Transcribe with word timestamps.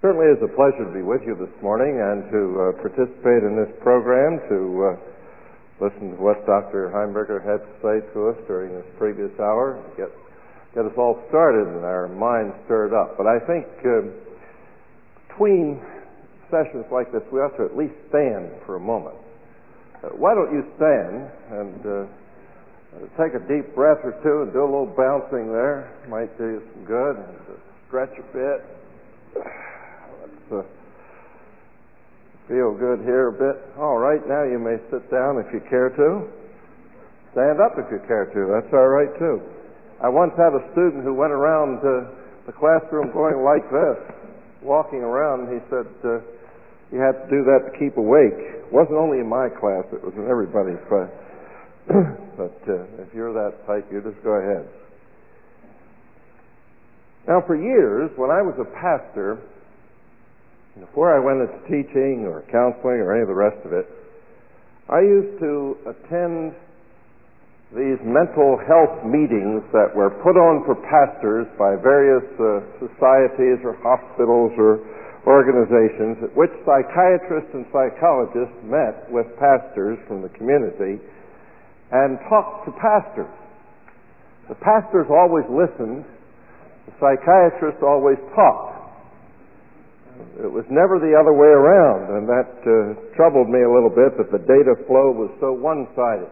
certainly 0.00 0.32
is 0.32 0.40
a 0.40 0.48
pleasure 0.56 0.88
to 0.88 0.94
be 0.96 1.04
with 1.04 1.20
you 1.28 1.36
this 1.36 1.52
morning 1.60 2.00
and 2.00 2.24
to 2.32 2.40
uh, 2.56 2.62
participate 2.80 3.44
in 3.44 3.52
this 3.52 3.68
program, 3.84 4.40
to 4.48 4.58
uh, 4.88 4.96
listen 5.76 6.16
to 6.16 6.18
what 6.20 6.40
Dr. 6.48 6.88
Heimberger 6.88 7.44
had 7.44 7.60
to 7.60 7.72
say 7.84 8.00
to 8.16 8.32
us 8.32 8.38
during 8.48 8.72
this 8.72 8.88
previous 8.96 9.32
hour, 9.36 9.76
get, 10.00 10.08
get 10.72 10.88
us 10.88 10.96
all 10.96 11.20
started 11.28 11.68
and 11.68 11.84
our 11.84 12.08
minds 12.08 12.56
stirred 12.64 12.96
up. 12.96 13.20
But 13.20 13.28
I 13.28 13.44
think 13.44 13.68
uh, 13.84 14.08
between 15.28 15.76
sessions 16.48 16.88
like 16.88 17.12
this, 17.12 17.22
we 17.28 17.44
ought 17.44 17.52
to 17.60 17.68
at 17.68 17.76
least 17.76 17.94
stand 18.08 18.56
for 18.64 18.80
a 18.80 18.82
moment. 18.82 19.20
Uh, 20.00 20.16
why 20.16 20.32
don't 20.32 20.48
you 20.48 20.64
stand 20.80 21.28
and 21.60 21.80
uh, 21.84 21.92
take 23.20 23.36
a 23.36 23.42
deep 23.44 23.76
breath 23.76 24.00
or 24.00 24.16
two 24.24 24.48
and 24.48 24.52
do 24.56 24.64
a 24.64 24.64
little 24.64 24.88
bouncing 24.96 25.52
there? 25.52 25.92
Might 26.08 26.32
do 26.40 26.56
you 26.56 26.60
some 26.72 26.84
good. 26.88 27.20
And 27.20 27.36
stretch 27.84 28.16
a 28.16 28.24
bit 28.32 29.60
feel 32.50 32.74
good 32.74 33.06
here 33.06 33.30
a 33.30 33.36
bit. 33.38 33.56
All 33.78 33.98
right, 33.98 34.20
now 34.26 34.42
you 34.42 34.58
may 34.58 34.74
sit 34.90 35.06
down 35.10 35.38
if 35.38 35.46
you 35.54 35.62
care 35.70 35.90
to. 35.94 36.26
Stand 37.32 37.62
up 37.62 37.78
if 37.78 37.86
you 37.94 38.02
care 38.10 38.26
to. 38.26 38.40
That's 38.50 38.74
all 38.74 38.90
right 38.90 39.14
too. 39.14 39.38
I 40.02 40.10
once 40.10 40.34
had 40.34 40.50
a 40.50 40.66
student 40.74 41.06
who 41.06 41.14
went 41.14 41.30
around 41.30 41.78
uh, 41.78 42.10
the 42.50 42.52
classroom 42.52 43.14
going 43.14 43.38
like 43.46 43.62
this, 43.70 43.98
walking 44.66 45.06
around. 45.06 45.46
And 45.46 45.50
he 45.54 45.62
said 45.70 45.86
uh, 46.02 46.18
you 46.90 46.98
had 46.98 47.14
to 47.22 47.26
do 47.30 47.46
that 47.46 47.70
to 47.70 47.72
keep 47.78 47.94
awake. 47.96 48.66
It 48.66 48.72
wasn't 48.74 48.98
only 48.98 49.22
in 49.22 49.28
my 49.30 49.46
class; 49.46 49.86
it 49.94 50.02
was 50.02 50.14
in 50.18 50.26
everybody's 50.26 50.82
class. 50.90 51.10
but 52.34 52.58
uh, 52.66 53.02
if 53.06 53.14
you're 53.14 53.30
that 53.30 53.62
type, 53.66 53.86
you 53.94 54.02
just 54.02 54.18
go 54.26 54.34
ahead. 54.42 54.66
Now, 57.28 57.42
for 57.46 57.54
years, 57.54 58.10
when 58.16 58.30
I 58.30 58.42
was 58.42 58.58
a 58.58 58.66
pastor, 58.74 59.38
before 60.80 61.12
I 61.12 61.20
went 61.20 61.44
into 61.44 61.60
teaching 61.68 62.24
or 62.24 62.40
counseling 62.48 63.04
or 63.04 63.12
any 63.12 63.22
of 63.22 63.28
the 63.28 63.36
rest 63.36 63.60
of 63.68 63.72
it, 63.72 63.86
I 64.88 65.04
used 65.04 65.38
to 65.38 65.76
attend 65.86 66.56
these 67.70 68.00
mental 68.02 68.58
health 68.66 69.06
meetings 69.06 69.62
that 69.70 69.94
were 69.94 70.10
put 70.26 70.34
on 70.34 70.66
for 70.66 70.74
pastors 70.74 71.46
by 71.54 71.78
various 71.78 72.26
uh, 72.42 72.66
societies 72.82 73.62
or 73.62 73.78
hospitals 73.78 74.50
or 74.58 74.82
organizations 75.28 76.18
at 76.24 76.32
which 76.34 76.50
psychiatrists 76.66 77.52
and 77.54 77.68
psychologists 77.70 78.56
met 78.66 79.06
with 79.12 79.28
pastors 79.38 80.00
from 80.08 80.24
the 80.24 80.32
community 80.34 80.98
and 81.92 82.18
talked 82.26 82.66
to 82.66 82.72
pastors. 82.80 83.30
The 84.48 84.58
pastors 84.58 85.06
always 85.06 85.46
listened, 85.46 86.02
the 86.90 86.94
psychiatrists 86.98 87.84
always 87.86 88.18
talked. 88.34 88.79
It 90.42 90.50
was 90.50 90.64
never 90.70 90.98
the 90.98 91.12
other 91.12 91.32
way 91.32 91.48
around, 91.48 92.10
and 92.16 92.24
that 92.28 92.52
uh, 92.64 92.72
troubled 93.16 93.48
me 93.48 93.60
a 93.62 93.70
little 93.70 93.92
bit 93.92 94.16
that 94.16 94.30
the 94.32 94.42
data 94.44 94.74
flow 94.86 95.12
was 95.12 95.30
so 95.40 95.52
one 95.52 95.86
sided. 95.96 96.30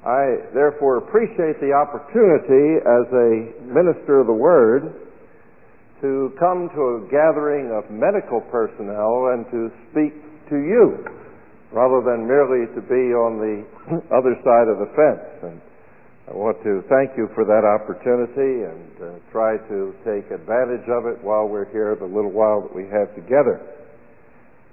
I 0.00 0.48
therefore 0.54 0.96
appreciate 1.04 1.60
the 1.60 1.76
opportunity 1.76 2.80
as 2.80 3.04
a 3.12 3.30
minister 3.68 4.20
of 4.20 4.26
the 4.26 4.36
Word 4.36 4.96
to 6.00 6.32
come 6.40 6.72
to 6.72 6.82
a 6.96 6.98
gathering 7.12 7.68
of 7.76 7.90
medical 7.92 8.40
personnel 8.48 9.36
and 9.36 9.44
to 9.52 9.68
speak 9.92 10.16
to 10.48 10.56
you 10.56 11.04
rather 11.72 12.00
than 12.00 12.26
merely 12.26 12.66
to 12.74 12.80
be 12.80 13.12
on 13.12 13.38
the 13.38 13.56
other 14.16 14.34
side 14.40 14.68
of 14.72 14.80
the 14.80 14.90
fence. 14.96 15.52
And 15.52 15.60
I 16.30 16.38
want 16.38 16.62
to 16.62 16.86
thank 16.86 17.18
you 17.18 17.26
for 17.34 17.42
that 17.42 17.66
opportunity 17.66 18.62
and 18.62 18.94
uh, 19.02 19.18
try 19.34 19.58
to 19.66 19.90
take 20.06 20.30
advantage 20.30 20.86
of 20.86 21.10
it 21.10 21.18
while 21.26 21.50
we're 21.50 21.66
here 21.74 21.98
the 21.98 22.06
little 22.06 22.30
while 22.30 22.62
that 22.62 22.70
we 22.70 22.86
have 22.86 23.10
together. 23.18 23.58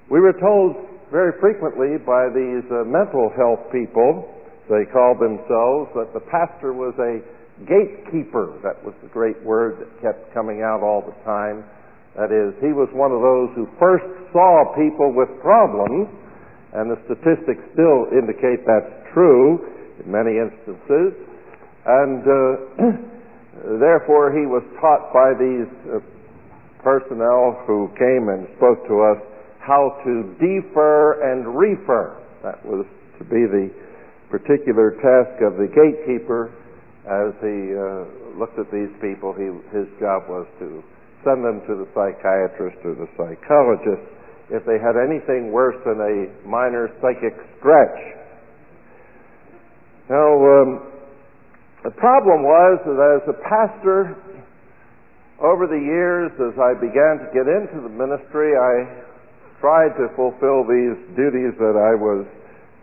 We 0.06 0.22
were 0.22 0.38
told 0.38 0.78
very 1.10 1.34
frequently 1.42 1.98
by 1.98 2.30
these 2.30 2.62
uh, 2.70 2.86
mental 2.86 3.34
health 3.34 3.74
people, 3.74 4.30
they 4.70 4.86
called 4.94 5.18
themselves, 5.18 5.90
that 5.98 6.14
the 6.14 6.22
pastor 6.30 6.78
was 6.78 6.94
a 7.02 7.26
gatekeeper. 7.66 8.62
That 8.62 8.78
was 8.86 8.94
the 9.02 9.10
great 9.10 9.42
word 9.42 9.82
that 9.82 9.90
kept 9.98 10.30
coming 10.38 10.62
out 10.62 10.86
all 10.86 11.02
the 11.02 11.18
time. 11.26 11.66
That 12.22 12.30
is, 12.30 12.54
he 12.62 12.70
was 12.70 12.86
one 12.94 13.10
of 13.10 13.26
those 13.26 13.50
who 13.58 13.66
first 13.82 14.06
saw 14.30 14.78
people 14.78 15.10
with 15.10 15.34
problems, 15.42 16.06
and 16.78 16.86
the 16.86 17.02
statistics 17.10 17.66
still 17.74 18.14
indicate 18.14 18.62
that's 18.62 18.94
true 19.10 19.58
in 19.98 20.06
many 20.06 20.38
instances. 20.38 21.18
And 21.88 22.20
uh, 22.20 22.36
therefore, 23.80 24.36
he 24.36 24.44
was 24.44 24.64
taught 24.84 25.16
by 25.16 25.32
these 25.40 25.72
uh, 25.88 26.04
personnel 26.84 27.64
who 27.64 27.88
came 27.96 28.28
and 28.28 28.44
spoke 28.60 28.84
to 28.92 28.96
us 29.08 29.20
how 29.64 29.96
to 30.04 30.36
defer 30.36 31.24
and 31.24 31.48
refer. 31.56 32.20
That 32.44 32.60
was 32.68 32.86
to 33.20 33.24
be 33.24 33.48
the 33.48 33.72
particular 34.30 35.00
task 35.00 35.40
of 35.44 35.56
the 35.56 35.72
gatekeeper 35.72 36.52
as 37.08 37.32
he 37.40 37.72
uh, 37.72 38.04
looked 38.36 38.60
at 38.60 38.68
these 38.68 38.92
people. 39.00 39.32
He, 39.32 39.48
his 39.72 39.88
job 40.00 40.28
was 40.28 40.48
to 40.60 40.84
send 41.24 41.40
them 41.44 41.64
to 41.72 41.74
the 41.80 41.88
psychiatrist 41.96 42.84
or 42.84 43.00
the 43.00 43.08
psychologist 43.16 44.04
if 44.52 44.64
they 44.68 44.80
had 44.80 44.96
anything 45.00 45.52
worse 45.52 45.76
than 45.84 46.00
a 46.00 46.28
minor 46.48 46.92
psychic 47.00 47.36
stretch. 47.60 48.00
Now, 50.08 50.36
um, 50.36 50.97
the 51.88 51.96
problem 51.96 52.44
was 52.44 52.84
that 52.84 53.00
as 53.00 53.24
a 53.32 53.38
pastor, 53.48 54.20
over 55.40 55.72
the 55.72 55.80
years, 55.80 56.36
as 56.36 56.52
I 56.60 56.76
began 56.76 57.24
to 57.24 57.32
get 57.32 57.48
into 57.48 57.80
the 57.80 57.88
ministry, 57.88 58.52
I 58.60 59.08
tried 59.64 59.96
to 59.96 60.12
fulfill 60.20 60.68
these 60.68 61.00
duties 61.16 61.56
that 61.56 61.80
I 61.80 61.96
was 61.96 62.28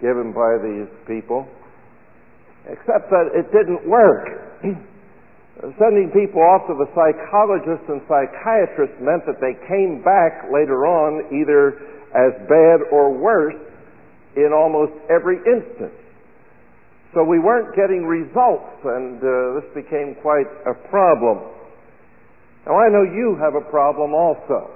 given 0.01 0.33
by 0.33 0.57
these 0.57 0.89
people, 1.05 1.45
except 2.65 3.13
that 3.13 3.29
it 3.37 3.53
didn't 3.53 3.85
work. 3.85 4.65
Sending 5.77 6.09
people 6.09 6.41
off 6.41 6.65
to 6.65 6.73
the 6.73 6.89
psychologists 6.97 7.85
and 7.93 8.01
psychiatrists 8.09 8.97
meant 9.05 9.29
that 9.29 9.37
they 9.37 9.53
came 9.69 10.01
back 10.01 10.49
later 10.49 10.89
on 10.89 11.29
either 11.29 11.77
as 12.17 12.33
bad 12.49 12.89
or 12.89 13.13
worse 13.13 13.61
in 14.33 14.49
almost 14.57 14.97
every 15.13 15.45
instance. 15.45 15.93
So 17.15 17.23
we 17.23 17.39
weren't 17.39 17.75
getting 17.79 18.03
results, 18.03 18.75
and 18.83 19.23
uh, 19.23 19.63
this 19.63 19.71
became 19.75 20.19
quite 20.21 20.51
a 20.67 20.75
problem. 20.91 21.47
Now, 22.67 22.75
I 22.75 22.91
know 22.91 23.07
you 23.07 23.39
have 23.39 23.55
a 23.55 23.65
problem 23.71 24.13
also. 24.13 24.71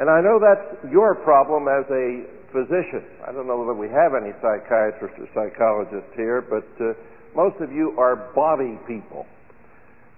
And 0.00 0.08
I 0.08 0.24
know 0.24 0.40
that's 0.40 0.90
your 0.90 1.14
problem 1.16 1.68
as 1.68 1.84
a 1.92 2.24
physician. 2.56 3.04
I 3.28 3.32
don't 3.32 3.46
know 3.46 3.60
whether 3.60 3.76
we 3.76 3.92
have 3.92 4.16
any 4.16 4.32
psychiatrists 4.40 5.20
or 5.20 5.28
psychologists 5.36 6.08
here, 6.16 6.40
but 6.40 6.64
uh, 6.80 6.96
most 7.36 7.60
of 7.60 7.70
you 7.70 7.92
are 7.98 8.32
body 8.34 8.80
people. 8.88 9.26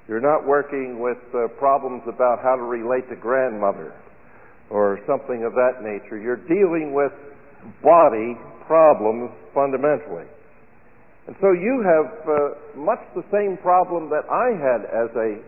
You're 0.06 0.22
not 0.22 0.46
working 0.46 1.00
with 1.00 1.18
uh, 1.34 1.48
problems 1.58 2.02
about 2.06 2.38
how 2.42 2.54
to 2.54 2.62
relate 2.62 3.10
to 3.10 3.16
grandmother 3.16 3.92
or 4.70 5.00
something 5.06 5.42
of 5.42 5.52
that 5.54 5.82
nature. 5.82 6.16
You're 6.16 6.46
dealing 6.46 6.94
with 6.94 7.12
body 7.82 8.38
problems 8.66 9.30
fundamentally. 9.52 10.30
And 11.26 11.36
so 11.40 11.52
you 11.52 11.84
have 11.86 12.10
uh, 12.26 12.34
much 12.74 12.98
the 13.14 13.22
same 13.30 13.56
problem 13.62 14.10
that 14.10 14.26
I 14.26 14.58
had 14.58 14.82
as 14.90 15.10
a 15.14 15.38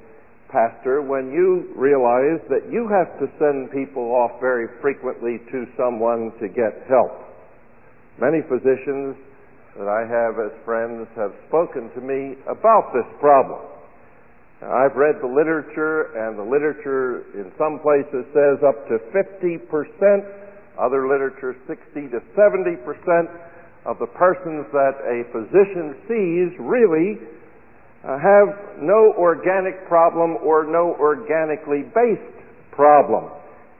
pastor 0.46 1.02
when 1.02 1.34
you 1.34 1.74
realize 1.74 2.38
that 2.46 2.70
you 2.70 2.86
have 2.86 3.10
to 3.18 3.26
send 3.42 3.74
people 3.74 4.14
off 4.14 4.38
very 4.38 4.70
frequently 4.80 5.42
to 5.50 5.66
someone 5.74 6.30
to 6.38 6.46
get 6.46 6.86
help. 6.86 7.26
Many 8.22 8.46
physicians 8.46 9.18
that 9.74 9.90
I 9.90 10.06
have 10.06 10.38
as 10.38 10.54
friends 10.62 11.10
have 11.18 11.34
spoken 11.50 11.90
to 11.98 12.00
me 12.00 12.38
about 12.46 12.94
this 12.94 13.10
problem. 13.18 13.58
I've 14.62 14.94
read 14.94 15.18
the 15.20 15.26
literature, 15.26 16.14
and 16.14 16.38
the 16.38 16.46
literature 16.46 17.26
in 17.34 17.50
some 17.58 17.82
places 17.82 18.22
says 18.30 18.62
up 18.62 18.86
to 18.86 19.02
50%, 19.10 19.58
other 20.78 21.10
literature 21.10 21.58
60 21.66 21.82
to 22.14 22.22
70% 22.38 22.78
of 23.84 23.98
the 23.98 24.06
persons 24.06 24.64
that 24.72 24.96
a 25.04 25.24
physician 25.32 25.96
sees 26.08 26.50
really 26.58 27.20
uh, 28.04 28.16
have 28.18 28.80
no 28.80 29.12
organic 29.16 29.86
problem 29.88 30.36
or 30.44 30.64
no 30.64 30.96
organically 31.00 31.84
based 31.94 32.36
problem 32.72 33.30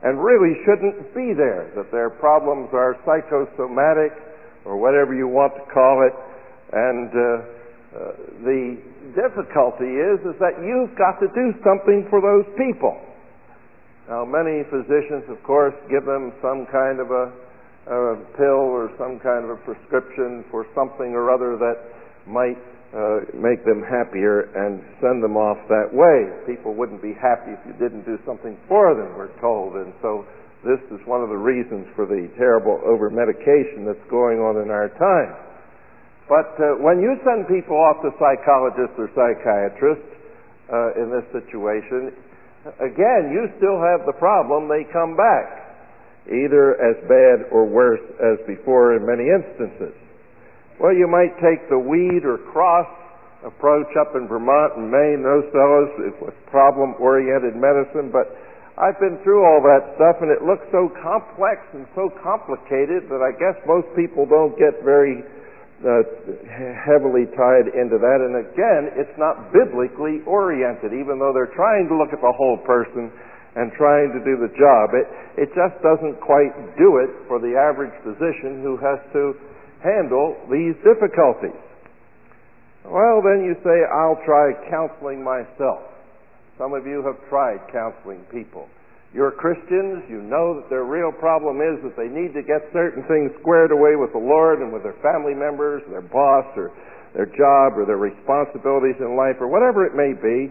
and 0.04 0.20
really 0.20 0.52
shouldn't 0.68 1.00
be 1.16 1.32
there, 1.32 1.72
that 1.74 1.90
their 1.90 2.10
problems 2.10 2.68
are 2.76 2.92
psychosomatic 3.08 4.12
or 4.68 4.76
whatever 4.76 5.16
you 5.16 5.26
want 5.26 5.56
to 5.56 5.64
call 5.72 6.04
it. 6.04 6.12
And 6.76 7.08
uh, 7.08 7.24
uh, 7.24 8.12
the 8.44 8.76
difficulty 9.16 9.88
is, 9.88 10.20
is 10.28 10.36
that 10.44 10.60
you've 10.60 10.92
got 11.00 11.16
to 11.24 11.28
do 11.32 11.56
something 11.64 12.04
for 12.12 12.20
those 12.20 12.44
people. 12.60 13.00
Now, 14.08 14.28
many 14.28 14.60
physicians, 14.68 15.24
of 15.32 15.40
course, 15.42 15.72
give 15.88 16.04
them 16.04 16.36
some 16.44 16.68
kind 16.68 17.00
of 17.00 17.08
a 17.08 17.32
a 17.86 18.16
pill 18.36 18.64
or 18.72 18.90
some 18.96 19.20
kind 19.20 19.44
of 19.44 19.50
a 19.50 19.60
prescription 19.64 20.44
for 20.50 20.64
something 20.75 21.12
or 21.12 21.31
other 21.31 21.56
that 21.60 21.76
might 22.26 22.56
uh, 22.94 23.26
make 23.34 23.64
them 23.66 23.82
happier 23.82 24.48
and 24.54 24.81
send 25.02 25.19
them 25.19 25.36
off 25.36 25.58
that 25.69 25.90
way. 25.90 26.31
People 26.46 26.72
wouldn't 26.72 27.02
be 27.02 27.12
happy 27.12 27.52
if 27.52 27.60
you 27.66 27.75
didn't 27.76 28.06
do 28.06 28.16
something 28.25 28.56
for 28.69 28.94
them, 28.94 29.19
we're 29.19 29.34
told. 29.42 29.75
And 29.75 29.92
so 30.00 30.25
this 30.64 30.81
is 30.94 31.02
one 31.04 31.20
of 31.20 31.28
the 31.28 31.36
reasons 31.36 31.84
for 31.92 32.06
the 32.06 32.31
terrible 32.38 32.81
over 32.86 33.10
medication 33.10 33.84
that's 33.84 34.06
going 34.08 34.40
on 34.40 34.62
in 34.62 34.70
our 34.70 34.88
time. 34.96 35.34
But 36.25 36.56
uh, 36.56 36.81
when 36.81 37.04
you 37.04 37.20
send 37.20 37.44
people 37.52 37.76
off 37.76 38.00
to 38.00 38.14
psychologists 38.16 38.96
or 38.96 39.12
psychiatrists 39.12 40.08
uh, 40.72 40.96
in 40.96 41.12
this 41.12 41.26
situation, 41.36 42.16
again, 42.81 43.28
you 43.28 43.52
still 43.60 43.76
have 43.76 44.08
the 44.08 44.16
problem. 44.16 44.70
They 44.72 44.88
come 44.88 45.20
back, 45.20 45.63
either 46.28 46.80
as 46.80 46.96
bad 47.04 47.52
or 47.52 47.66
worse 47.68 48.02
as 48.20 48.40
before 48.46 48.96
in 48.96 49.04
many 49.04 49.28
instances. 49.28 49.92
Well, 50.80 50.92
you 50.92 51.06
might 51.06 51.36
take 51.38 51.68
the 51.68 51.78
weed 51.78 52.24
or 52.24 52.38
cross 52.50 52.88
approach 53.44 53.92
up 54.00 54.16
in 54.16 54.26
Vermont 54.26 54.76
and 54.76 54.88
Maine. 54.90 55.22
Those 55.22 55.46
fellows, 55.52 55.90
it 56.00 56.16
was 56.18 56.32
problem-oriented 56.48 57.54
medicine, 57.54 58.08
but 58.08 58.32
I've 58.74 58.98
been 58.98 59.22
through 59.22 59.44
all 59.44 59.62
that 59.62 59.94
stuff, 59.94 60.18
and 60.18 60.34
it 60.34 60.42
looks 60.42 60.66
so 60.74 60.90
complex 60.98 61.62
and 61.76 61.86
so 61.94 62.10
complicated 62.24 63.06
that 63.06 63.22
I 63.22 63.30
guess 63.36 63.54
most 63.68 63.86
people 63.94 64.26
don't 64.26 64.56
get 64.58 64.82
very 64.82 65.22
uh, 65.84 66.02
heavily 66.82 67.30
tied 67.38 67.70
into 67.70 68.00
that. 68.02 68.18
And 68.24 68.34
again, 68.42 68.96
it's 68.98 69.14
not 69.14 69.52
biblically 69.52 70.26
oriented, 70.26 70.90
even 70.90 71.22
though 71.22 71.30
they're 71.30 71.54
trying 71.54 71.86
to 71.86 71.94
look 71.94 72.10
at 72.10 72.18
the 72.18 72.34
whole 72.34 72.58
person 72.66 73.12
and 73.54 73.70
trying 73.78 74.10
to 74.10 74.20
do 74.22 74.34
the 74.38 74.50
job. 74.58 74.94
It, 74.94 75.06
it 75.46 75.48
just 75.54 75.78
doesn't 75.82 76.18
quite 76.20 76.54
do 76.78 76.98
it 77.02 77.10
for 77.30 77.38
the 77.38 77.54
average 77.54 77.94
physician 78.02 78.62
who 78.62 78.76
has 78.82 78.98
to 79.14 79.38
handle 79.84 80.34
these 80.48 80.74
difficulties? 80.80 81.60
Well, 82.88 83.20
then 83.20 83.44
you 83.44 83.54
say, 83.60 83.84
I'll 83.92 84.20
try 84.24 84.56
counseling 84.72 85.20
myself. 85.20 85.84
Some 86.56 86.72
of 86.72 86.88
you 86.88 87.04
have 87.04 87.20
tried 87.28 87.60
counseling 87.68 88.24
people. 88.32 88.68
You're 89.12 89.30
Christians, 89.30 90.02
you 90.10 90.26
know 90.26 90.58
that 90.58 90.68
their 90.68 90.84
real 90.84 91.12
problem 91.12 91.62
is 91.62 91.78
that 91.86 91.94
they 91.94 92.10
need 92.10 92.34
to 92.34 92.42
get 92.42 92.66
certain 92.74 93.06
things 93.06 93.30
squared 93.38 93.70
away 93.70 93.94
with 93.94 94.10
the 94.10 94.18
Lord 94.18 94.58
and 94.58 94.72
with 94.74 94.82
their 94.82 94.98
family 95.06 95.38
members, 95.38 95.86
their 95.86 96.02
boss, 96.02 96.44
or 96.58 96.74
their 97.14 97.30
job, 97.30 97.78
or 97.78 97.86
their 97.86 98.00
responsibilities 98.00 98.98
in 98.98 99.14
life, 99.14 99.38
or 99.38 99.46
whatever 99.46 99.86
it 99.86 99.94
may 99.94 100.18
be. 100.18 100.50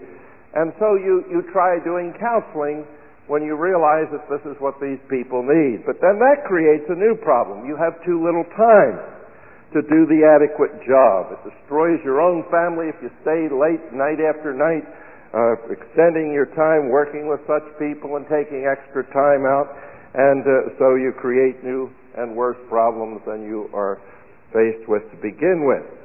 And 0.53 0.73
so 0.77 0.95
you, 0.95 1.25
you 1.29 1.41
try 1.51 1.81
doing 1.81 2.13
counseling 2.21 2.85
when 3.25 3.41
you 3.41 3.55
realize 3.55 4.05
that 4.11 4.27
this 4.29 4.44
is 4.45 4.59
what 4.59 4.77
these 4.77 5.00
people 5.09 5.41
need. 5.41 5.85
But 5.85 5.97
then 6.03 6.19
that 6.19 6.45
creates 6.45 6.85
a 6.89 6.97
new 6.97 7.15
problem. 7.15 7.65
You 7.65 7.79
have 7.79 7.97
too 8.05 8.21
little 8.21 8.45
time 8.53 9.00
to 9.73 9.81
do 9.81 10.05
the 10.05 10.21
adequate 10.21 10.77
job. 10.85 11.33
It 11.33 11.41
destroys 11.41 11.97
your 12.05 12.21
own 12.21 12.45
family 12.53 12.94
if 12.94 12.97
you 13.01 13.09
stay 13.25 13.50
late 13.50 13.81
night 13.89 14.21
after 14.21 14.53
night, 14.53 14.85
uh, 15.33 15.57
extending 15.73 16.29
your 16.29 16.45
time 16.53 16.94
working 16.94 17.25
with 17.25 17.41
such 17.49 17.65
people 17.81 18.15
and 18.21 18.25
taking 18.29 18.69
extra 18.69 19.01
time 19.09 19.49
out, 19.49 19.73
and 20.13 20.45
uh, 20.45 20.77
so 20.77 20.94
you 20.94 21.09
create 21.17 21.63
new 21.63 21.89
and 22.17 22.35
worse 22.35 22.59
problems 22.69 23.19
than 23.25 23.41
you 23.41 23.65
are 23.73 23.97
faced 24.53 24.85
with 24.88 25.01
to 25.09 25.17
begin 25.17 25.65
with. 25.65 26.02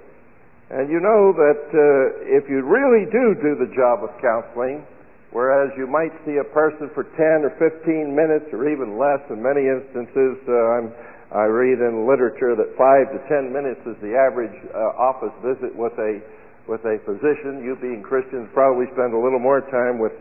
And 0.71 0.93
you 0.93 1.01
know 1.01 1.33
that 1.33 1.65
uh, 1.73 2.37
if 2.37 2.45
you 2.49 2.61
really 2.61 3.09
do 3.09 3.35
do 3.41 3.57
the 3.57 3.73
job 3.73 4.05
of 4.05 4.13
counseling, 4.21 4.85
whereas 5.33 5.73
you 5.81 5.89
might 5.89 6.13
see 6.29 6.37
a 6.37 6.49
person 6.53 6.93
for 6.93 7.09
10 7.17 7.49
or 7.49 7.53
15 7.57 8.13
minutes 8.13 8.53
or 8.53 8.69
even 8.69 9.01
less 9.01 9.25
in 9.33 9.41
many 9.41 9.65
instances, 9.65 10.37
uh, 10.45 10.77
I'm 10.77 10.93
I 11.29 11.45
read 11.45 11.77
in 11.85 12.09
literature 12.09 12.57
that 12.57 12.73
five 12.81 13.13
to 13.13 13.21
ten 13.29 13.53
minutes 13.53 13.85
is 13.85 14.01
the 14.01 14.17
average 14.17 14.55
uh, 14.73 14.97
office 14.97 15.35
visit 15.45 15.77
with 15.77 15.93
a 16.01 16.25
with 16.65 16.81
a 16.89 16.97
physician. 17.05 17.61
You 17.61 17.77
being 17.77 18.01
Christians 18.01 18.49
probably 18.57 18.89
spend 18.97 19.13
a 19.13 19.21
little 19.21 19.41
more 19.41 19.61
time 19.69 20.01
with 20.01 20.13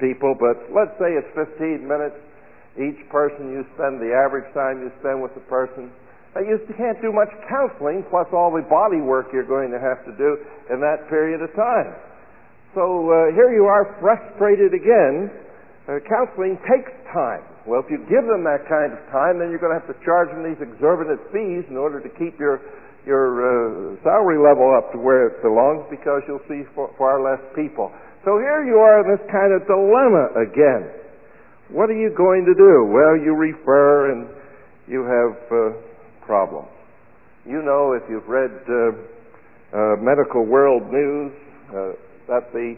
people, 0.00 0.32
but 0.32 0.72
let's 0.72 0.96
say 0.96 1.20
it's 1.20 1.28
15 1.36 1.84
minutes 1.84 2.16
each 2.80 2.96
person 3.12 3.52
you 3.52 3.62
spend, 3.76 4.00
the 4.00 4.16
average 4.16 4.48
time 4.56 4.80
you 4.80 4.90
spend 5.04 5.20
with 5.20 5.36
the 5.36 5.44
person. 5.52 5.92
You 6.42 6.58
can't 6.74 6.98
do 6.98 7.14
much 7.14 7.30
counseling, 7.46 8.02
plus 8.10 8.26
all 8.34 8.50
the 8.50 8.66
body 8.66 8.98
work 8.98 9.30
you're 9.30 9.46
going 9.46 9.70
to 9.70 9.78
have 9.78 10.02
to 10.02 10.12
do 10.18 10.42
in 10.74 10.82
that 10.82 11.06
period 11.06 11.38
of 11.38 11.54
time. 11.54 11.94
So 12.74 12.82
uh, 12.82 13.30
here 13.38 13.54
you 13.54 13.70
are 13.70 13.94
frustrated 14.02 14.74
again. 14.74 15.30
Uh, 15.86 16.02
counseling 16.10 16.58
takes 16.66 16.90
time. 17.14 17.46
Well, 17.70 17.78
if 17.78 17.86
you 17.86 18.02
give 18.10 18.26
them 18.26 18.42
that 18.42 18.66
kind 18.66 18.90
of 18.90 18.98
time, 19.14 19.38
then 19.38 19.54
you're 19.54 19.62
going 19.62 19.70
to 19.70 19.78
have 19.78 19.86
to 19.86 19.98
charge 20.02 20.26
them 20.34 20.42
these 20.42 20.58
exorbitant 20.58 21.22
fees 21.30 21.62
in 21.70 21.78
order 21.78 22.02
to 22.02 22.10
keep 22.18 22.34
your 22.42 22.58
your 23.04 23.44
uh, 23.44 24.00
salary 24.00 24.40
level 24.40 24.72
up 24.72 24.88
to 24.92 24.98
where 24.98 25.28
it 25.28 25.36
belongs 25.44 25.84
because 25.92 26.24
you'll 26.24 26.42
see 26.48 26.64
far 26.74 27.20
less 27.20 27.40
people. 27.52 27.92
So 28.24 28.40
here 28.40 28.64
you 28.64 28.80
are 28.80 29.04
in 29.04 29.12
this 29.12 29.20
kind 29.28 29.52
of 29.52 29.68
dilemma 29.68 30.32
again. 30.40 30.88
What 31.68 31.92
are 31.92 32.00
you 32.00 32.08
going 32.16 32.48
to 32.48 32.56
do? 32.56 32.88
Well, 32.88 33.20
you 33.20 33.36
refer 33.36 34.12
and 34.12 34.24
you 34.88 35.04
have 35.04 35.36
problems. 36.26 36.68
You 37.46 37.62
know, 37.62 37.92
if 37.92 38.02
you've 38.08 38.28
read 38.28 38.52
uh, 38.68 38.74
uh 39.76 39.96
Medical 40.00 40.44
World 40.44 40.90
News, 40.90 41.32
uh, 41.68 41.92
that 42.28 42.52
the 42.52 42.76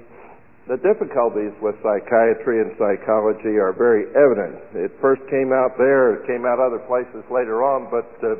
the 0.66 0.76
difficulties 0.82 1.54
with 1.62 1.78
psychiatry 1.78 2.58
and 2.58 2.74
psychology 2.74 3.54
are 3.54 3.70
very 3.70 4.10
evident. 4.18 4.58
It 4.74 4.90
first 4.98 5.22
came 5.30 5.54
out 5.54 5.78
there, 5.78 6.18
it 6.18 6.26
came 6.26 6.42
out 6.42 6.58
other 6.58 6.82
places 6.90 7.22
later 7.30 7.62
on, 7.62 7.86
but 7.86 8.10
uh, 8.26 8.34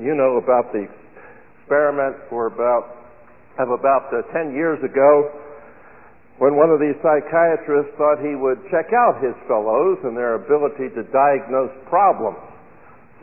you 0.00 0.16
know 0.16 0.40
about 0.40 0.72
the 0.72 0.88
experiment 1.60 2.16
for 2.32 2.48
about 2.48 2.96
of 3.60 3.68
about 3.68 4.08
uh, 4.12 4.20
10 4.32 4.52
years 4.52 4.80
ago 4.84 5.32
when 6.38 6.56
one 6.56 6.68
of 6.68 6.76
these 6.80 6.96
psychiatrists 7.00 7.92
thought 7.96 8.20
he 8.20 8.36
would 8.36 8.60
check 8.68 8.92
out 8.92 9.24
his 9.24 9.32
fellows 9.48 9.96
and 10.04 10.12
their 10.12 10.36
ability 10.36 10.92
to 10.92 11.00
diagnose 11.08 11.72
problems. 11.88 12.36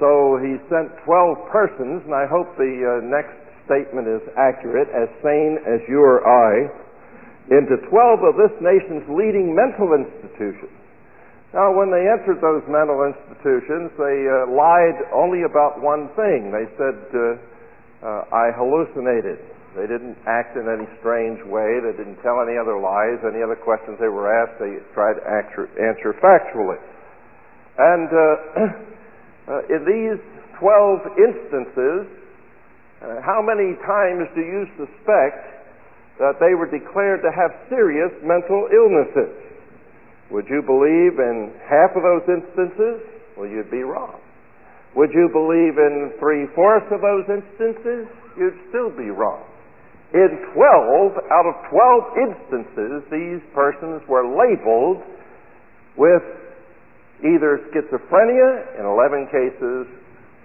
So 0.02 0.42
he 0.42 0.58
sent 0.74 0.90
12 1.06 1.54
persons, 1.54 2.02
and 2.06 2.14
I 2.14 2.26
hope 2.26 2.50
the 2.58 2.74
uh, 2.82 3.06
next 3.06 3.38
statement 3.70 4.10
is 4.10 4.24
accurate, 4.36 4.90
as 4.90 5.08
sane 5.22 5.62
as 5.64 5.80
you 5.88 6.02
or 6.02 6.26
I, 6.26 6.68
into 7.52 7.78
12 7.92 8.24
of 8.24 8.34
this 8.40 8.54
nation's 8.64 9.06
leading 9.12 9.54
mental 9.54 9.94
institutions. 9.94 10.74
Now, 11.54 11.70
when 11.70 11.94
they 11.94 12.10
entered 12.10 12.42
those 12.42 12.66
mental 12.66 13.06
institutions, 13.06 13.94
they 13.94 14.26
uh, 14.26 14.50
lied 14.50 14.98
only 15.14 15.46
about 15.46 15.78
one 15.78 16.10
thing. 16.18 16.50
They 16.50 16.66
said, 16.82 16.98
uh, 17.14 17.22
uh, 18.02 18.26
I 18.34 18.50
hallucinated. 18.58 19.38
They 19.78 19.86
didn't 19.86 20.18
act 20.26 20.58
in 20.58 20.66
any 20.66 20.90
strange 20.98 21.38
way. 21.46 21.78
They 21.82 21.94
didn't 21.94 22.18
tell 22.26 22.42
any 22.42 22.58
other 22.58 22.82
lies. 22.82 23.22
Any 23.22 23.46
other 23.46 23.58
questions 23.58 24.02
they 24.02 24.10
were 24.10 24.30
asked, 24.30 24.58
they 24.58 24.82
tried 24.98 25.22
to 25.22 25.26
answer, 25.30 25.70
answer 25.78 26.18
factually. 26.22 26.82
And 27.78 28.10
uh, 29.48 29.66
in 29.70 29.82
these 29.84 30.20
12 30.60 31.00
instances, 31.20 32.08
uh, 33.02 33.20
how 33.22 33.44
many 33.44 33.76
times 33.84 34.28
do 34.36 34.42
you 34.42 34.66
suspect 34.80 35.54
that 36.20 36.38
they 36.38 36.54
were 36.54 36.70
declared 36.70 37.22
to 37.26 37.32
have 37.34 37.50
serious 37.70 38.12
mental 38.22 38.70
illnesses. 38.70 39.34
Would 40.30 40.46
you 40.50 40.62
believe 40.62 41.18
in 41.18 41.54
half 41.66 41.94
of 41.98 42.04
those 42.06 42.26
instances? 42.30 43.02
Well, 43.38 43.50
you'd 43.50 43.72
be 43.72 43.82
wrong. 43.82 44.22
Would 44.96 45.10
you 45.10 45.30
believe 45.34 45.78
in 45.82 46.14
three 46.20 46.46
fourths 46.54 46.86
of 46.94 47.02
those 47.02 47.26
instances? 47.26 48.06
You'd 48.38 48.60
still 48.70 48.94
be 48.94 49.10
wrong. 49.10 49.42
In 50.14 50.30
12 50.54 51.18
out 51.34 51.48
of 51.50 51.56
12 51.74 52.30
instances, 52.30 53.02
these 53.10 53.42
persons 53.58 54.06
were 54.08 54.22
labeled 54.22 55.02
with 55.98 56.22
either 57.24 57.60
schizophrenia 57.72 58.80
in 58.80 58.86
11 58.86 59.28
cases 59.32 59.88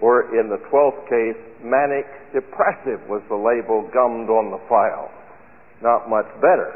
or 0.00 0.30
in 0.38 0.48
the 0.48 0.62
12th 0.70 1.02
case, 1.10 1.38
manic 1.62 2.06
depressive 2.32 3.02
was 3.10 3.22
the 3.28 3.36
label 3.36 3.82
gummed 3.92 4.30
on 4.30 4.50
the 4.50 4.62
file 4.68 5.10
not 5.82 6.10
much 6.10 6.26
better. 6.42 6.74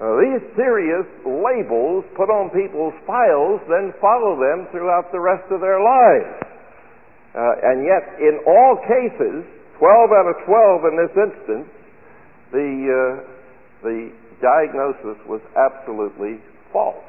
Now, 0.00 0.18
these 0.18 0.42
serious 0.58 1.06
labels 1.22 2.04
put 2.18 2.26
on 2.30 2.50
people's 2.50 2.94
files 3.06 3.62
then 3.70 3.94
follow 4.02 4.34
them 4.34 4.66
throughout 4.70 5.10
the 5.12 5.20
rest 5.20 5.46
of 5.50 5.60
their 5.60 5.78
lives. 5.78 6.34
Uh, 7.34 7.70
and 7.70 7.86
yet, 7.86 8.02
in 8.18 8.42
all 8.46 8.78
cases, 8.86 9.42
12 9.78 10.10
out 10.14 10.26
of 10.30 10.36
12 10.46 10.90
in 10.90 10.94
this 10.98 11.14
instance, 11.14 11.68
the, 12.50 12.70
uh, 12.86 13.14
the 13.82 14.10
diagnosis 14.42 15.18
was 15.26 15.42
absolutely 15.58 16.38
false. 16.72 17.02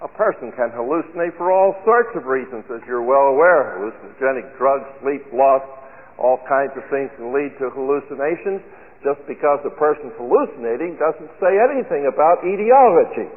A 0.00 0.08
person 0.08 0.48
can 0.56 0.72
hallucinate 0.72 1.36
for 1.36 1.52
all 1.52 1.76
sorts 1.84 2.16
of 2.16 2.24
reasons, 2.24 2.64
as 2.72 2.80
you're 2.88 3.04
well 3.04 3.36
aware. 3.36 3.76
Hallucinogenic 3.76 4.56
drugs, 4.56 4.88
sleep 5.04 5.20
loss, 5.32 5.60
all 6.16 6.40
kinds 6.48 6.72
of 6.76 6.84
things 6.88 7.12
can 7.20 7.36
lead 7.36 7.52
to 7.60 7.68
hallucinations 7.76 8.64
just 9.04 9.20
because 9.28 9.60
a 9.64 9.72
person's 9.76 10.12
hallucinating 10.16 10.96
doesn't 11.00 11.28
say 11.40 11.52
anything 11.56 12.08
about 12.08 12.40
etiology. 12.44 13.28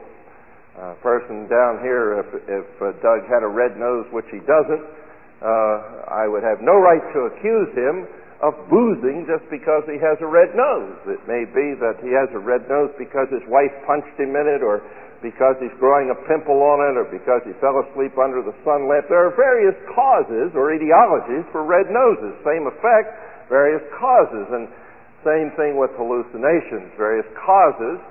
A 0.79 0.95
person 1.03 1.47
down 1.51 1.79
here, 1.83 2.19
if, 2.23 2.29
if 2.47 2.67
uh, 2.79 2.95
Doug 3.03 3.27
had 3.27 3.43
a 3.43 3.51
red 3.51 3.75
nose, 3.75 4.07
which 4.11 4.27
he 4.31 4.39
doesn't, 4.43 4.83
uh, 5.43 6.07
I 6.11 6.27
would 6.27 6.43
have 6.43 6.63
no 6.63 6.79
right 6.79 7.03
to 7.11 7.19
accuse 7.31 7.71
him 7.75 8.07
of 8.43 8.55
boozing 8.67 9.23
just 9.23 9.47
because 9.47 9.83
he 9.87 9.95
has 9.99 10.19
a 10.19 10.27
red 10.27 10.51
nose. 10.55 10.99
It 11.07 11.23
may 11.27 11.47
be 11.47 11.75
that 11.79 12.03
he 12.03 12.11
has 12.11 12.27
a 12.35 12.39
red 12.43 12.67
nose 12.67 12.91
because 12.99 13.31
his 13.31 13.43
wife 13.47 13.71
punched 13.87 14.15
him 14.19 14.35
in 14.35 14.47
it, 14.47 14.59
or 14.59 14.83
because 15.23 15.55
he's 15.63 15.73
growing 15.79 16.11
a 16.11 16.17
pimple 16.27 16.59
on 16.59 16.83
it, 16.91 16.99
or 16.99 17.07
because 17.07 17.39
he 17.47 17.55
fell 17.63 17.79
asleep 17.79 18.19
under 18.19 18.43
the 18.43 18.51
sun 18.67 18.91
lamp. 18.91 19.07
There 19.07 19.23
are 19.23 19.31
various 19.31 19.73
causes 19.95 20.51
or 20.51 20.75
etiologies 20.75 21.47
for 21.55 21.63
red 21.63 21.87
noses. 21.87 22.35
Same 22.43 22.67
effect, 22.67 23.15
various 23.47 23.81
causes. 23.95 24.51
And 24.51 24.67
same 25.23 25.55
thing 25.55 25.79
with 25.79 25.95
hallucinations, 25.95 26.91
various 26.99 27.25
causes 27.39 28.03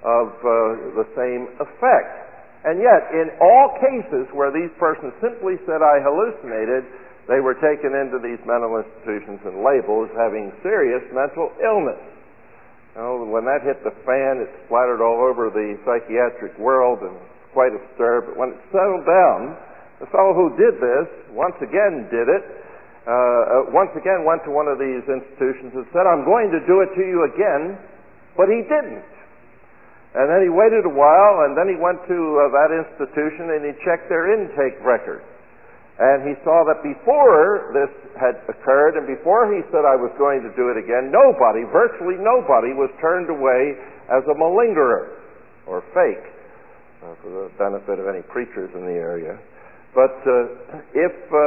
of 0.00 0.32
uh, 0.40 0.96
the 0.96 1.06
same 1.12 1.52
effect. 1.60 2.24
And 2.64 2.80
yet, 2.80 3.12
in 3.12 3.28
all 3.44 3.76
cases 3.76 4.24
where 4.32 4.48
these 4.48 4.72
persons 4.80 5.12
simply 5.20 5.60
said, 5.68 5.84
I 5.84 6.00
hallucinated, 6.00 6.88
they 7.28 7.44
were 7.44 7.60
taken 7.60 7.92
into 7.92 8.16
these 8.24 8.40
mental 8.48 8.80
institutions 8.80 9.44
and 9.44 9.60
labeled 9.60 10.08
as 10.08 10.16
having 10.16 10.48
serious 10.64 11.04
mental 11.12 11.52
illness. 11.60 12.00
You 12.94 13.26
when 13.30 13.44
that 13.44 13.66
hit 13.66 13.82
the 13.82 13.94
fan, 14.06 14.42
it 14.42 14.50
splattered 14.66 15.02
all 15.02 15.26
over 15.26 15.50
the 15.50 15.74
psychiatric 15.82 16.54
world 16.58 17.02
and 17.02 17.18
quite 17.52 17.74
a 17.74 17.82
stir. 17.94 18.22
But 18.22 18.38
when 18.38 18.54
it 18.54 18.60
settled 18.70 19.02
down, 19.02 19.58
the 19.98 20.06
fellow 20.14 20.34
who 20.34 20.54
did 20.54 20.78
this 20.78 21.06
once 21.34 21.58
again 21.58 22.06
did 22.10 22.30
it 22.30 22.44
uh, 23.04 23.12
uh, 23.12 23.68
once 23.68 23.92
again 23.92 24.24
went 24.24 24.40
to 24.48 24.50
one 24.50 24.64
of 24.64 24.80
these 24.80 25.04
institutions 25.04 25.76
and 25.76 25.84
said, 25.92 26.08
I'm 26.08 26.24
going 26.24 26.48
to 26.48 26.60
do 26.64 26.80
it 26.80 26.88
to 26.96 27.04
you 27.04 27.28
again, 27.28 27.76
but 28.32 28.48
he 28.48 28.64
didn't. 28.64 29.04
And 30.16 30.24
then 30.32 30.40
he 30.40 30.48
waited 30.48 30.88
a 30.88 30.94
while, 30.94 31.44
and 31.44 31.52
then 31.52 31.68
he 31.68 31.76
went 31.76 32.00
to 32.08 32.16
uh, 32.16 32.48
that 32.48 32.70
institution 32.72 33.52
and 33.52 33.60
he 33.60 33.76
checked 33.84 34.08
their 34.08 34.32
intake 34.32 34.80
record. 34.80 35.20
And 35.94 36.26
he 36.26 36.34
saw 36.42 36.66
that 36.66 36.82
before 36.82 37.70
this 37.70 37.92
had 38.18 38.42
occurred 38.50 38.98
and 38.98 39.06
before 39.06 39.46
he 39.54 39.62
said 39.70 39.86
I 39.86 39.94
was 39.94 40.10
going 40.18 40.42
to 40.42 40.50
do 40.58 40.74
it 40.74 40.78
again, 40.78 41.14
nobody, 41.14 41.62
virtually 41.70 42.18
nobody, 42.18 42.74
was 42.74 42.90
turned 42.98 43.30
away 43.30 43.78
as 44.10 44.26
a 44.26 44.34
malingerer 44.34 45.22
or 45.70 45.86
fake, 45.94 46.26
uh, 47.02 47.14
for 47.22 47.30
the 47.30 47.46
benefit 47.56 48.02
of 48.02 48.10
any 48.10 48.26
preachers 48.26 48.74
in 48.74 48.82
the 48.82 48.98
area. 48.98 49.38
But 49.94 50.18
uh, 50.26 50.82
if 50.98 51.14
uh, 51.30 51.38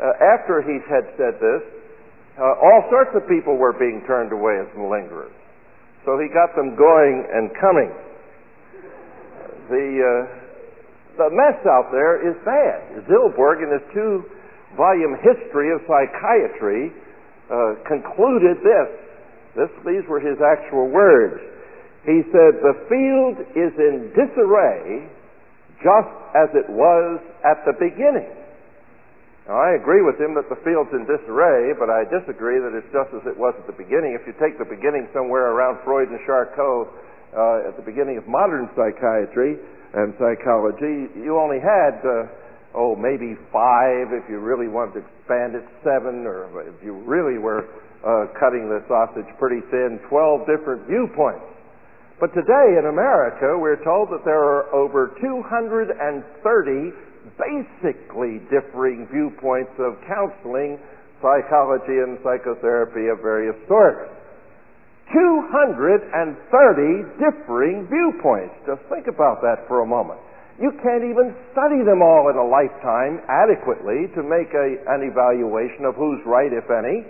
uh, 0.00 0.36
after 0.36 0.64
he 0.64 0.80
had 0.88 1.04
said 1.16 1.40
this, 1.40 1.62
uh, 2.40 2.56
all 2.56 2.84
sorts 2.88 3.12
of 3.16 3.28
people 3.28 3.56
were 3.56 3.76
being 3.76 4.00
turned 4.06 4.32
away 4.32 4.56
as 4.60 4.68
malingerers. 4.72 5.32
So 6.04 6.16
he 6.16 6.28
got 6.32 6.56
them 6.56 6.72
going 6.76 7.28
and 7.28 7.52
coming. 7.60 7.92
The, 9.68 9.86
uh, 10.00 10.49
the 11.20 11.28
mess 11.28 11.60
out 11.68 11.92
there 11.92 12.16
is 12.24 12.32
bad. 12.48 13.04
Zilboorg, 13.04 13.60
in 13.60 13.68
his 13.68 13.84
two 13.92 14.24
volume 14.72 15.20
history 15.20 15.68
of 15.68 15.84
psychiatry, 15.84 16.88
uh, 17.52 17.76
concluded 17.84 18.56
this. 18.64 18.88
this. 19.52 19.68
These 19.84 20.08
were 20.08 20.16
his 20.16 20.40
actual 20.40 20.88
words. 20.88 21.44
He 22.08 22.24
said, 22.32 22.64
The 22.64 22.76
field 22.88 23.36
is 23.52 23.72
in 23.76 24.16
disarray 24.16 25.12
just 25.84 26.12
as 26.32 26.48
it 26.56 26.68
was 26.72 27.20
at 27.44 27.60
the 27.68 27.76
beginning. 27.76 28.32
Now, 29.44 29.60
I 29.60 29.76
agree 29.76 30.00
with 30.00 30.16
him 30.16 30.32
that 30.40 30.48
the 30.48 30.56
field's 30.64 30.92
in 30.96 31.04
disarray, 31.04 31.76
but 31.76 31.92
I 31.92 32.08
disagree 32.08 32.60
that 32.64 32.72
it's 32.72 32.88
just 32.96 33.12
as 33.12 33.24
it 33.28 33.36
was 33.36 33.52
at 33.60 33.66
the 33.68 33.76
beginning. 33.76 34.16
If 34.16 34.24
you 34.24 34.32
take 34.40 34.56
the 34.56 34.68
beginning 34.68 35.08
somewhere 35.12 35.52
around 35.52 35.84
Freud 35.84 36.08
and 36.08 36.20
Charcot, 36.24 36.88
uh, 37.30 37.68
at 37.68 37.76
the 37.76 37.84
beginning 37.84 38.18
of 38.18 38.26
modern 38.26 38.66
psychiatry 38.74 39.58
and 39.94 40.14
psychology, 40.18 41.10
you 41.18 41.34
only 41.34 41.58
had, 41.58 41.98
uh, 42.06 42.78
oh, 42.78 42.94
maybe 42.94 43.34
five 43.50 44.14
if 44.14 44.28
you 44.30 44.38
really 44.38 44.68
wanted 44.70 45.00
to 45.00 45.02
expand 45.02 45.58
it, 45.58 45.66
seven, 45.82 46.26
or 46.26 46.46
if 46.62 46.78
you 46.82 46.94
really 47.02 47.38
were 47.38 47.66
uh, 48.06 48.30
cutting 48.38 48.70
the 48.70 48.80
sausage 48.86 49.26
pretty 49.38 49.60
thin, 49.70 49.98
12 50.08 50.46
different 50.46 50.86
viewpoints. 50.86 51.44
But 52.20 52.36
today 52.36 52.76
in 52.76 52.86
America, 52.86 53.56
we're 53.56 53.80
told 53.82 54.12
that 54.12 54.22
there 54.28 54.44
are 54.44 54.68
over 54.76 55.16
230 55.18 56.92
basically 57.40 58.44
differing 58.52 59.08
viewpoints 59.08 59.72
of 59.80 59.96
counseling, 60.04 60.78
psychology, 61.24 61.96
and 62.04 62.20
psychotherapy 62.20 63.08
of 63.08 63.24
various 63.24 63.56
sorts. 63.66 64.19
230 65.12 66.22
differing 67.18 67.86
viewpoints. 67.90 68.54
Just 68.66 68.82
think 68.86 69.10
about 69.10 69.42
that 69.42 69.66
for 69.66 69.82
a 69.82 69.88
moment. 69.88 70.20
You 70.60 70.70
can't 70.84 71.02
even 71.02 71.32
study 71.56 71.80
them 71.82 72.04
all 72.04 72.28
in 72.28 72.36
a 72.36 72.44
lifetime 72.44 73.24
adequately 73.26 74.12
to 74.12 74.20
make 74.22 74.52
a, 74.52 74.76
an 74.92 75.02
evaluation 75.08 75.88
of 75.88 75.96
who's 75.96 76.20
right, 76.28 76.52
if 76.52 76.68
any, 76.68 77.08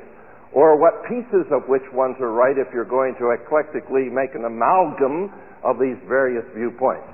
or 0.54 0.78
what 0.78 1.02
pieces 1.11 1.50
of 1.50 1.66
which 1.66 1.85
ones 1.92 2.14
are 2.23 2.30
right 2.30 2.54
if 2.57 2.71
you're 2.73 2.88
going 2.88 3.19
to 3.19 3.35
eclectically 3.35 4.07
make 4.07 4.35
an 4.38 4.47
amalgam 4.47 5.35
of 5.66 5.83
these 5.83 5.99
various 6.07 6.47
viewpoints. 6.54 7.11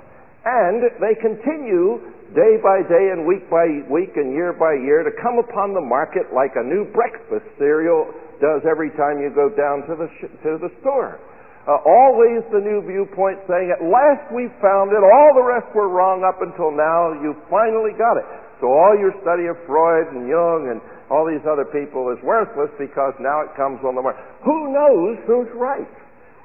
And 0.46 0.84
they 1.02 1.18
continue 1.18 1.98
day 2.36 2.60
by 2.62 2.84
day 2.86 3.10
and 3.10 3.26
week 3.26 3.50
by 3.50 3.66
week 3.90 4.14
and 4.14 4.30
year 4.30 4.54
by 4.54 4.78
year 4.78 5.02
to 5.02 5.10
come 5.18 5.42
upon 5.42 5.74
the 5.74 5.82
market 5.82 6.30
like 6.30 6.54
a 6.54 6.62
new 6.62 6.86
breakfast 6.94 7.48
cereal 7.58 8.12
does 8.40 8.64
every 8.68 8.90
time 8.94 9.20
you 9.20 9.32
go 9.34 9.48
down 9.52 9.86
to 9.88 9.94
the, 9.96 10.08
sh- 10.20 10.32
to 10.44 10.58
the 10.60 10.70
store. 10.80 11.20
Uh, 11.66 11.82
always 11.82 12.46
the 12.54 12.62
new 12.62 12.78
viewpoint 12.86 13.42
saying, 13.50 13.74
at 13.74 13.82
last 13.82 14.22
we 14.30 14.46
found 14.62 14.94
it, 14.94 15.02
all 15.02 15.30
the 15.34 15.42
rest 15.42 15.66
were 15.74 15.90
wrong 15.90 16.22
up 16.22 16.38
until 16.38 16.70
now, 16.70 17.10
you 17.18 17.34
finally 17.50 17.90
got 17.98 18.14
it. 18.14 18.26
So 18.62 18.70
all 18.70 18.94
your 18.94 19.10
study 19.20 19.50
of 19.50 19.58
Freud 19.66 20.14
and 20.14 20.30
Jung 20.30 20.70
and 20.70 20.78
all 21.10 21.26
these 21.26 21.42
other 21.42 21.66
people 21.66 22.08
is 22.14 22.22
worthless 22.22 22.70
because 22.78 23.18
now 23.18 23.42
it 23.42 23.50
comes 23.58 23.82
on 23.82 23.98
the 23.98 24.02
market. 24.02 24.22
Who 24.46 24.70
knows 24.72 25.18
who's 25.26 25.50
right? 25.58 25.90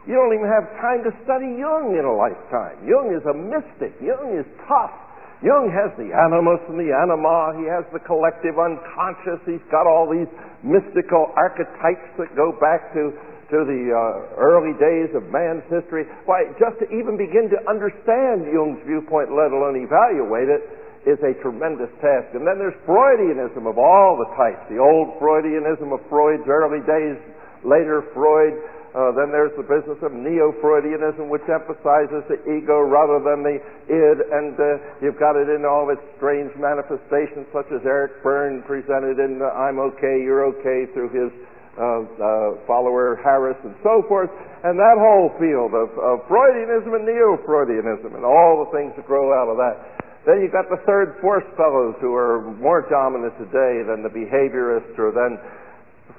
You 0.10 0.17
don't 0.17 0.33
even 0.33 0.50
have 0.50 0.65
time 0.81 1.05
to 1.05 1.13
study 1.21 1.53
Jung 1.62 1.93
in 1.93 2.05
a 2.05 2.15
lifetime. 2.17 2.81
Jung 2.81 3.13
is 3.13 3.21
a 3.29 3.36
mystic. 3.38 3.93
Jung 4.01 4.33
is 4.33 4.50
tough. 4.65 4.93
Jung 5.41 5.74
has 5.74 5.89
the 5.98 6.13
animus 6.13 6.62
and 6.69 6.77
the 6.77 6.93
anima. 6.93 7.57
He 7.57 7.65
has 7.65 7.81
the 7.89 8.01
collective 8.05 8.62
unconscious. 8.62 9.41
He's 9.50 9.65
got 9.74 9.89
all 9.89 10.05
these 10.05 10.29
mystical 10.62 11.33
archetypes 11.33 12.13
that 12.21 12.29
go 12.38 12.53
back 12.62 12.93
to, 12.93 13.10
to 13.50 13.57
the 13.65 13.81
uh, 13.89 14.38
early 14.38 14.77
days 14.77 15.10
of 15.17 15.25
man's 15.33 15.65
history. 15.65 16.05
Why, 16.29 16.45
just 16.62 16.77
to 16.86 16.88
even 16.93 17.17
begin 17.17 17.50
to 17.50 17.60
understand 17.65 18.45
Jung's 18.53 18.86
viewpoint, 18.86 19.33
let 19.33 19.50
alone 19.50 19.81
evaluate 19.81 20.45
it, 20.45 20.62
is 21.10 21.17
a 21.25 21.33
tremendous 21.41 21.89
task. 21.98 22.38
And 22.38 22.45
then 22.45 22.62
there's 22.62 22.77
Freudianism 22.86 23.65
of 23.65 23.81
all 23.81 24.21
the 24.21 24.29
types. 24.38 24.62
The 24.69 24.77
old 24.77 25.17
Freudianism 25.17 25.89
of 25.89 26.05
Freud's 26.05 26.45
early 26.45 26.86
days, 26.86 27.17
later 27.65 28.05
Freud, 28.13 28.53
uh, 28.91 29.15
then 29.15 29.31
there's 29.31 29.55
the 29.55 29.63
business 29.63 29.95
of 30.03 30.12
Neo-Freudianism, 30.12 31.31
which 31.31 31.48
emphasizes 31.48 32.27
the 32.27 32.36
ego 32.43 32.83
rather 32.83 33.24
than 33.24 33.39
the 33.39 33.55
id, 33.88 34.17
and 34.19 34.51
uh, 34.60 34.83
you've 35.00 35.15
got 35.15 35.39
it 35.39 35.48
in 35.48 35.63
all 35.63 35.88
its 35.88 36.03
strange 36.19 36.51
manifestations, 36.60 37.48
such 37.55 37.71
as 37.71 37.79
Eric 37.88 38.19
Berne 38.19 38.60
presented 38.67 39.15
in 39.24 39.39
uh, 39.39 39.48
I'm 39.55 39.79
Okay, 39.79 40.19
You're 40.19 40.51
Okay 40.60 40.91
through 40.91 41.07
his 41.15 41.31
uh, 41.79 42.03
uh, 42.03 42.60
follower 42.67 43.15
Harris 43.24 43.55
and 43.63 43.71
so 43.79 44.03
forth, 44.12 44.27
and 44.67 44.75
that 44.75 45.00
whole 45.00 45.31
field 45.39 45.71
of, 45.71 45.88
of 45.95 46.27
Freudianism 46.27 46.91
and 46.91 47.07
Neo-Freudianism 47.07 48.12
and 48.12 48.27
all 48.27 48.67
the 48.67 48.75
things 48.75 48.91
that 49.00 49.07
grow 49.07 49.31
out 49.31 49.48
of 49.48 49.55
that. 49.55 50.03
Then 50.27 50.43
you've 50.43 50.51
got 50.53 50.69
the 50.69 50.83
third 50.86 51.17
force 51.24 51.48
fellows 51.57 51.95
who 51.98 52.13
are 52.13 52.43
more 52.62 52.86
dominant 52.91 53.33
today 53.39 53.88
than 53.88 54.03
the 54.03 54.12
behaviorists 54.12 54.93
or 55.00 55.10
than 55.15 55.39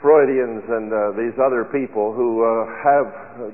Freudians 0.02 0.66
and 0.66 0.90
uh, 0.90 1.14
these 1.14 1.38
other 1.38 1.64
people 1.70 2.10
who 2.10 2.42
uh, 2.42 2.66
have 2.82 3.08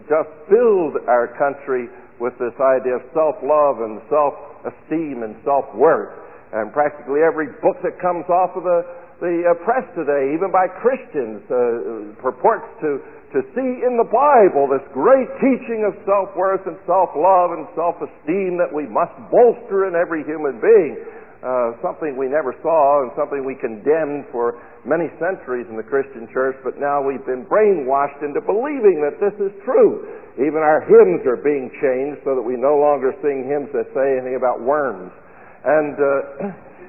just 0.08 0.32
filled 0.48 0.96
our 1.04 1.28
country 1.36 1.92
with 2.16 2.32
this 2.40 2.56
idea 2.56 2.96
of 2.96 3.04
self-love 3.12 3.84
and 3.84 4.00
self-esteem 4.08 5.22
and 5.22 5.36
self-worth. 5.44 6.10
And 6.56 6.72
practically 6.72 7.20
every 7.20 7.52
book 7.60 7.76
that 7.84 8.00
comes 8.00 8.24
off 8.32 8.56
of 8.56 8.64
the, 8.64 8.80
the 9.20 9.34
uh, 9.44 9.60
press 9.60 9.84
today, 9.92 10.32
even 10.32 10.48
by 10.48 10.64
Christians, 10.80 11.44
uh, 11.52 12.16
purports 12.24 12.66
to, 12.80 13.04
to 13.36 13.44
see 13.52 13.70
in 13.84 14.00
the 14.00 14.08
Bible 14.08 14.72
this 14.72 14.82
great 14.96 15.28
teaching 15.44 15.84
of 15.84 15.92
self-worth 16.08 16.64
and 16.64 16.80
self-love 16.88 17.60
and 17.60 17.68
self-esteem 17.76 18.56
that 18.56 18.72
we 18.72 18.88
must 18.88 19.12
bolster 19.28 19.84
in 19.84 19.92
every 19.92 20.24
human 20.24 20.56
being 20.64 20.96
uh, 21.38 21.78
something 21.78 22.18
we 22.18 22.26
never 22.26 22.50
saw 22.66 23.06
and 23.06 23.14
something 23.14 23.46
we 23.46 23.54
condemned 23.54 24.26
for 24.34 24.58
many 24.82 25.06
centuries 25.22 25.70
in 25.70 25.78
the 25.78 25.86
Christian 25.86 26.26
church, 26.34 26.58
but 26.66 26.82
now 26.82 26.98
we've 26.98 27.22
been 27.22 27.46
brainwashed 27.46 28.18
into 28.26 28.42
believing 28.42 28.98
that 29.06 29.22
this 29.22 29.34
is 29.38 29.54
true. 29.62 30.02
Even 30.34 30.58
our 30.58 30.82
hymns 30.82 31.22
are 31.30 31.38
being 31.38 31.70
changed 31.78 32.26
so 32.26 32.34
that 32.34 32.42
we 32.42 32.58
no 32.58 32.74
longer 32.74 33.14
sing 33.22 33.46
hymns 33.46 33.70
that 33.70 33.86
say 33.94 34.18
anything 34.18 34.34
about 34.34 34.58
worms. 34.66 35.14
And 35.62 35.94
uh, 35.94 36.10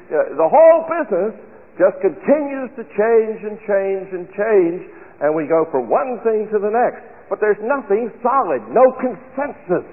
the 0.42 0.50
whole 0.50 0.82
business 0.90 1.38
just 1.78 2.02
continues 2.02 2.74
to 2.74 2.84
change 2.98 3.40
and 3.46 3.56
change 3.70 4.08
and 4.18 4.26
change, 4.34 4.82
and 5.22 5.30
we 5.38 5.46
go 5.46 5.70
from 5.70 5.94
one 5.94 6.18
thing 6.26 6.50
to 6.50 6.58
the 6.58 6.74
next. 6.74 7.06
But 7.30 7.38
there's 7.38 7.62
nothing 7.62 8.10
solid, 8.26 8.66
no 8.74 8.86
consensus. 8.98 9.86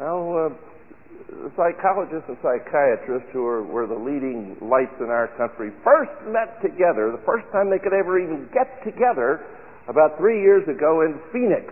Now, 0.00 0.16
uh, 0.32 0.65
psychologists 1.56 2.28
and 2.28 2.38
psychiatrists 2.42 3.28
who 3.32 3.42
were, 3.42 3.62
were 3.62 3.86
the 3.86 3.98
leading 3.98 4.56
lights 4.60 4.94
in 5.00 5.10
our 5.10 5.28
country 5.36 5.70
first 5.84 6.12
met 6.28 6.60
together, 6.62 7.12
the 7.12 7.24
first 7.24 7.46
time 7.52 7.70
they 7.70 7.78
could 7.78 7.94
ever 7.94 8.18
even 8.18 8.48
get 8.52 8.68
together, 8.84 9.44
about 9.88 10.18
three 10.18 10.42
years 10.42 10.66
ago 10.66 11.02
in 11.06 11.14
Phoenix. 11.30 11.70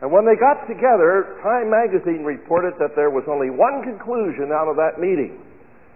And 0.00 0.10
when 0.10 0.26
they 0.26 0.34
got 0.34 0.66
together, 0.66 1.38
Time 1.44 1.70
magazine 1.70 2.24
reported 2.26 2.74
that 2.82 2.96
there 2.96 3.10
was 3.10 3.22
only 3.30 3.50
one 3.50 3.86
conclusion 3.86 4.50
out 4.50 4.66
of 4.66 4.74
that 4.76 4.98
meeting 4.98 5.38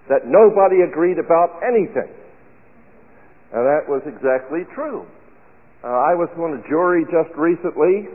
that 0.08 0.22
nobody 0.26 0.86
agreed 0.86 1.18
about 1.18 1.58
anything. 1.66 2.06
And 3.50 3.62
that 3.66 3.88
was 3.88 4.02
exactly 4.06 4.62
true. 4.74 5.06
Uh, 5.82 5.88
I 5.88 6.14
was 6.14 6.30
on 6.38 6.54
a 6.58 6.62
jury 6.68 7.02
just 7.10 7.34
recently, 7.34 8.06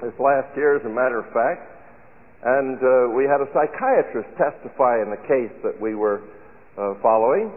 this 0.00 0.16
last 0.20 0.56
year, 0.56 0.76
as 0.76 0.84
a 0.84 0.92
matter 0.92 1.20
of 1.20 1.28
fact, 1.32 1.77
and 2.42 2.78
uh, 2.78 3.10
we 3.14 3.26
had 3.26 3.42
a 3.42 3.48
psychiatrist 3.50 4.30
testify 4.38 5.02
in 5.02 5.10
the 5.10 5.22
case 5.26 5.54
that 5.66 5.74
we 5.80 5.94
were 5.94 6.22
uh, 6.78 6.94
following. 7.02 7.50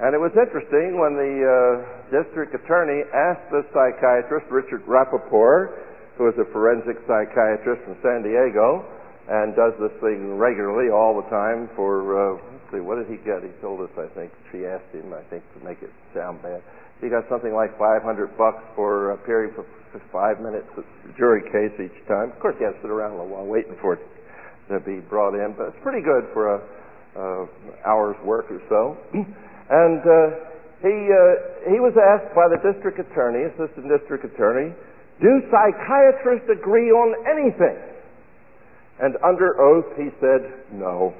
And 0.00 0.16
it 0.16 0.20
was 0.20 0.32
interesting 0.32 0.96
when 0.96 1.16
the 1.16 1.34
uh, 1.44 1.54
district 2.08 2.56
attorney 2.56 3.04
asked 3.12 3.48
the 3.52 3.64
psychiatrist, 3.72 4.48
Richard 4.48 4.84
Rappaport, 4.88 5.76
who 6.16 6.28
is 6.28 6.36
a 6.40 6.48
forensic 6.52 7.00
psychiatrist 7.04 7.84
from 7.84 7.96
San 8.00 8.24
Diego 8.24 8.84
and 9.30 9.54
does 9.54 9.72
this 9.78 9.94
thing 10.00 10.34
regularly 10.36 10.90
all 10.90 11.14
the 11.14 11.28
time 11.30 11.70
for, 11.76 12.18
uh, 12.18 12.34
let's 12.34 12.68
see, 12.72 12.82
what 12.82 12.98
did 12.98 13.06
he 13.06 13.16
get? 13.22 13.46
He 13.46 13.54
told 13.62 13.80
us, 13.80 13.92
I 13.94 14.10
think, 14.18 14.32
she 14.50 14.66
asked 14.66 14.90
him, 14.92 15.14
I 15.14 15.22
think, 15.30 15.46
to 15.54 15.64
make 15.64 15.78
it 15.82 15.92
sound 16.12 16.42
bad. 16.42 16.62
He 17.00 17.08
got 17.08 17.24
something 17.28 17.52
like 17.52 17.76
500 17.78 18.04
bucks 18.36 18.62
for 18.76 19.12
appearing 19.12 19.52
for 19.56 19.64
five 20.12 20.40
minutes 20.40 20.68
the 20.76 20.84
jury 21.16 21.42
case 21.50 21.74
each 21.80 21.96
time. 22.06 22.30
Of 22.30 22.38
course, 22.38 22.54
he 22.58 22.64
has 22.64 22.74
to 22.78 22.80
sit 22.82 22.90
around 22.90 23.18
a 23.18 23.24
while 23.24 23.46
waiting 23.46 23.74
for 23.80 23.94
it 23.94 24.02
to 24.68 24.78
be 24.80 25.00
brought 25.00 25.34
in, 25.34 25.54
but 25.56 25.74
it's 25.74 25.82
pretty 25.82 26.04
good 26.04 26.30
for 26.32 26.54
a 26.54 26.58
uh, 27.16 27.46
hour's 27.84 28.16
work 28.22 28.46
or 28.50 28.62
so. 28.68 28.94
and 29.18 30.00
uh, 30.06 30.50
he 30.78 30.94
uh, 31.10 31.74
he 31.74 31.82
was 31.82 31.92
asked 31.98 32.30
by 32.38 32.46
the 32.46 32.60
district 32.62 33.02
attorney, 33.02 33.50
assistant 33.50 33.90
district 33.90 34.24
attorney, 34.24 34.70
do 35.20 35.42
psychiatrists 35.50 36.48
agree 36.48 36.90
on 36.90 37.12
anything? 37.26 37.76
And 39.00 39.16
under 39.24 39.60
oath 39.60 39.90
he 39.96 40.08
said, 40.20 40.70
no. 40.72 41.14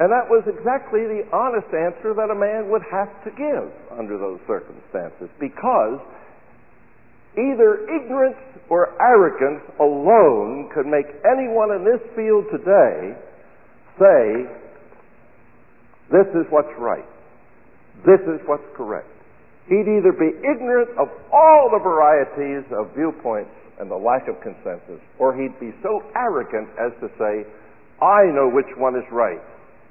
And 0.00 0.08
that 0.08 0.24
was 0.28 0.42
exactly 0.48 1.04
the 1.04 1.28
honest 1.32 1.68
answer 1.68 2.16
that 2.16 2.32
a 2.32 2.38
man 2.38 2.70
would 2.72 2.82
have 2.88 3.12
to 3.24 3.30
give 3.36 3.68
under 3.92 4.16
those 4.16 4.40
circumstances 4.48 5.28
because 5.38 6.00
either 7.36 7.84
ignorance 7.88 8.40
or 8.68 8.96
arrogance 9.00 9.62
alone 9.80 10.70
could 10.72 10.86
make 10.86 11.06
anyone 11.28 11.72
in 11.76 11.84
this 11.84 12.00
field 12.16 12.44
today 12.48 13.12
say, 14.00 14.48
this 16.10 16.28
is 16.36 16.48
what's 16.48 16.72
right. 16.78 17.04
This 18.04 18.20
is 18.24 18.40
what's 18.48 18.64
correct. 18.76 19.08
He'd 19.68 19.88
either 19.88 20.12
be 20.12 20.32
ignorant 20.40 20.90
of 20.98 21.08
all 21.32 21.68
the 21.70 21.78
varieties 21.78 22.64
of 22.72 22.96
viewpoints 22.96 23.52
and 23.78 23.90
the 23.90 23.96
lack 23.96 24.28
of 24.28 24.40
consensus, 24.40 25.00
or 25.18 25.36
he'd 25.36 25.58
be 25.60 25.72
so 25.82 26.02
arrogant 26.16 26.68
as 26.80 26.92
to 27.00 27.08
say, 27.18 27.44
I 28.00 28.24
know 28.32 28.48
which 28.48 28.72
one 28.76 28.96
is 28.96 29.04
right. 29.12 29.40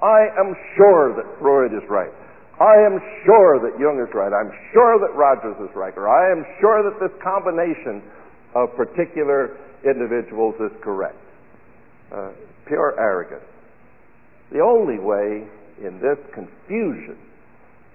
I 0.02 0.28
am 0.38 0.54
sure 0.78 1.14
that 1.16 1.26
Freud 1.40 1.74
is 1.74 1.88
right. 1.90 2.12
I 2.60 2.78
am 2.86 3.00
sure 3.26 3.62
that 3.62 3.78
Jung 3.80 4.02
is 4.02 4.14
right. 4.14 4.34
I'm 4.34 4.54
sure 4.74 5.00
that 5.00 5.14
Rogers 5.18 5.58
is 5.62 5.76
right. 5.76 5.94
Or 5.98 6.10
I 6.10 6.32
am 6.32 6.46
sure 6.60 6.84
that 6.86 7.00
this 7.02 7.14
combination 7.22 8.02
of 8.54 8.70
particular 8.76 9.58
individuals 9.86 10.56
is 10.62 10.72
correct. 10.84 11.18
Uh, 12.12 12.32
pure 12.66 13.00
arrogance. 13.00 13.46
The 14.52 14.60
only 14.60 15.00
way 15.00 15.48
in 15.82 16.02
this 16.02 16.20
confusion 16.34 17.18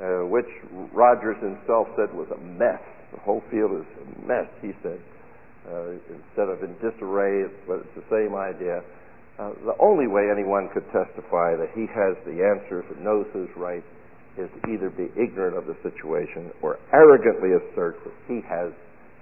uh, 0.01 0.27
which 0.29 0.49
Rogers 0.93 1.37
himself 1.41 1.89
said 1.97 2.13
was 2.13 2.29
a 2.35 2.41
mess. 2.59 2.83
The 3.13 3.21
whole 3.21 3.43
field 3.51 3.73
is 3.81 3.87
a 3.97 4.27
mess, 4.27 4.49
he 4.61 4.73
said. 4.83 5.01
Uh, 5.67 5.99
instead 6.13 6.49
of 6.49 6.63
in 6.63 6.75
disarray, 6.79 7.49
but 7.67 7.81
it's 7.81 7.97
the 7.97 8.07
same 8.11 8.37
idea. 8.37 8.83
Uh, 9.39 9.53
the 9.65 9.77
only 9.81 10.07
way 10.07 10.31
anyone 10.33 10.69
could 10.73 10.85
testify 10.93 11.53
that 11.57 11.69
he 11.75 11.85
has 11.93 12.17
the 12.25 12.41
answers 12.41 12.85
and 12.89 13.05
knows 13.05 13.27
who's 13.33 13.53
right 13.57 13.85
is 14.39 14.49
to 14.49 14.71
either 14.73 14.89
be 14.91 15.13
ignorant 15.13 15.57
of 15.57 15.67
the 15.67 15.77
situation 15.83 16.51
or 16.63 16.79
arrogantly 16.93 17.53
assert 17.53 17.97
that 18.05 18.13
he 18.29 18.41
has 18.49 18.73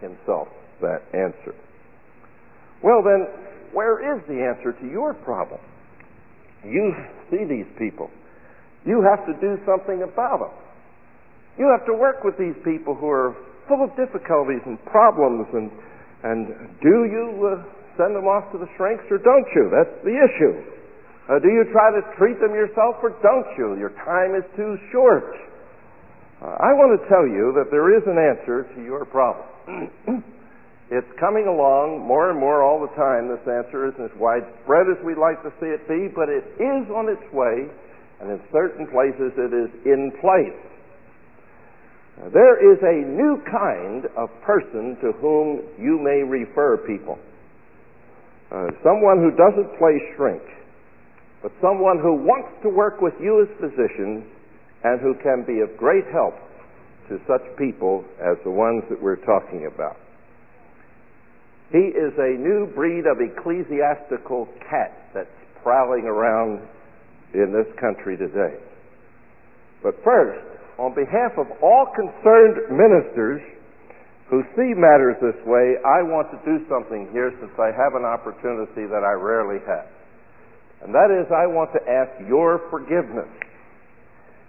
himself 0.01 0.49
that 0.81 1.03
answer. 1.15 1.55
Well, 2.83 3.03
then, 3.03 3.27
where 3.73 3.99
is 4.17 4.23
the 4.27 4.39
answer 4.39 4.73
to 4.73 4.87
your 4.87 5.15
problem? 5.15 5.61
You 6.65 6.95
see 7.31 7.45
these 7.45 7.67
people. 7.79 8.11
You 8.87 9.03
have 9.03 9.27
to 9.27 9.35
do 9.41 9.59
something 9.67 10.03
about 10.03 10.41
them. 10.41 10.55
You 11.59 11.75
have 11.77 11.87
to 11.87 11.95
work 11.95 12.23
with 12.25 12.37
these 12.39 12.57
people 12.65 12.95
who 12.95 13.09
are 13.09 13.35
full 13.69 13.83
of 13.83 13.91
difficulties 13.97 14.61
and 14.67 14.79
problems, 14.87 15.47
and 15.53 15.71
and 16.25 16.49
do 16.81 17.05
you 17.05 17.27
uh, 17.47 17.84
send 17.97 18.15
them 18.15 18.27
off 18.27 18.51
to 18.53 18.59
the 18.59 18.69
shrinks 18.77 19.05
or 19.11 19.19
don't 19.19 19.49
you? 19.55 19.71
That's 19.71 19.95
the 20.03 20.17
issue. 20.17 20.55
Uh, 21.25 21.41
do 21.41 21.49
you 21.49 21.65
try 21.73 21.89
to 21.89 22.03
treat 22.21 22.37
them 22.41 22.53
yourself 22.53 23.01
or 23.01 23.17
don't 23.25 23.49
you? 23.57 23.81
Your 23.81 23.97
time 24.05 24.37
is 24.37 24.45
too 24.57 24.77
short. 24.93 25.33
Uh, 26.43 26.61
I 26.61 26.77
want 26.77 26.93
to 26.93 27.01
tell 27.09 27.25
you 27.25 27.57
that 27.57 27.73
there 27.73 27.97
is 27.97 28.05
an 28.05 28.21
answer 28.21 28.69
to 28.77 28.79
your 28.85 29.09
problem. 29.09 29.49
it's 30.93 31.09
coming 31.17 31.49
along 31.49 32.05
more 32.05 32.29
and 32.29 32.39
more 32.39 32.61
all 32.61 32.85
the 32.85 32.93
time. 32.93 33.33
This 33.33 33.41
answer 33.49 33.89
isn't 33.89 34.05
as 34.05 34.13
widespread 34.21 34.93
as 34.93 35.01
we'd 35.01 35.17
like 35.17 35.41
to 35.41 35.53
see 35.57 35.73
it 35.73 35.89
be, 35.89 36.13
but 36.13 36.29
it 36.29 36.45
is 36.61 36.85
on 36.93 37.09
its 37.09 37.25
way, 37.33 37.73
and 38.21 38.29
in 38.29 38.41
certain 38.53 38.85
places 38.93 39.33
it 39.41 39.57
is 39.57 39.73
in 39.89 40.13
place. 40.21 40.61
There 42.33 42.61
is 42.61 42.79
a 42.85 43.09
new 43.09 43.43
kind 43.51 44.07
of 44.17 44.29
person 44.43 44.97
to 45.03 45.13
whom 45.19 45.63
you 45.81 45.99
may 45.99 46.23
refer 46.23 46.77
people. 46.87 47.19
Uh, 48.55 48.71
someone 48.87 49.19
who 49.19 49.35
doesn't 49.35 49.67
play 49.83 49.99
shrink, 50.15 50.43
but 51.43 51.51
someone 51.61 51.99
who 51.99 52.15
wants 52.15 52.55
to 52.63 52.69
work 52.71 53.03
with 53.03 53.15
you 53.19 53.43
as 53.43 53.51
physicians 53.59 54.23
and 54.85 55.01
who 55.01 55.13
can 55.27 55.43
be 55.43 55.59
of 55.59 55.77
great 55.77 56.07
help 56.15 56.39
to 57.09 57.19
such 57.27 57.43
people 57.59 58.05
as 58.23 58.39
the 58.45 58.51
ones 58.51 58.85
that 58.89 59.03
we're 59.03 59.19
talking 59.27 59.67
about. 59.67 59.97
He 61.73 61.91
is 61.99 62.15
a 62.15 62.39
new 62.39 62.71
breed 62.79 63.11
of 63.11 63.19
ecclesiastical 63.19 64.47
cat 64.71 65.11
that's 65.13 65.35
prowling 65.65 66.05
around 66.07 66.63
in 67.35 67.51
this 67.51 67.67
country 67.81 68.17
today. 68.17 68.55
But 69.83 69.99
first, 70.05 70.47
on 70.79 70.95
behalf 70.95 71.35
of 71.39 71.51
all 71.59 71.91
concerned 71.91 72.71
ministers 72.71 73.43
who 74.35 74.43
see 74.59 74.75
matters 74.75 75.15
this 75.23 75.39
way, 75.47 75.79
I 75.87 76.03
want 76.03 76.27
to 76.35 76.39
do 76.43 76.59
something 76.67 77.07
here 77.15 77.31
since 77.39 77.55
I 77.55 77.71
have 77.71 77.95
an 77.95 78.03
opportunity 78.03 78.83
that 78.83 79.07
I 79.07 79.15
rarely 79.15 79.63
have. 79.63 79.87
And 80.83 80.91
that 80.91 81.15
is, 81.15 81.31
I 81.31 81.47
want 81.47 81.71
to 81.79 81.83
ask 81.87 82.11
your 82.27 82.67
forgiveness. 82.67 83.31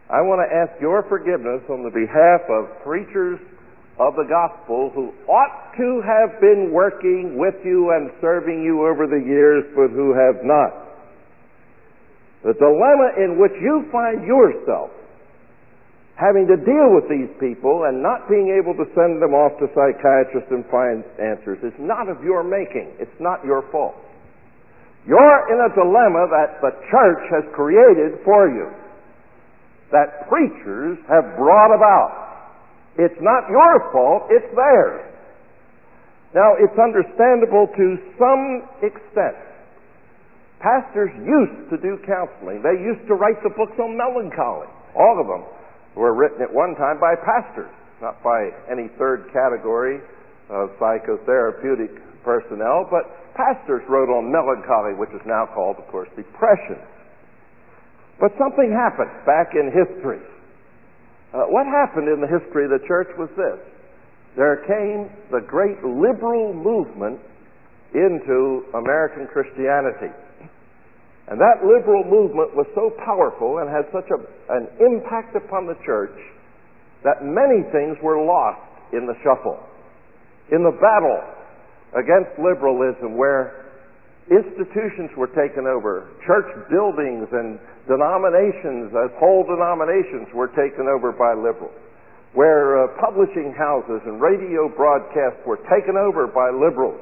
I 0.10 0.26
want 0.26 0.42
to 0.42 0.50
ask 0.50 0.74
your 0.82 1.06
forgiveness 1.06 1.62
on 1.70 1.86
the 1.86 1.94
behalf 1.94 2.42
of 2.50 2.82
preachers 2.82 3.38
of 4.02 4.18
the 4.18 4.26
gospel 4.26 4.90
who 4.90 5.14
ought 5.30 5.70
to 5.78 6.02
have 6.02 6.42
been 6.42 6.74
working 6.74 7.38
with 7.38 7.56
you 7.62 7.94
and 7.94 8.10
serving 8.26 8.66
you 8.66 8.90
over 8.90 9.06
the 9.06 9.22
years, 9.22 9.70
but 9.78 9.94
who 9.94 10.18
have 10.18 10.42
not. 10.42 10.98
The 12.42 12.58
dilemma 12.58 13.22
in 13.22 13.38
which 13.38 13.54
you 13.62 13.86
find 13.94 14.26
yourself 14.26 14.90
having 16.16 16.48
to 16.48 16.56
deal 16.56 16.96
with 16.96 17.12
these 17.12 17.32
people 17.44 17.92
and 17.92 18.00
not 18.00 18.32
being 18.32 18.48
able 18.56 18.72
to 18.72 18.88
send 18.96 19.20
them 19.20 19.36
off 19.36 19.52
to 19.60 19.68
psychiatrists 19.76 20.48
and 20.48 20.64
find 20.72 21.04
answers 21.20 21.60
is 21.60 21.76
not 21.76 22.08
of 22.08 22.24
your 22.24 22.40
making. 22.40 22.88
It's 23.04 23.20
not 23.20 23.44
your 23.44 23.68
fault. 23.72 24.00
You're 25.04 25.42
in 25.52 25.60
a 25.60 25.70
dilemma 25.76 26.24
that 26.32 26.64
the 26.64 26.72
church 26.90 27.24
has 27.30 27.44
created 27.54 28.24
for 28.24 28.48
you, 28.48 28.72
that 29.92 30.26
preachers 30.32 30.98
have 31.12 31.36
brought 31.36 31.76
about. 31.76 32.56
It's 32.98 33.20
not 33.20 33.52
your 33.52 33.92
fault, 33.92 34.32
it's 34.32 34.50
theirs. 34.56 35.04
Now, 36.34 36.56
it's 36.58 36.76
understandable 36.80 37.68
to 37.76 37.86
some 38.18 38.64
extent. 38.82 39.36
Pastors 40.64 41.12
used 41.22 41.70
to 41.70 41.78
do 41.78 42.00
counseling. 42.08 42.64
They 42.64 42.80
used 42.80 43.06
to 43.08 43.14
write 43.14 43.44
the 43.44 43.52
books 43.52 43.76
on 43.78 43.96
melancholy, 44.00 44.68
all 44.96 45.20
of 45.20 45.28
them 45.28 45.44
were 45.96 46.14
written 46.14 46.42
at 46.42 46.52
one 46.52 46.76
time 46.76 47.00
by 47.00 47.16
pastors, 47.16 47.72
not 48.02 48.22
by 48.24 48.52
any 48.70 48.88
third 49.00 49.32
category 49.32 50.00
of 50.50 50.70
psychotherapeutic 50.78 52.02
personnel, 52.24 52.88
but 52.92 53.08
pastors 53.34 53.82
wrote 53.88 54.10
on 54.10 54.32
melancholy, 54.32 54.94
which 54.94 55.12
is 55.12 55.22
now 55.26 55.48
called, 55.54 55.78
of 55.78 55.88
course, 55.88 56.10
depression. 56.16 56.78
But 58.20 58.32
something 58.38 58.72
happened 58.72 59.12
back 59.26 59.56
in 59.56 59.72
history. 59.72 60.22
Uh, 61.34 61.52
what 61.52 61.66
happened 61.68 62.08
in 62.08 62.22
the 62.22 62.28
history 62.28 62.66
of 62.66 62.72
the 62.72 62.84
church 62.88 63.10
was 63.18 63.30
this. 63.36 63.60
There 64.36 64.64
came 64.68 65.12
the 65.32 65.44
great 65.44 65.84
liberal 65.84 66.54
movement 66.54 67.20
into 67.94 68.66
American 68.74 69.28
Christianity. 69.28 70.12
And 71.28 71.42
that 71.42 71.66
liberal 71.66 72.06
movement 72.06 72.54
was 72.54 72.70
so 72.78 72.94
powerful 73.02 73.58
and 73.58 73.70
had 73.70 73.90
such 73.90 74.06
a, 74.14 74.20
an 74.54 74.70
impact 74.78 75.34
upon 75.34 75.66
the 75.66 75.74
church 75.82 76.14
that 77.02 77.26
many 77.26 77.66
things 77.74 77.98
were 78.02 78.22
lost 78.22 78.62
in 78.94 79.10
the 79.10 79.18
shuffle. 79.26 79.58
In 80.54 80.62
the 80.62 80.74
battle 80.78 81.22
against 81.98 82.30
liberalism, 82.38 83.18
where 83.18 83.66
institutions 84.30 85.10
were 85.18 85.30
taken 85.34 85.66
over, 85.66 86.14
church 86.26 86.50
buildings 86.70 87.30
and 87.34 87.58
denominations, 87.86 88.94
as 88.94 89.10
whole 89.18 89.46
denominations, 89.46 90.30
were 90.34 90.50
taken 90.54 90.90
over 90.90 91.14
by 91.14 91.34
liberals, 91.34 91.78
where 92.34 92.86
uh, 92.86 93.02
publishing 93.02 93.54
houses 93.54 94.02
and 94.06 94.22
radio 94.22 94.70
broadcasts 94.70 95.42
were 95.46 95.62
taken 95.70 95.98
over 95.98 96.26
by 96.26 96.50
liberals 96.54 97.02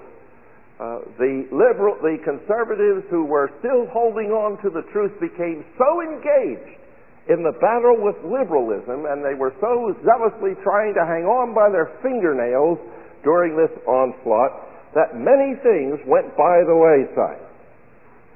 uh, 0.84 1.00
the 1.16 1.48
liberal, 1.48 1.96
the 2.04 2.20
conservatives 2.28 3.08
who 3.08 3.24
were 3.24 3.48
still 3.64 3.88
holding 3.88 4.36
on 4.36 4.60
to 4.60 4.68
the 4.68 4.84
truth 4.92 5.16
became 5.24 5.64
so 5.80 6.04
engaged 6.04 6.76
in 7.32 7.40
the 7.40 7.56
battle 7.64 7.96
with 8.04 8.20
liberalism, 8.28 9.08
and 9.08 9.24
they 9.24 9.32
were 9.32 9.56
so 9.64 9.96
zealously 10.04 10.60
trying 10.60 10.92
to 10.92 11.08
hang 11.08 11.24
on 11.24 11.56
by 11.56 11.72
their 11.72 11.96
fingernails 12.04 12.76
during 13.24 13.56
this 13.56 13.72
onslaught 13.88 14.52
that 14.92 15.16
many 15.16 15.56
things 15.64 16.04
went 16.04 16.28
by 16.36 16.60
the 16.68 16.76
wayside. 16.76 17.40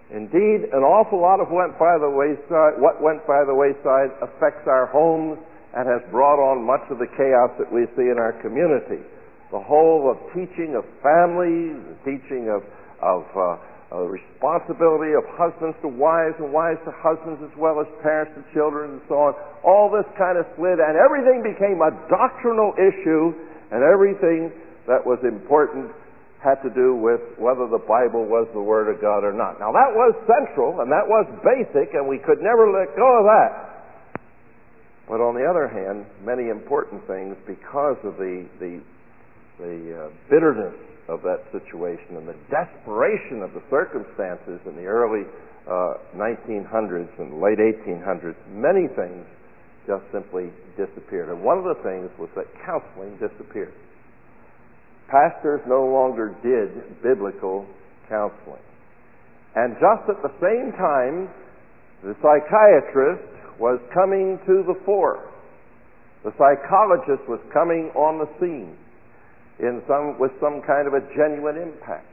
Indeed, 0.08 0.72
an 0.72 0.88
awful 0.88 1.20
lot 1.20 1.44
of 1.44 1.52
went 1.52 1.76
by 1.76 2.00
the 2.00 2.08
wayside, 2.08 2.80
what 2.80 3.04
went 3.04 3.28
by 3.28 3.44
the 3.44 3.52
wayside 3.52 4.16
affects 4.24 4.64
our 4.72 4.88
homes 4.88 5.36
and 5.76 5.84
has 5.84 6.00
brought 6.16 6.40
on 6.40 6.64
much 6.64 6.88
of 6.88 6.96
the 6.96 7.12
chaos 7.12 7.52
that 7.60 7.68
we 7.68 7.92
see 8.00 8.08
in 8.08 8.16
our 8.16 8.40
community 8.40 9.04
the 9.52 9.60
whole 9.60 10.12
of 10.12 10.18
teaching 10.36 10.76
of 10.76 10.84
families, 11.00 11.80
teaching 12.04 12.52
of, 12.52 12.64
of 13.00 13.24
uh, 13.36 14.04
responsibility 14.04 15.16
of 15.16 15.24
husbands 15.40 15.76
to 15.80 15.88
wives 15.88 16.36
and 16.44 16.52
wives 16.52 16.80
to 16.84 16.92
husbands 17.00 17.40
as 17.40 17.54
well 17.56 17.80
as 17.80 17.88
parents 18.04 18.36
to 18.36 18.44
children 18.52 19.00
and 19.00 19.02
so 19.08 19.16
on. 19.16 19.34
All 19.64 19.88
this 19.88 20.08
kind 20.20 20.36
of 20.36 20.44
slid 20.60 20.84
and 20.84 21.00
everything 21.00 21.40
became 21.40 21.80
a 21.80 21.96
doctrinal 22.12 22.76
issue 22.76 23.32
and 23.72 23.80
everything 23.84 24.52
that 24.92 25.00
was 25.00 25.20
important 25.24 25.92
had 26.44 26.60
to 26.64 26.70
do 26.76 26.96
with 27.00 27.24
whether 27.40 27.66
the 27.72 27.80
Bible 27.80 28.28
was 28.28 28.48
the 28.52 28.62
Word 28.62 28.92
of 28.92 29.00
God 29.00 29.24
or 29.24 29.32
not. 29.32 29.60
Now 29.60 29.72
that 29.72 29.92
was 29.96 30.12
central 30.28 30.84
and 30.84 30.92
that 30.92 31.08
was 31.08 31.24
basic 31.40 31.96
and 31.96 32.08
we 32.08 32.20
could 32.20 32.44
never 32.44 32.68
let 32.68 32.92
go 33.00 33.08
of 33.08 33.26
that. 33.32 33.52
But 35.08 35.24
on 35.24 35.40
the 35.40 35.48
other 35.48 35.72
hand, 35.72 36.04
many 36.28 36.52
important 36.52 37.08
things 37.08 37.40
because 37.48 37.96
of 38.04 38.20
the, 38.20 38.44
the 38.60 38.84
the 39.60 40.06
uh, 40.06 40.10
bitterness 40.30 40.78
of 41.10 41.22
that 41.24 41.42
situation 41.52 42.18
and 42.18 42.28
the 42.28 42.38
desperation 42.52 43.42
of 43.42 43.54
the 43.54 43.64
circumstances 43.70 44.60
in 44.68 44.76
the 44.76 44.86
early 44.86 45.26
uh, 45.66 45.98
1900s 46.16 47.10
and 47.20 47.42
late 47.42 47.58
1800s, 47.58 48.36
many 48.52 48.88
things 48.94 49.26
just 49.88 50.04
simply 50.12 50.52
disappeared. 50.76 51.30
And 51.30 51.42
one 51.42 51.58
of 51.58 51.64
the 51.64 51.80
things 51.82 52.12
was 52.20 52.30
that 52.36 52.46
counseling 52.66 53.18
disappeared. 53.18 53.74
Pastors 55.08 55.62
no 55.66 55.88
longer 55.88 56.36
did 56.44 57.02
biblical 57.02 57.66
counseling. 58.10 58.64
And 59.56 59.74
just 59.80 60.06
at 60.12 60.22
the 60.22 60.36
same 60.44 60.76
time, 60.76 61.32
the 62.04 62.14
psychiatrist 62.22 63.26
was 63.60 63.80
coming 63.94 64.38
to 64.46 64.64
the 64.68 64.76
fore. 64.86 65.32
The 66.24 66.36
psychologist 66.38 67.28
was 67.28 67.40
coming 67.54 67.90
on 67.96 68.20
the 68.20 68.30
scene 68.40 68.76
in 69.60 69.82
some, 69.90 70.20
with 70.22 70.32
some 70.40 70.62
kind 70.62 70.86
of 70.86 70.94
a 70.94 71.02
genuine 71.18 71.58
impact. 71.58 72.06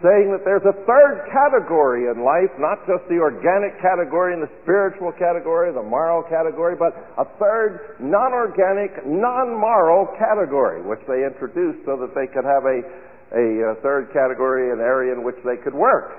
Saying 0.00 0.32
that 0.32 0.48
there's 0.48 0.64
a 0.64 0.72
third 0.88 1.28
category 1.28 2.08
in 2.08 2.24
life, 2.24 2.48
not 2.56 2.80
just 2.88 3.04
the 3.12 3.20
organic 3.20 3.76
category 3.84 4.32
and 4.32 4.40
the 4.40 4.48
spiritual 4.64 5.12
category, 5.12 5.68
the 5.76 5.84
moral 5.84 6.24
category, 6.24 6.72
but 6.72 6.96
a 7.20 7.28
third 7.36 8.00
non-organic, 8.00 9.04
non-moral 9.04 10.08
category, 10.16 10.80
which 10.80 11.04
they 11.04 11.20
introduced 11.20 11.84
so 11.84 12.00
that 12.00 12.16
they 12.16 12.24
could 12.32 12.48
have 12.48 12.64
a, 12.64 12.80
a, 13.36 13.76
a 13.76 13.80
third 13.84 14.08
category, 14.16 14.72
an 14.72 14.80
area 14.80 15.12
in 15.12 15.20
which 15.20 15.36
they 15.44 15.60
could 15.60 15.76
work. 15.76 16.16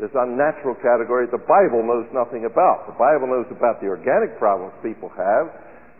This 0.00 0.10
unnatural 0.16 0.74
category 0.80 1.28
the 1.28 1.44
Bible 1.44 1.84
knows 1.84 2.08
nothing 2.16 2.48
about. 2.48 2.88
The 2.88 2.96
Bible 2.96 3.28
knows 3.28 3.46
about 3.52 3.84
the 3.84 3.92
organic 3.92 4.40
problems 4.40 4.72
people 4.80 5.12
have, 5.12 5.52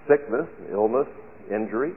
sickness, 0.09 0.49
illness, 0.73 1.13
injury 1.53 1.93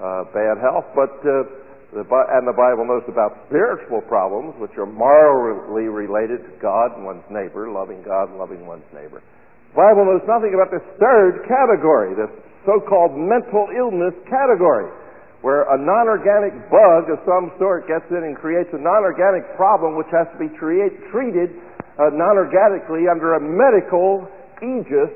uh, 0.00 0.24
bad 0.32 0.56
health, 0.64 0.88
but 0.96 1.12
uh, 1.22 1.44
the, 1.92 2.06
and 2.06 2.46
the 2.46 2.56
Bible 2.56 2.86
knows 2.86 3.04
about 3.10 3.36
spiritual 3.50 4.00
problems, 4.06 4.54
which 4.62 4.72
are 4.78 4.86
morally 4.86 5.90
related 5.90 6.46
to 6.46 6.52
God 6.62 6.96
and 6.96 7.04
one's 7.04 7.26
neighbor, 7.28 7.68
loving 7.68 8.02
God 8.02 8.30
and 8.30 8.38
loving 8.38 8.64
one's 8.64 8.86
neighbor. 8.94 9.20
The 9.74 9.76
Bible 9.76 10.06
knows 10.06 10.22
nothing 10.26 10.54
about 10.54 10.70
this 10.70 10.86
third 10.98 11.46
category, 11.46 12.14
this 12.14 12.30
so-called 12.66 13.18
mental 13.18 13.68
illness 13.74 14.14
category, 14.30 14.90
where 15.42 15.66
a 15.66 15.78
non-organic 15.78 16.54
bug 16.70 17.10
of 17.10 17.18
some 17.26 17.50
sort 17.58 17.90
gets 17.90 18.06
in 18.10 18.22
and 18.22 18.38
creates 18.38 18.70
a 18.70 18.78
non-organic 18.78 19.56
problem 19.58 19.98
which 19.98 20.10
has 20.14 20.30
to 20.30 20.38
be 20.38 20.50
treat, 20.58 20.94
treated 21.10 21.50
uh, 21.98 22.10
non-organically 22.14 23.10
under 23.10 23.34
a 23.34 23.42
medical 23.42 24.30
aegis, 24.62 25.10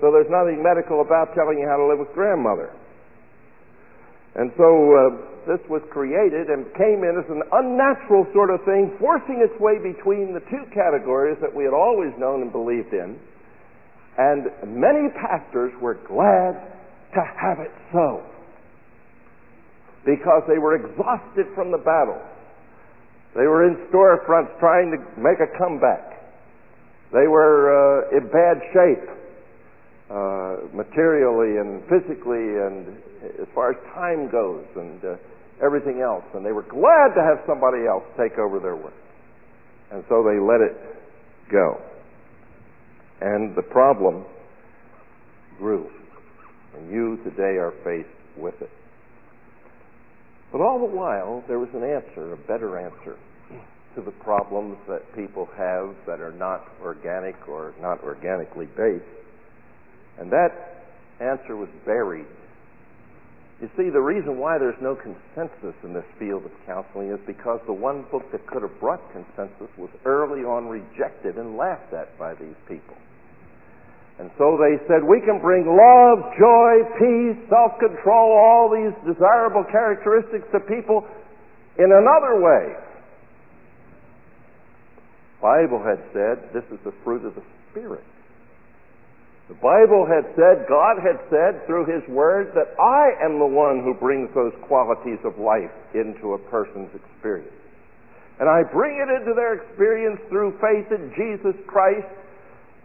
so 0.00 0.10
there's 0.10 0.28
nothing 0.28 0.58
medical 0.58 1.00
about 1.00 1.32
telling 1.38 1.58
you 1.62 1.68
how 1.70 1.76
to 1.78 1.86
live 1.86 2.02
with 2.02 2.10
grandmother. 2.12 2.74
And 4.36 4.52
so 4.60 4.68
uh, 4.68 5.00
this 5.48 5.64
was 5.72 5.80
created 5.88 6.52
and 6.52 6.68
came 6.76 7.00
in 7.00 7.16
as 7.16 7.24
an 7.32 7.40
unnatural 7.56 8.28
sort 8.36 8.52
of 8.52 8.60
thing, 8.68 8.92
forcing 9.00 9.40
its 9.40 9.56
way 9.56 9.80
between 9.80 10.36
the 10.36 10.44
two 10.52 10.64
categories 10.76 11.40
that 11.40 11.48
we 11.48 11.64
had 11.64 11.72
always 11.72 12.12
known 12.20 12.44
and 12.44 12.52
believed 12.52 12.92
in. 12.92 13.16
And 14.18 14.52
many 14.68 15.08
pastors 15.16 15.72
were 15.80 15.96
glad 16.04 16.52
to 17.16 17.22
have 17.24 17.64
it 17.64 17.72
so 17.92 18.20
because 20.04 20.44
they 20.46 20.58
were 20.58 20.76
exhausted 20.76 21.48
from 21.54 21.72
the 21.72 21.80
battle. 21.80 22.20
They 23.34 23.48
were 23.48 23.64
in 23.64 23.76
storefronts 23.88 24.52
trying 24.60 24.92
to 24.92 24.98
make 25.20 25.40
a 25.40 25.50
comeback. 25.58 26.12
They 27.12 27.26
were 27.26 27.72
uh, 27.72 28.16
in 28.16 28.28
bad 28.28 28.60
shape, 28.72 29.06
uh, 30.10 30.76
materially 30.76 31.58
and 31.58 31.82
physically 31.88 32.60
and 32.60 32.96
as 33.40 33.48
far 33.54 33.70
as 33.72 33.76
time 33.94 34.30
goes 34.30 34.64
and 34.76 35.04
uh, 35.04 35.16
everything 35.64 36.00
else. 36.00 36.24
And 36.34 36.44
they 36.44 36.52
were 36.52 36.62
glad 36.62 37.14
to 37.14 37.22
have 37.22 37.44
somebody 37.46 37.86
else 37.86 38.04
take 38.16 38.38
over 38.38 38.58
their 38.60 38.76
work. 38.76 38.94
And 39.90 40.04
so 40.08 40.22
they 40.22 40.38
let 40.40 40.60
it 40.60 40.76
go. 41.50 41.80
And 43.20 43.56
the 43.56 43.62
problem 43.62 44.24
grew. 45.58 45.90
And 46.76 46.90
you 46.90 47.18
today 47.24 47.56
are 47.56 47.72
faced 47.84 48.08
with 48.36 48.60
it. 48.60 48.70
But 50.52 50.60
all 50.60 50.78
the 50.78 50.94
while, 50.94 51.42
there 51.48 51.58
was 51.58 51.68
an 51.74 51.82
answer, 51.82 52.32
a 52.32 52.36
better 52.36 52.78
answer 52.78 53.16
to 53.94 54.02
the 54.02 54.10
problems 54.10 54.76
that 54.88 55.00
people 55.14 55.48
have 55.56 55.94
that 56.06 56.20
are 56.20 56.32
not 56.32 56.68
organic 56.82 57.34
or 57.48 57.74
not 57.80 58.02
organically 58.04 58.66
based. 58.76 59.04
And 60.18 60.30
that 60.30 60.84
answer 61.20 61.56
was 61.56 61.68
buried 61.84 62.26
you 63.60 63.70
see, 63.76 63.88
the 63.88 64.00
reason 64.00 64.36
why 64.36 64.58
there's 64.58 64.80
no 64.82 64.94
consensus 64.94 65.74
in 65.82 65.94
this 65.94 66.04
field 66.18 66.44
of 66.44 66.52
counseling 66.66 67.08
is 67.10 67.20
because 67.26 67.60
the 67.64 67.72
one 67.72 68.04
book 68.12 68.30
that 68.32 68.46
could 68.46 68.60
have 68.60 68.78
brought 68.80 69.00
consensus 69.12 69.72
was 69.78 69.88
early 70.04 70.44
on 70.44 70.68
rejected 70.68 71.38
and 71.38 71.56
laughed 71.56 71.92
at 71.94 72.18
by 72.18 72.34
these 72.34 72.56
people. 72.68 72.96
And 74.18 74.30
so 74.36 74.60
they 74.60 74.76
said, 74.88 75.04
we 75.04 75.20
can 75.20 75.40
bring 75.40 75.64
love, 75.64 76.32
joy, 76.36 76.84
peace, 77.00 77.36
self-control, 77.48 78.28
all 78.32 78.68
these 78.72 78.92
desirable 79.08 79.64
characteristics 79.72 80.48
to 80.52 80.60
people 80.60 81.08
in 81.78 81.92
another 81.92 82.40
way. 82.40 82.76
The 85.36 85.40
Bible 85.40 85.80
had 85.84 86.00
said 86.12 86.52
this 86.52 86.64
is 86.72 86.80
the 86.84 86.92
fruit 87.04 87.24
of 87.24 87.34
the 87.34 87.42
Spirit. 87.70 88.04
The 89.48 89.54
Bible 89.62 90.06
had 90.10 90.26
said, 90.34 90.66
God 90.66 90.98
had 90.98 91.22
said 91.30 91.66
through 91.66 91.86
His 91.86 92.02
Word 92.10 92.50
that 92.54 92.74
I 92.82 93.24
am 93.24 93.38
the 93.38 93.46
one 93.46 93.82
who 93.86 93.94
brings 93.94 94.28
those 94.34 94.52
qualities 94.66 95.22
of 95.22 95.38
life 95.38 95.70
into 95.94 96.34
a 96.34 96.38
person's 96.50 96.90
experience. 96.94 97.54
And 98.40 98.50
I 98.50 98.66
bring 98.66 98.98
it 98.98 99.08
into 99.08 99.34
their 99.34 99.54
experience 99.54 100.20
through 100.28 100.58
faith 100.58 100.90
in 100.90 101.14
Jesus 101.14 101.54
Christ 101.66 102.10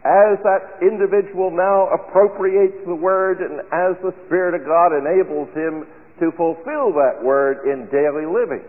as 0.06 0.38
that 0.42 0.82
individual 0.82 1.50
now 1.50 1.90
appropriates 1.90 2.78
the 2.86 2.94
Word 2.94 3.42
and 3.42 3.60
as 3.74 3.98
the 4.02 4.14
Spirit 4.26 4.54
of 4.54 4.66
God 4.66 4.94
enables 4.94 5.50
him 5.54 5.86
to 6.22 6.30
fulfill 6.38 6.94
that 6.94 7.18
Word 7.22 7.66
in 7.66 7.90
daily 7.90 8.26
living. 8.26 8.62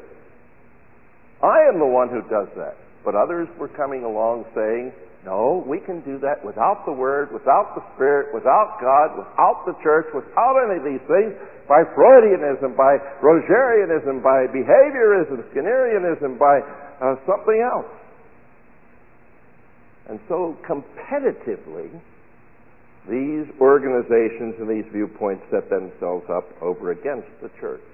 I 1.42 1.70
am 1.70 1.78
the 1.78 1.86
one 1.86 2.10
who 2.10 2.22
does 2.26 2.50
that. 2.58 2.78
But 3.06 3.16
others 3.16 3.48
were 3.60 3.68
coming 3.68 4.04
along 4.04 4.46
saying, 4.56 4.94
no, 5.26 5.64
we 5.66 5.80
can 5.80 6.02
do 6.02 6.20
that 6.20 6.44
without 6.44 6.84
the 6.86 6.92
Word, 6.92 7.32
without 7.32 7.76
the 7.76 7.84
Spirit, 7.96 8.34
without 8.34 8.76
God, 8.84 9.16
without 9.16 9.64
the 9.66 9.74
church, 9.82 10.08
without 10.14 10.60
any 10.68 10.78
of 10.80 10.84
these 10.84 11.06
things, 11.08 11.32
by 11.68 11.84
Freudianism, 11.96 12.76
by 12.76 13.00
Rogerianism, 13.24 14.22
by 14.22 14.52
behaviorism, 14.52 15.48
Skinnerianism, 15.56 16.38
by 16.38 16.60
uh, 17.00 17.16
something 17.26 17.60
else. 17.64 17.88
And 20.10 20.20
so 20.28 20.58
competitively, 20.68 21.88
these 23.08 23.48
organizations 23.62 24.56
and 24.60 24.68
these 24.68 24.92
viewpoints 24.92 25.44
set 25.52 25.70
themselves 25.70 26.26
up 26.30 26.50
over 26.62 26.92
against 26.92 27.32
the 27.42 27.50
church. 27.62 27.93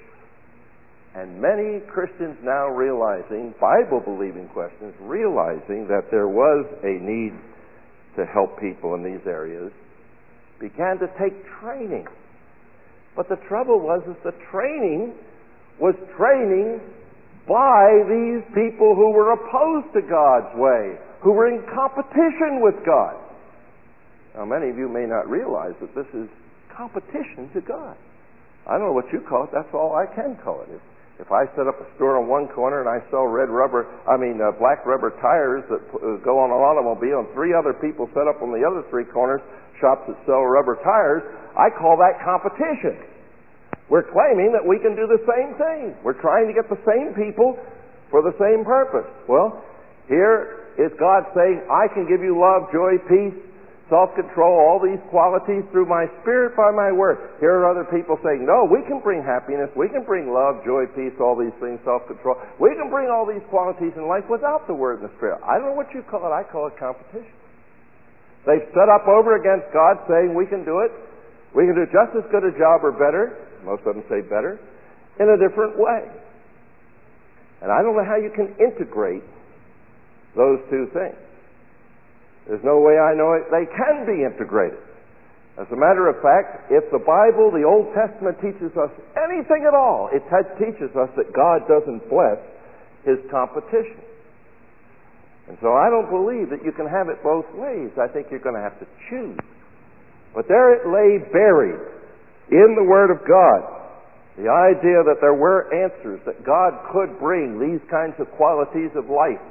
And 1.15 1.41
many 1.41 1.79
Christians 1.89 2.37
now 2.43 2.67
realizing, 2.69 3.53
Bible 3.59 3.99
believing 4.05 4.47
Christians, 4.53 4.93
realizing 5.01 5.87
that 5.87 6.11
there 6.11 6.27
was 6.27 6.65
a 6.83 7.01
need 7.01 7.33
to 8.15 8.25
help 8.25 8.59
people 8.59 8.93
in 8.93 9.03
these 9.03 9.25
areas, 9.25 9.71
began 10.59 10.99
to 10.99 11.07
take 11.17 11.33
training. 11.59 12.05
But 13.15 13.27
the 13.27 13.37
trouble 13.47 13.79
was 13.79 14.03
that 14.05 14.23
the 14.23 14.37
training 14.51 15.13
was 15.79 15.95
training 16.15 16.79
by 17.47 18.05
these 18.05 18.45
people 18.53 18.93
who 18.93 19.09
were 19.09 19.33
opposed 19.33 19.91
to 19.93 20.01
God's 20.05 20.53
way, 20.55 20.99
who 21.21 21.31
were 21.31 21.47
in 21.47 21.65
competition 21.73 22.61
with 22.61 22.75
God. 22.85 23.17
Now, 24.35 24.45
many 24.45 24.69
of 24.69 24.77
you 24.77 24.87
may 24.87 25.07
not 25.07 25.27
realize 25.27 25.73
that 25.81 25.95
this 25.95 26.05
is 26.13 26.29
competition 26.69 27.49
to 27.55 27.61
God. 27.61 27.97
I 28.67 28.77
don't 28.77 28.87
know 28.87 28.93
what 28.93 29.11
you 29.11 29.21
call 29.27 29.45
it. 29.45 29.49
That's 29.51 29.73
all 29.73 29.95
I 29.95 30.05
can 30.13 30.37
call 30.43 30.61
it. 30.61 30.69
If, 30.69 30.81
if 31.19 31.27
I 31.35 31.43
set 31.51 31.67
up 31.67 31.75
a 31.83 31.87
store 31.99 32.15
on 32.15 32.31
one 32.31 32.47
corner 32.55 32.79
and 32.79 32.87
I 32.87 33.03
sell 33.11 33.27
red 33.27 33.51
rubber, 33.51 33.91
I 34.07 34.15
mean 34.15 34.39
uh, 34.39 34.55
black 34.55 34.87
rubber 34.87 35.11
tires 35.19 35.67
that 35.67 35.83
uh, 35.91 36.15
go 36.23 36.39
on 36.39 36.47
an 36.47 36.63
automobile, 36.63 37.27
and 37.27 37.29
three 37.35 37.51
other 37.51 37.75
people 37.75 38.07
set 38.15 38.23
up 38.23 38.39
on 38.39 38.55
the 38.55 38.63
other 38.63 38.87
three 38.87 39.03
corners 39.03 39.43
shops 39.83 40.07
that 40.07 40.15
sell 40.23 40.43
rubber 40.47 40.79
tires, 40.79 41.23
I 41.55 41.71
call 41.75 41.99
that 41.99 42.23
competition. 42.23 43.03
We're 43.91 44.07
claiming 44.07 44.53
that 44.53 44.63
we 44.63 44.77
can 44.79 44.95
do 44.95 45.11
the 45.11 45.19
same 45.25 45.55
thing. 45.59 45.97
We're 46.03 46.19
trying 46.19 46.47
to 46.47 46.55
get 46.55 46.69
the 46.69 46.79
same 46.85 47.11
people 47.15 47.57
for 48.11 48.21
the 48.21 48.35
same 48.37 48.63
purpose. 48.63 49.09
Well, 49.27 49.65
here 50.07 50.71
is 50.77 50.93
God 50.99 51.25
saying, 51.33 51.65
I 51.67 51.91
can 51.91 52.05
give 52.05 52.21
you 52.21 52.37
love, 52.37 52.69
joy, 52.71 53.01
peace, 53.09 53.35
self-control, 53.89 54.53
all 54.53 54.77
these 54.77 55.01
qualities 55.09 55.65
through 55.73 55.89
my 55.89 56.05
spirit 56.21 56.53
by 56.53 56.69
my 56.69 56.93
word. 56.93 57.41
Here 57.41 57.51
are 57.57 57.67
other 57.67 57.89
people 57.89 58.21
saying, 58.21 58.45
no, 58.45 58.69
we 58.69 58.85
can 58.85 59.01
bring 59.01 59.25
happiness, 59.25 59.69
we 59.73 59.89
can 59.89 60.05
bring 60.05 60.29
love, 60.29 60.61
joy, 60.61 60.85
peace, 60.93 61.17
all 61.17 61.33
these 61.33 61.53
things, 61.57 61.81
self-control. 61.83 62.37
We 62.61 62.77
can 62.77 62.93
bring 62.93 63.09
all 63.09 63.25
these 63.25 63.43
qualities 63.49 63.97
in 63.97 64.05
life 64.05 64.29
without 64.29 64.69
the 64.69 64.77
word 64.77 65.01
and 65.01 65.09
the 65.09 65.13
spirit. 65.17 65.41
I 65.41 65.57
don't 65.57 65.73
know 65.73 65.77
what 65.77 65.89
you 65.91 66.05
call 66.05 66.23
it. 66.29 66.31
I 66.31 66.45
call 66.45 66.69
it 66.69 66.77
competition. 66.77 67.33
They've 68.45 68.69
set 68.71 68.87
up 68.87 69.09
over 69.09 69.35
against 69.35 69.73
God 69.73 69.99
saying 70.07 70.31
we 70.37 70.45
can 70.45 70.63
do 70.63 70.85
it. 70.85 70.93
We 71.51 71.65
can 71.65 71.75
do 71.75 71.85
just 71.89 72.13
as 72.15 72.23
good 72.31 72.45
a 72.45 72.53
job 72.55 72.85
or 72.85 72.93
better. 72.93 73.35
Most 73.65 73.83
of 73.83 73.97
them 73.97 74.05
say 74.07 74.21
better. 74.21 74.61
In 75.19 75.27
a 75.27 75.35
different 75.35 75.75
way. 75.75 76.07
And 77.61 77.71
I 77.71 77.81
don't 77.83 77.97
know 77.97 78.05
how 78.05 78.15
you 78.15 78.31
can 78.31 78.55
integrate 78.55 79.25
those 80.37 80.63
two 80.69 80.87
things. 80.93 81.17
There's 82.49 82.65
no 82.65 82.81
way 82.81 82.97
I 82.97 83.13
know 83.13 83.37
it. 83.37 83.45
They 83.53 83.69
can 83.69 84.09
be 84.09 84.25
integrated. 84.25 84.81
As 85.61 85.69
a 85.69 85.77
matter 85.77 86.09
of 86.09 86.17
fact, 86.25 86.71
if 86.73 86.89
the 86.89 87.03
Bible, 87.03 87.53
the 87.53 87.61
Old 87.61 87.93
Testament, 87.93 88.41
teaches 88.41 88.73
us 88.73 88.89
anything 89.13 89.69
at 89.69 89.77
all, 89.77 90.09
it 90.09 90.25
teaches 90.57 90.89
us 90.97 91.13
that 91.13 91.29
God 91.29 91.69
doesn't 91.69 92.09
bless 92.09 92.41
his 93.05 93.21
competition. 93.29 94.01
And 95.45 95.57
so 95.61 95.73
I 95.73 95.89
don't 95.93 96.09
believe 96.09 96.49
that 96.49 96.65
you 96.65 96.71
can 96.71 96.89
have 96.89 97.09
it 97.09 97.21
both 97.21 97.45
ways. 97.53 97.93
I 98.01 98.07
think 98.09 98.33
you're 98.33 98.41
going 98.41 98.57
to 98.57 98.65
have 98.65 98.79
to 98.79 98.87
choose. 99.09 99.37
But 100.33 100.47
there 100.47 100.73
it 100.73 100.89
lay 100.89 101.21
buried 101.29 101.81
in 102.49 102.73
the 102.77 102.85
Word 102.85 103.09
of 103.11 103.21
God. 103.29 103.61
The 104.37 104.49
idea 104.49 105.03
that 105.03 105.19
there 105.21 105.33
were 105.33 105.67
answers, 105.73 106.21
that 106.25 106.45
God 106.45 106.71
could 106.93 107.19
bring 107.19 107.59
these 107.59 107.81
kinds 107.89 108.15
of 108.19 108.31
qualities 108.37 108.91
of 108.95 109.09
life 109.09 109.41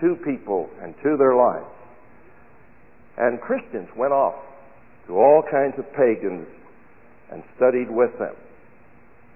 to 0.00 0.16
people 0.24 0.70
and 0.80 0.94
to 1.02 1.16
their 1.18 1.34
lives. 1.36 1.68
And 3.18 3.40
Christians 3.40 3.88
went 3.96 4.12
off 4.12 4.34
to 5.06 5.14
all 5.14 5.42
kinds 5.50 5.74
of 5.78 5.84
pagans 5.92 6.46
and 7.30 7.42
studied 7.56 7.90
with 7.90 8.16
them. 8.18 8.34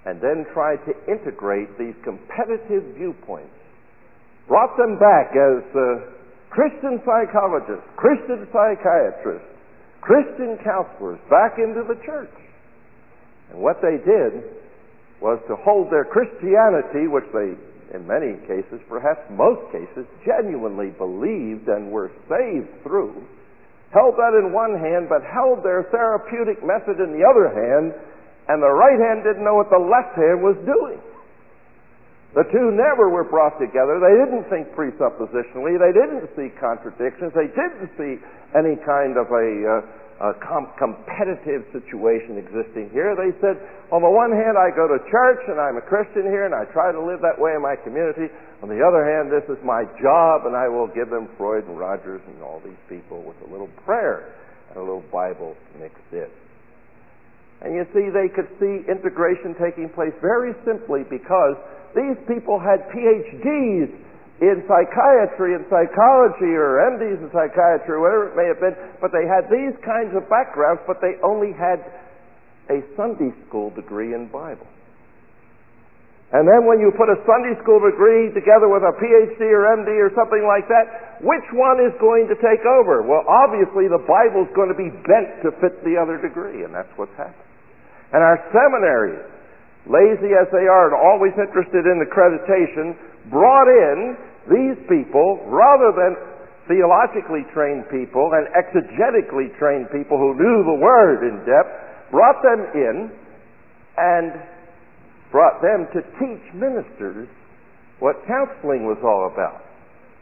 And 0.05 0.21
then 0.21 0.47
tried 0.55 0.79
to 0.87 0.95
integrate 1.11 1.77
these 1.79 1.95
competitive 2.05 2.95
viewpoints. 2.97 3.51
Brought 4.47 4.77
them 4.79 4.99
back 4.99 5.35
as 5.35 5.65
uh, 5.75 6.17
Christian 6.51 7.03
psychologists, 7.05 7.85
Christian 7.97 8.47
psychiatrists, 8.53 9.49
Christian 10.01 10.57
counselors 10.63 11.19
back 11.29 11.59
into 11.59 11.83
the 11.83 11.99
church. 12.07 12.33
And 13.51 13.59
what 13.59 13.83
they 13.83 13.99
did 13.99 14.47
was 15.21 15.41
to 15.49 15.57
hold 15.57 15.91
their 15.91 16.05
Christianity, 16.05 17.09
which 17.09 17.27
they, 17.33 17.59
in 17.97 18.07
many 18.07 18.39
cases, 18.47 18.79
perhaps 18.89 19.21
most 19.31 19.73
cases, 19.73 20.07
genuinely 20.25 20.91
believed 20.91 21.69
and 21.69 21.91
were 21.91 22.11
saved 22.29 22.71
through, 22.83 23.25
held 23.97 24.21
that 24.21 24.37
in 24.37 24.53
one 24.53 24.77
hand, 24.77 25.09
but 25.09 25.25
held 25.25 25.65
their 25.65 25.89
therapeutic 25.89 26.61
method 26.61 27.01
in 27.01 27.17
the 27.17 27.25
other 27.25 27.49
hand, 27.49 27.97
and 28.53 28.61
the 28.61 28.69
right 28.69 29.01
hand 29.01 29.25
didn't 29.25 29.43
know 29.43 29.57
what 29.57 29.73
the 29.73 29.81
left 29.81 30.15
hand 30.15 30.45
was 30.45 30.55
doing. 30.69 31.01
The 32.37 32.45
two 32.53 32.69
never 32.77 33.09
were 33.09 33.25
brought 33.25 33.57
together. 33.57 33.97
They 33.97 34.13
didn't 34.13 34.45
think 34.53 34.69
presuppositionally. 34.77 35.81
They 35.81 35.97
didn't 35.97 36.29
see 36.37 36.53
contradictions. 36.61 37.33
They 37.33 37.49
didn't 37.49 37.89
see 37.97 38.21
any 38.53 38.77
kind 38.85 39.17
of 39.17 39.33
a 39.33 39.49
uh, 39.65 40.06
a 40.17 40.33
com- 40.41 40.73
competitive 40.81 41.69
situation 41.77 42.41
existing 42.41 42.89
here. 42.89 43.13
They 43.13 43.37
said, 43.45 43.61
on 43.93 44.01
the 44.01 44.09
one 44.09 44.33
hand, 44.33 44.57
I 44.57 44.73
go 44.73 44.89
to 44.89 44.97
church 45.13 45.45
and 45.53 45.61
I'm 45.61 45.77
a 45.77 45.85
Christian 45.85 46.25
here 46.25 46.49
and 46.49 46.57
I 46.57 46.65
try 46.73 46.89
to 46.89 47.01
live 47.01 47.21
that 47.21 47.37
way 47.37 47.53
in 47.53 47.61
my 47.61 47.77
community. 47.77 48.33
On 48.65 48.69
the 48.73 48.81
other 48.81 49.05
hand, 49.05 49.29
this 49.29 49.45
is 49.53 49.61
my 49.61 49.85
job 50.01 50.49
and 50.49 50.57
I 50.57 50.73
will 50.73 50.89
give 50.89 51.13
them 51.13 51.29
Freud 51.37 51.69
and 51.69 51.77
Rogers 51.77 52.25
and 52.33 52.41
all 52.41 52.65
these 52.65 52.81
people 52.89 53.21
with 53.21 53.37
a 53.45 53.49
little 53.53 53.69
prayer 53.85 54.33
and 54.73 54.81
a 54.81 54.85
little 54.85 55.05
Bible 55.13 55.53
mixed 55.77 56.09
in. 56.13 56.33
And 57.61 57.77
you 57.77 57.85
see, 57.93 58.09
they 58.09 58.33
could 58.33 58.49
see 58.57 58.89
integration 58.89 59.53
taking 59.61 59.89
place 59.93 60.17
very 60.25 60.57
simply 60.65 61.05
because 61.09 61.57
these 61.93 62.17
people 62.29 62.61
had 62.61 62.85
PhDs 62.93 63.93
in 64.41 64.61
psychiatry 64.69 65.57
and 65.57 65.65
psychology 65.73 66.53
or 66.53 66.85
MDs 66.93 67.25
in 67.25 67.29
psychiatry 67.33 67.97
or 67.97 68.01
whatever 68.05 68.25
it 68.29 68.37
may 68.37 68.49
have 68.53 68.61
been, 68.61 68.77
but 69.01 69.09
they 69.09 69.25
had 69.25 69.49
these 69.49 69.73
kinds 69.81 70.13
of 70.13 70.29
backgrounds, 70.29 70.85
but 70.85 71.01
they 71.01 71.17
only 71.25 71.57
had 71.57 71.81
a 72.69 72.85
Sunday 72.99 73.33
school 73.49 73.73
degree 73.73 74.13
in 74.13 74.29
Bible. 74.29 74.69
And 76.35 76.43
then 76.43 76.67
when 76.67 76.83
you 76.83 76.91
put 76.91 77.07
a 77.07 77.17
Sunday 77.23 77.55
school 77.63 77.79
degree 77.79 78.35
together 78.35 78.67
with 78.67 78.83
a 78.83 78.93
PhD 78.99 79.41
or 79.47 79.71
MD 79.79 79.95
or 79.95 80.11
something 80.19 80.43
like 80.43 80.67
that, 80.67 81.23
which 81.23 81.47
one 81.55 81.79
is 81.79 81.95
going 82.03 82.27
to 82.27 82.37
take 82.43 82.67
over? 82.67 83.07
Well, 83.07 83.23
obviously 83.25 83.87
the 83.87 84.03
Bible's 84.03 84.51
going 84.59 84.69
to 84.69 84.77
be 84.77 84.91
bent 85.07 85.47
to 85.47 85.55
fit 85.63 85.81
the 85.87 85.95
other 85.95 86.19
degree, 86.19 86.67
and 86.67 86.75
that's 86.75 86.91
what's 86.99 87.15
happened. 87.15 87.47
And 88.11 88.27
our 88.27 88.43
seminaries, 88.51 89.23
lazy 89.87 90.35
as 90.35 90.51
they 90.51 90.67
are 90.67 90.91
and 90.91 90.99
always 90.99 91.33
interested 91.39 91.87
in 91.87 92.03
accreditation, 92.03 92.99
brought 93.31 93.69
in 93.69 94.17
these 94.47 94.79
people 94.87 95.43
rather 95.47 95.91
than 95.95 96.15
theologically 96.67 97.47
trained 97.55 97.87
people 97.91 98.31
and 98.35 98.47
exegetically 98.55 99.51
trained 99.59 99.87
people 99.91 100.19
who 100.19 100.35
knew 100.35 100.59
the 100.67 100.79
Word 100.79 101.23
in 101.27 101.39
depth, 101.47 102.11
brought 102.11 102.43
them 102.43 102.61
in 102.75 103.11
and 103.99 104.33
brought 105.31 105.63
them 105.63 105.87
to 105.95 106.03
teach 106.19 106.45
ministers 106.55 107.29
what 107.99 108.17
counseling 108.27 108.85
was 108.85 108.99
all 109.03 109.31
about. 109.33 109.63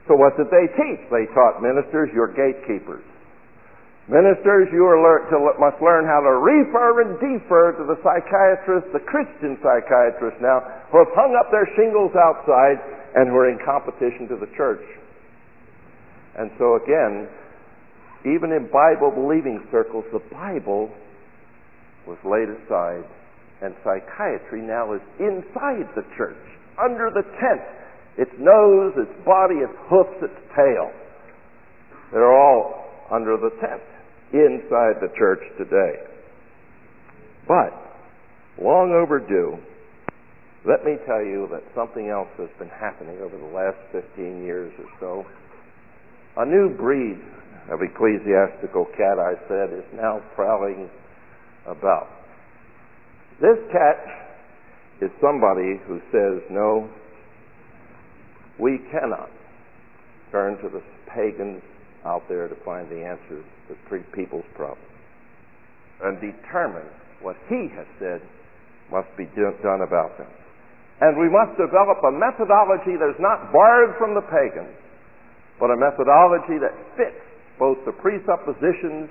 So 0.07 0.15
what 0.15 0.37
did 0.37 0.49
they 0.53 0.69
teach? 0.77 1.03
They 1.11 1.27
taught 1.33 1.61
ministers, 1.61 2.11
you're 2.13 2.33
gatekeepers. 2.33 3.05
Ministers, 4.05 4.69
you 4.69 4.85
learn 4.85 5.25
to, 5.33 5.57
must 5.57 5.81
learn 5.81 6.05
how 6.05 6.21
to 6.21 6.37
refer 6.37 7.09
and 7.09 7.17
defer 7.17 7.73
to 7.73 7.89
the 7.89 7.97
psychiatrists, 8.05 8.93
the 8.93 9.01
Christian 9.01 9.57
psychiatrists 9.65 10.45
now, 10.45 10.61
who 10.93 11.01
have 11.01 11.09
hung 11.17 11.33
up 11.41 11.49
their 11.49 11.65
shingles 11.73 12.13
outside 12.13 12.77
and 13.17 13.33
who 13.33 13.37
are 13.41 13.49
in 13.49 13.57
competition 13.65 14.29
to 14.29 14.37
the 14.37 14.51
church. 14.61 14.85
And 16.37 16.53
so 16.61 16.77
again, 16.77 17.33
even 18.29 18.53
in 18.53 18.69
Bible 18.69 19.09
believing 19.09 19.65
circles, 19.73 20.05
the 20.13 20.21
Bible 20.29 20.93
was 22.05 22.21
laid 22.29 22.53
aside, 22.53 23.09
and 23.65 23.73
psychiatry 23.81 24.61
now 24.61 24.93
is 24.93 25.01
inside 25.17 25.89
the 25.97 26.05
church, 26.13 26.45
under 26.77 27.09
the 27.09 27.25
tent. 27.41 27.65
Its 28.21 28.37
nose, 28.37 28.93
its 29.01 29.17
body, 29.25 29.65
its 29.65 29.73
hoofs, 29.89 30.21
its 30.21 30.41
tail. 30.53 30.93
They're 32.13 32.37
all 32.37 32.85
under 33.11 33.39
the 33.41 33.51
tent 33.65 33.81
inside 34.35 34.99
the 34.99 35.15
church 35.17 35.41
today. 35.57 36.03
But, 37.47 37.71
long 38.61 38.91
overdue, 38.91 39.59
let 40.67 40.85
me 40.85 40.97
tell 41.07 41.23
you 41.23 41.47
that 41.53 41.63
something 41.75 42.09
else 42.09 42.29
has 42.39 42.49
been 42.59 42.69
happening 42.69 43.19
over 43.23 43.37
the 43.39 43.55
last 43.55 43.79
15 43.93 44.43
years 44.43 44.73
or 44.79 44.89
so. 44.99 45.27
A 46.37 46.45
new 46.45 46.75
breed 46.75 47.21
of 47.71 47.81
ecclesiastical 47.81 48.87
cat, 48.97 49.19
I 49.23 49.35
said, 49.47 49.73
is 49.73 49.85
now 49.95 50.21
prowling 50.35 50.91
about. 51.67 52.09
This 53.41 53.59
cat 53.71 54.03
is 55.01 55.11
somebody 55.21 55.79
who 55.87 56.01
says, 56.11 56.43
no, 56.51 56.89
we 58.59 58.79
cannot 58.91 59.31
turn 60.33 60.57
to 60.59 60.69
the 60.69 60.83
pagans 61.07 61.63
out 62.05 62.23
there 62.29 62.49
to 62.49 62.55
find 62.65 62.89
the 62.91 63.05
answers 63.05 63.45
to 63.69 63.75
people's 64.13 64.47
problems 64.55 64.95
and 66.03 66.21
determine 66.21 66.87
what 67.23 67.37
He 67.49 67.71
has 67.73 67.87
said 67.99 68.21
must 68.91 69.09
be 69.17 69.25
done 69.37 69.81
about 69.81 70.19
them. 70.19 70.29
And 71.01 71.19
we 71.19 71.27
must 71.27 71.57
develop 71.59 71.99
a 72.05 72.13
methodology 72.13 72.95
that 73.01 73.11
is 73.11 73.19
not 73.19 73.51
borrowed 73.51 73.97
from 73.99 74.15
the 74.15 74.23
pagans, 74.31 74.77
but 75.59 75.73
a 75.73 75.79
methodology 75.79 76.61
that 76.61 76.75
fits 76.95 77.19
both 77.59 77.79
the 77.87 77.95
presuppositions 77.99 79.11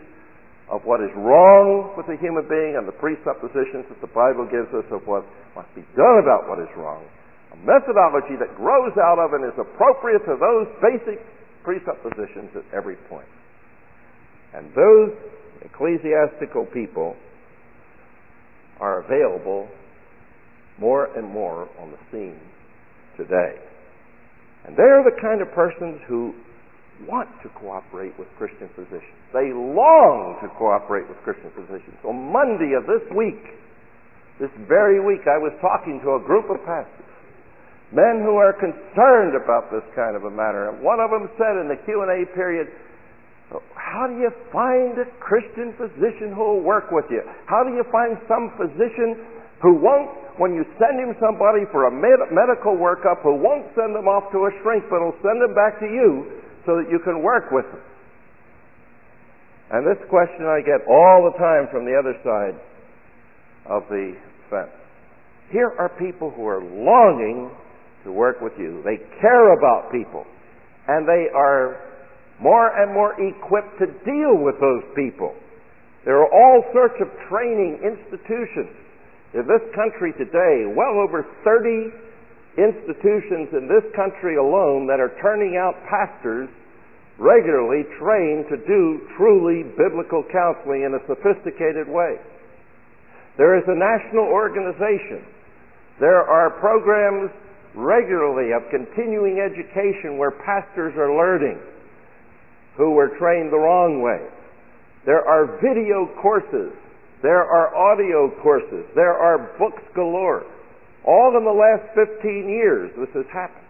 of 0.71 0.85
what 0.87 1.03
is 1.03 1.11
wrong 1.19 1.91
with 1.99 2.07
the 2.07 2.15
human 2.23 2.47
being 2.47 2.79
and 2.79 2.87
the 2.87 2.95
presuppositions 2.95 3.83
that 3.91 3.99
the 3.99 4.11
Bible 4.15 4.47
gives 4.47 4.71
us 4.71 4.87
of 4.95 5.03
what 5.03 5.27
must 5.55 5.67
be 5.75 5.83
done 5.95 6.23
about 6.23 6.47
what 6.47 6.59
is 6.59 6.71
wrong. 6.79 7.03
A 7.51 7.59
methodology 7.67 8.39
that 8.39 8.55
grows 8.55 8.95
out 8.97 9.19
of 9.19 9.35
and 9.35 9.43
is 9.43 9.57
appropriate 9.59 10.23
to 10.25 10.39
those 10.39 10.67
basic 10.79 11.19
presuppositions 11.67 12.55
at 12.55 12.63
every 12.71 12.95
point. 13.11 13.27
And 14.53 14.69
those 14.75 15.11
ecclesiastical 15.61 16.65
people 16.73 17.15
are 18.79 19.03
available 19.03 19.67
more 20.79 21.09
and 21.17 21.27
more 21.27 21.69
on 21.79 21.91
the 21.91 21.97
scene 22.11 22.39
today. 23.17 23.55
And 24.65 24.75
they 24.77 24.83
are 24.83 25.03
the 25.03 25.15
kind 25.21 25.41
of 25.41 25.51
persons 25.53 25.99
who 26.07 26.33
want 27.07 27.29
to 27.43 27.49
cooperate 27.59 28.17
with 28.17 28.27
Christian 28.37 28.69
physicians. 28.75 29.17
They 29.33 29.51
long 29.51 30.37
to 30.41 30.47
cooperate 30.55 31.09
with 31.09 31.17
Christian 31.25 31.51
physicians. 31.51 31.97
On 32.05 32.31
Monday 32.31 32.77
of 32.77 32.85
this 32.85 33.03
week, 33.11 33.41
this 34.39 34.53
very 34.67 35.03
week, 35.03 35.25
I 35.27 35.37
was 35.37 35.53
talking 35.61 36.01
to 36.05 36.17
a 36.17 36.21
group 36.21 36.49
of 36.49 36.57
pastors, 36.65 37.11
men 37.91 38.21
who 38.25 38.37
are 38.37 38.53
concerned 38.53 39.37
about 39.37 39.69
this 39.69 39.85
kind 39.93 40.15
of 40.15 40.25
a 40.25 40.33
matter. 40.33 40.69
And 40.69 40.81
one 40.81 40.97
of 40.97 41.11
them 41.11 41.29
said 41.37 41.59
in 41.61 41.69
the 41.69 41.77
Q&A 41.85 42.25
period, 42.33 42.69
how 43.75 44.07
do 44.09 44.17
you 44.17 44.31
find 44.49 44.97
a 44.97 45.05
Christian 45.21 45.73
physician 45.77 46.33
who 46.33 46.41
will 46.41 46.65
work 46.65 46.89
with 46.89 47.05
you? 47.13 47.21
How 47.45 47.61
do 47.61 47.75
you 47.75 47.85
find 47.91 48.17
some 48.25 48.49
physician 48.57 49.21
who 49.61 49.77
won't, 49.77 50.09
when 50.41 50.57
you 50.57 50.65
send 50.81 50.97
him 50.97 51.13
somebody 51.21 51.69
for 51.69 51.85
a 51.87 51.91
med- 51.93 52.33
medical 52.33 52.73
workup, 52.73 53.21
who 53.21 53.37
won't 53.37 53.69
send 53.77 53.93
them 53.93 54.09
off 54.09 54.31
to 54.33 54.49
a 54.49 54.51
shrink, 54.63 54.83
but 54.89 54.99
will 54.99 55.17
send 55.21 55.37
them 55.41 55.53
back 55.53 55.77
to 55.79 55.85
you 55.85 56.41
so 56.65 56.81
that 56.81 56.89
you 56.89 56.97
can 57.05 57.21
work 57.21 57.51
with 57.51 57.65
them? 57.69 57.81
And 59.71 59.85
this 59.85 60.01
question 60.09 60.45
I 60.45 60.61
get 60.61 60.85
all 60.89 61.29
the 61.29 61.37
time 61.37 61.69
from 61.71 61.85
the 61.85 61.93
other 61.93 62.13
side 62.25 62.57
of 63.69 63.83
the 63.89 64.17
fence. 64.49 64.73
Here 65.51 65.71
are 65.77 65.89
people 65.97 66.31
who 66.31 66.45
are 66.47 66.61
longing 66.61 67.49
to 68.03 68.11
work 68.11 68.41
with 68.41 68.53
you. 68.57 68.81
They 68.83 68.97
care 69.21 69.53
about 69.53 69.91
people. 69.91 70.25
And 70.87 71.07
they 71.07 71.29
are 71.33 71.92
more 72.39 72.73
and 72.81 72.93
more 72.93 73.13
equipped 73.19 73.79
to 73.79 73.87
deal 74.05 74.37
with 74.41 74.59
those 74.59 74.83
people. 74.95 75.33
There 76.05 76.19
are 76.19 76.31
all 76.31 76.63
sorts 76.73 76.95
of 76.99 77.07
training 77.29 77.79
institutions 77.79 78.73
in 79.33 79.47
this 79.47 79.63
country 79.73 80.13
today, 80.13 80.69
well 80.69 80.99
over 81.01 81.25
30 81.43 81.89
institutions 82.57 83.49
in 83.53 83.65
this 83.65 83.85
country 83.95 84.37
alone 84.37 84.85
that 84.85 84.99
are 84.99 85.15
turning 85.21 85.57
out 85.57 85.73
pastors 85.89 86.49
regularly 87.17 87.81
trained 87.97 88.45
to 88.49 88.57
do 88.67 89.01
truly 89.17 89.63
biblical 89.77 90.23
counseling 90.29 90.83
in 90.83 90.93
a 90.93 91.01
sophisticated 91.09 91.89
way. 91.89 92.17
There 93.37 93.57
is 93.57 93.65
a 93.65 93.73
national 93.73 94.29
organization. 94.29 95.25
There 95.99 96.21
are 96.21 96.51
programs 96.61 97.31
regularly 97.73 98.53
of 98.53 98.69
continuing 98.69 99.41
education 99.41 100.17
where 100.17 100.31
pastors 100.31 100.93
are 100.97 101.09
learning 101.09 101.57
who 102.77 102.91
were 102.91 103.17
trained 103.19 103.51
the 103.51 103.59
wrong 103.59 104.01
way. 104.01 104.21
There 105.05 105.21
are 105.21 105.59
video 105.61 106.07
courses. 106.21 106.73
There 107.21 107.43
are 107.43 107.75
audio 107.75 108.31
courses. 108.41 108.85
There 108.95 109.13
are 109.13 109.55
books 109.59 109.83
galore. 109.95 110.43
All 111.05 111.35
in 111.37 111.43
the 111.43 111.51
last 111.51 111.83
15 111.95 112.47
years, 112.49 112.91
this 112.97 113.11
has 113.13 113.25
happened. 113.31 113.63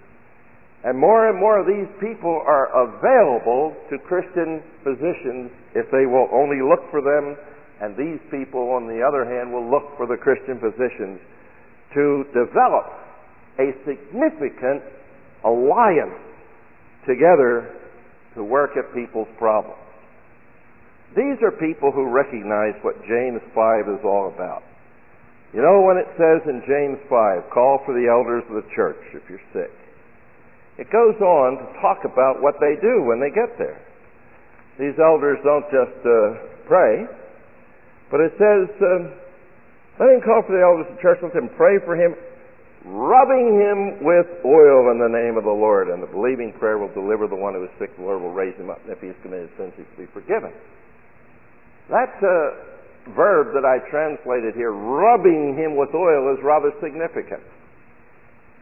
And 0.83 0.99
more 0.99 1.29
and 1.29 1.39
more 1.39 1.59
of 1.59 1.65
these 1.65 1.89
people 1.99 2.43
are 2.45 2.67
available 2.75 3.75
to 3.89 3.97
Christian 4.03 4.61
physicians 4.83 5.49
if 5.73 5.89
they 5.91 6.05
will 6.05 6.27
only 6.33 6.59
look 6.61 6.83
for 6.91 7.01
them. 7.01 7.37
And 7.81 7.95
these 7.97 8.19
people, 8.29 8.71
on 8.75 8.87
the 8.87 9.01
other 9.01 9.25
hand, 9.25 9.51
will 9.51 9.65
look 9.65 9.95
for 9.97 10.05
the 10.05 10.17
Christian 10.19 10.59
physicians 10.59 11.19
to 11.95 12.25
develop 12.35 12.85
a 13.59 13.71
significant 13.85 14.83
alliance 15.43 16.19
together 17.07 17.82
to 18.35 18.43
work 18.43 18.71
at 18.77 18.93
people's 18.93 19.29
problems. 19.37 19.79
These 21.15 21.37
are 21.45 21.51
people 21.51 21.91
who 21.91 22.09
recognize 22.09 22.73
what 22.81 22.97
James 23.05 23.41
5 23.53 23.89
is 23.89 24.01
all 24.03 24.33
about. 24.33 24.63
You 25.53 25.61
know 25.61 25.85
when 25.85 26.01
it 26.01 26.09
says 26.17 26.41
in 26.49 26.65
James 26.65 26.97
5, 27.05 27.53
call 27.53 27.77
for 27.85 27.93
the 27.93 28.09
elders 28.09 28.41
of 28.49 28.57
the 28.57 28.67
church 28.73 28.97
if 29.13 29.21
you're 29.29 29.45
sick. 29.53 29.69
It 30.81 30.89
goes 30.89 31.13
on 31.21 31.61
to 31.61 31.65
talk 31.77 32.01
about 32.01 32.41
what 32.41 32.57
they 32.57 32.73
do 32.81 33.05
when 33.05 33.21
they 33.21 33.29
get 33.29 33.53
there. 33.61 33.77
These 34.81 34.97
elders 34.97 35.37
don't 35.45 35.69
just 35.69 36.01
uh, 36.01 36.41
pray, 36.65 37.05
but 38.09 38.25
it 38.25 38.33
says, 38.41 38.65
uh, 38.81 39.13
let 40.01 40.09
him 40.17 40.21
call 40.25 40.41
for 40.41 40.57
the 40.57 40.65
elders 40.65 40.89
of 40.89 40.97
the 40.97 41.01
church, 41.05 41.21
let 41.21 41.37
them 41.37 41.53
pray 41.53 41.77
for 41.85 41.93
him, 41.93 42.17
rubbing 42.85 43.55
him 43.55 44.03
with 44.03 44.27
oil 44.43 44.91
in 44.91 44.99
the 44.99 45.11
name 45.11 45.37
of 45.37 45.43
the 45.43 45.55
Lord. 45.55 45.87
And 45.87 46.03
the 46.03 46.11
believing 46.11 46.53
prayer 46.59 46.77
will 46.77 46.93
deliver 46.93 47.27
the 47.27 47.35
one 47.35 47.53
who 47.53 47.63
is 47.63 47.73
sick. 47.79 47.95
The 47.95 48.03
Lord 48.03 48.21
will 48.21 48.35
raise 48.35 48.55
him 48.55 48.69
up. 48.69 48.83
And 48.83 48.91
if 48.91 48.99
he 48.99 49.07
has 49.07 49.15
committed 49.21 49.49
sins, 49.57 49.73
he 49.75 49.83
will 49.83 50.07
be 50.07 50.11
forgiven. 50.11 50.51
That 51.89 52.15
uh, 52.19 53.15
verb 53.15 53.53
that 53.55 53.67
I 53.67 53.83
translated 53.89 54.55
here, 54.55 54.71
rubbing 54.71 55.55
him 55.55 55.75
with 55.75 55.91
oil, 55.95 56.31
is 56.31 56.39
rather 56.43 56.71
significant. 56.79 57.43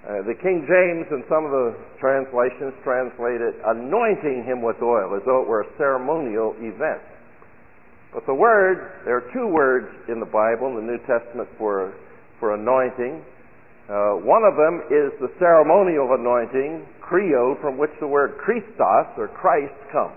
Uh, 0.02 0.26
the 0.26 0.34
King 0.34 0.66
James 0.66 1.06
and 1.14 1.22
some 1.30 1.46
of 1.46 1.54
the 1.54 1.78
translations 2.02 2.74
translate 2.82 3.38
it 3.38 3.54
anointing 3.62 4.44
him 4.50 4.66
with 4.66 4.82
oil 4.82 5.14
as 5.14 5.22
though 5.30 5.46
it 5.46 5.48
were 5.48 5.62
a 5.62 5.70
ceremonial 5.78 6.58
event. 6.58 7.06
But 8.12 8.26
the 8.26 8.34
word, 8.34 9.06
there 9.06 9.16
are 9.16 9.30
two 9.32 9.48
words 9.48 9.88
in 10.10 10.20
the 10.20 10.26
Bible, 10.26 10.68
in 10.74 10.76
the 10.76 10.92
New 10.92 11.00
Testament, 11.06 11.48
for, 11.58 11.94
for 12.40 12.56
anointing. 12.56 13.24
Uh, 13.91 14.15
one 14.23 14.47
of 14.47 14.56
them 14.56 14.80
is 14.88 15.12
the 15.19 15.27
ceremonial 15.36 16.15
anointing, 16.15 16.88
chrio, 17.04 17.60
from 17.60 17.75
which 17.75 17.91
the 17.99 18.08
word 18.08 18.39
Christos 18.39 19.12
or 19.19 19.27
Christ 19.36 19.75
comes. 19.91 20.15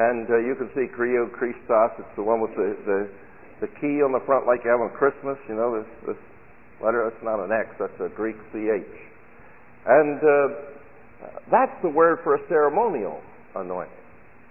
And 0.00 0.24
uh, 0.24 0.40
you 0.40 0.56
can 0.56 0.72
see 0.72 0.88
chrio, 0.88 1.28
Christos. 1.28 2.00
It's 2.00 2.16
the 2.16 2.24
one 2.24 2.40
with 2.40 2.56
the, 2.56 2.72
the, 2.88 3.00
the 3.60 3.68
key 3.76 4.00
on 4.00 4.16
the 4.16 4.24
front, 4.24 4.46
like 4.46 4.64
you 4.64 4.72
have 4.72 4.80
on 4.80 4.88
Christmas. 4.96 5.36
You 5.52 5.60
know, 5.60 5.84
this, 5.84 6.16
this 6.16 6.20
letter. 6.80 7.04
That's 7.04 7.20
not 7.20 7.44
an 7.44 7.52
X. 7.52 7.76
That's 7.76 8.00
a 8.00 8.08
Greek 8.08 8.40
ch. 8.56 8.88
And 9.84 10.16
uh, 10.24 10.48
that's 11.52 11.76
the 11.82 11.92
word 11.92 12.24
for 12.24 12.36
a 12.36 12.42
ceremonial 12.48 13.20
anointing. 13.54 13.92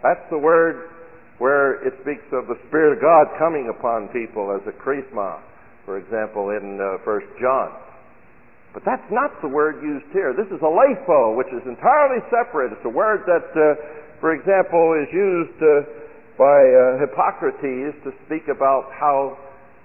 That's 0.03 0.29
the 0.29 0.37
word 0.37 0.93
where 1.39 1.81
it 1.87 1.97
speaks 2.05 2.25
of 2.37 2.45
the 2.45 2.59
Spirit 2.67 2.97
of 2.97 3.01
God 3.01 3.33
coming 3.39 3.73
upon 3.73 4.09
people 4.13 4.53
as 4.53 4.61
a 4.67 4.77
chrisma 4.77 5.41
for 5.89 5.97
example, 5.97 6.53
in 6.53 6.77
uh, 6.77 7.01
First 7.01 7.25
John. 7.41 7.73
But 8.77 8.85
that's 8.85 9.09
not 9.09 9.33
the 9.41 9.49
word 9.49 9.81
used 9.81 10.05
here. 10.13 10.37
This 10.37 10.45
is 10.53 10.61
aleipho, 10.61 11.33
which 11.33 11.49
is 11.49 11.65
entirely 11.65 12.21
separate. 12.29 12.69
It's 12.77 12.85
a 12.85 12.93
word 12.93 13.25
that, 13.25 13.49
uh, 13.57 13.73
for 14.21 14.37
example, 14.37 14.93
is 15.01 15.09
used 15.09 15.57
uh, 15.57 15.89
by 16.37 16.45
uh, 16.45 17.01
Hippocrates 17.01 17.97
to 18.05 18.13
speak 18.29 18.45
about 18.53 18.93
how 18.93 19.33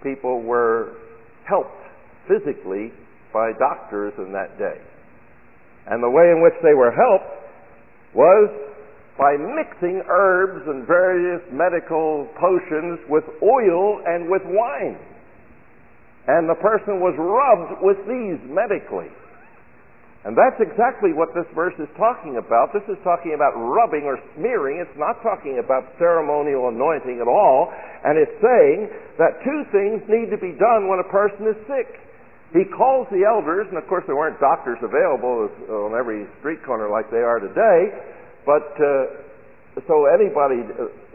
people 0.03 0.45
were 0.45 0.93
helped 1.49 1.81
physically 2.29 2.93
by 3.33 3.57
doctors 3.57 4.13
in 4.21 4.29
that 4.37 4.61
day. 4.61 4.77
And 5.89 6.05
the 6.05 6.13
way 6.13 6.29
in 6.29 6.45
which 6.45 6.61
they 6.61 6.77
were 6.77 6.93
helped 6.93 7.33
was 8.13 8.53
by 9.17 9.41
mixing 9.41 10.05
herbs 10.05 10.69
and 10.69 10.87
various 10.87 11.41
medical 11.49 12.29
potions 12.37 13.01
with 13.09 13.25
oil 13.41 14.05
and 14.05 14.29
with 14.29 14.43
wine. 14.45 15.01
And 16.27 16.49
the 16.49 16.57
person 16.57 17.05
was 17.05 17.13
rubbed 17.21 17.85
with 17.85 18.01
these 18.09 18.41
medically. 18.49 19.13
And 20.25 20.33
that's 20.33 20.57
exactly 20.57 21.13
what 21.13 21.37
this 21.37 21.45
verse 21.53 21.77
is 21.77 21.89
talking 22.01 22.41
about. 22.41 22.73
This 22.73 22.89
is 22.89 22.97
talking 23.05 23.37
about 23.37 23.53
rubbing 23.61 24.09
or 24.09 24.17
smearing. 24.33 24.81
It's 24.81 24.97
not 24.97 25.21
talking 25.21 25.61
about 25.61 25.85
ceremonial 26.01 26.73
anointing 26.73 27.21
at 27.21 27.29
all. 27.29 27.69
And 28.09 28.17
it's 28.17 28.33
saying 28.41 28.89
that 29.21 29.45
two 29.45 29.69
things 29.69 30.01
need 30.09 30.33
to 30.33 30.41
be 30.41 30.57
done 30.57 30.89
when 30.89 31.05
a 31.05 31.09
person 31.13 31.45
is 31.45 31.61
sick. 31.69 32.01
He 32.57 32.65
calls 32.73 33.05
the 33.13 33.27
elders, 33.29 33.67
and 33.69 33.77
of 33.77 33.85
course 33.85 34.07
there 34.07 34.17
weren't 34.17 34.39
doctors 34.41 34.79
available 34.81 35.51
on 35.69 35.93
every 35.93 36.25
street 36.39 36.65
corner 36.65 36.89
like 36.89 37.11
they 37.11 37.21
are 37.21 37.43
today, 37.43 37.81
but 38.47 38.71
uh, 38.79 39.83
so 39.91 40.07
anybody 40.07 40.63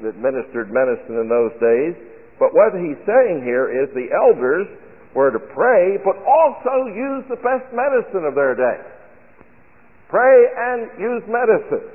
administered 0.04 0.68
medicine 0.68 1.16
in 1.16 1.32
those 1.32 1.56
days. 1.64 1.96
But 2.44 2.52
what 2.52 2.76
he's 2.76 3.00
saying 3.08 3.48
here 3.48 3.72
is 3.72 3.88
the 3.96 4.12
elders 4.12 4.68
were 5.16 5.32
to 5.32 5.42
pray, 5.42 5.98
but 6.06 6.18
also 6.22 6.90
use 6.94 7.26
the 7.30 7.40
best 7.42 7.66
medicine 7.74 8.26
of 8.26 8.36
their 8.36 8.54
day. 8.54 8.80
Pray 10.10 10.38
and 10.58 10.90
use 10.98 11.24
medicine. 11.26 11.86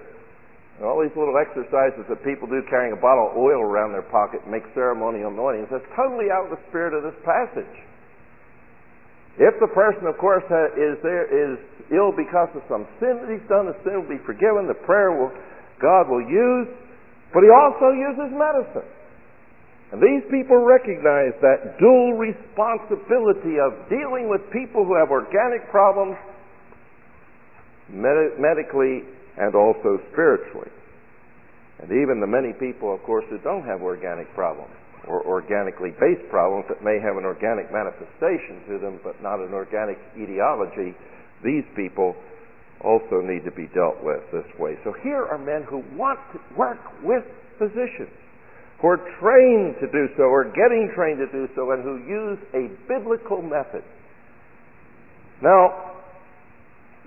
And 0.78 0.86
all 0.86 0.98
these 0.98 1.14
little 1.14 1.38
exercises 1.38 2.02
that 2.10 2.18
people 2.26 2.50
do 2.50 2.58
carrying 2.66 2.94
a 2.94 2.98
bottle 2.98 3.30
of 3.30 3.38
oil 3.38 3.62
around 3.62 3.94
their 3.94 4.06
pocket 4.10 4.42
and 4.42 4.50
make 4.50 4.66
ceremonial 4.74 5.30
anointings, 5.30 5.70
that's 5.70 5.86
totally 5.94 6.34
out 6.34 6.50
of 6.50 6.58
the 6.58 6.62
spirit 6.70 6.94
of 6.94 7.06
this 7.06 7.18
passage. 7.22 7.74
If 9.38 9.54
the 9.58 9.70
person, 9.70 10.06
of 10.06 10.18
course, 10.18 10.46
is 10.78 10.98
there 11.02 11.26
is 11.26 11.58
ill 11.90 12.14
because 12.14 12.50
of 12.54 12.62
some 12.70 12.86
sin 13.02 13.18
that 13.22 13.30
he's 13.30 13.42
done, 13.50 13.66
the 13.66 13.78
sin 13.82 13.98
will 13.98 14.10
be 14.10 14.22
forgiven. 14.22 14.66
The 14.66 14.78
prayer 14.86 15.10
will 15.10 15.34
God 15.80 16.08
will 16.08 16.22
use, 16.22 16.68
but 17.32 17.42
He 17.42 17.50
also 17.50 17.90
uses 17.90 18.30
medicine. 18.32 18.86
And 19.94 20.02
these 20.02 20.26
people 20.26 20.58
recognize 20.58 21.38
that 21.38 21.78
dual 21.78 22.18
responsibility 22.18 23.62
of 23.62 23.78
dealing 23.86 24.26
with 24.26 24.42
people 24.50 24.82
who 24.82 24.98
have 24.98 25.14
organic 25.14 25.70
problems 25.70 26.18
med- 27.86 28.34
medically 28.42 29.06
and 29.38 29.54
also 29.54 30.02
spiritually. 30.10 30.74
And 31.78 31.94
even 31.94 32.18
the 32.18 32.26
many 32.26 32.50
people, 32.58 32.90
of 32.90 33.06
course, 33.06 33.22
who 33.30 33.38
don't 33.46 33.62
have 33.70 33.86
organic 33.86 34.26
problems 34.34 34.74
or 35.06 35.22
organically 35.22 35.94
based 36.02 36.26
problems 36.26 36.66
that 36.74 36.82
may 36.82 36.98
have 36.98 37.14
an 37.14 37.22
organic 37.22 37.70
manifestation 37.70 38.66
to 38.66 38.82
them 38.82 38.98
but 39.06 39.22
not 39.22 39.38
an 39.38 39.54
organic 39.54 39.94
etiology, 40.18 40.90
these 41.46 41.62
people 41.78 42.18
also 42.82 43.22
need 43.22 43.46
to 43.46 43.54
be 43.54 43.70
dealt 43.70 44.02
with 44.02 44.26
this 44.34 44.58
way. 44.58 44.74
So 44.82 44.90
here 45.06 45.22
are 45.22 45.38
men 45.38 45.62
who 45.70 45.86
want 45.94 46.18
to 46.34 46.40
work 46.58 46.82
with 47.04 47.22
physicians, 47.62 48.10
who 48.80 48.88
are 48.88 49.00
trained 49.20 49.76
to 49.80 49.86
do 49.90 50.08
so, 50.16 50.24
or 50.24 50.44
getting 50.44 50.90
trained 50.94 51.18
to 51.18 51.30
do 51.32 51.48
so, 51.54 51.70
and 51.72 51.82
who 51.82 51.96
use 52.04 52.38
a 52.54 52.68
biblical 52.88 53.40
method. 53.40 53.82
Now, 55.42 55.94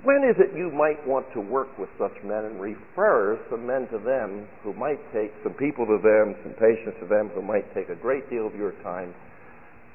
when 0.04 0.24
is 0.24 0.38
it 0.38 0.56
you 0.56 0.70
might 0.70 1.02
want 1.08 1.26
to 1.34 1.42
work 1.42 1.74
with 1.78 1.90
such 1.98 2.14
men 2.24 2.46
and 2.46 2.62
refer 2.62 3.40
some 3.50 3.66
men 3.66 3.88
to 3.90 3.98
them 3.98 4.48
who 4.64 4.74
might 4.74 5.02
take 5.12 5.34
some 5.44 5.54
people 5.54 5.86
to 5.86 5.98
them, 5.98 6.36
some 6.44 6.54
patients 6.54 7.02
to 7.02 7.08
them 7.08 7.30
who 7.34 7.42
might 7.42 7.66
take 7.74 7.90
a 7.90 7.96
great 7.96 8.30
deal 8.30 8.46
of 8.46 8.56
your 8.56 8.74
time 8.84 9.14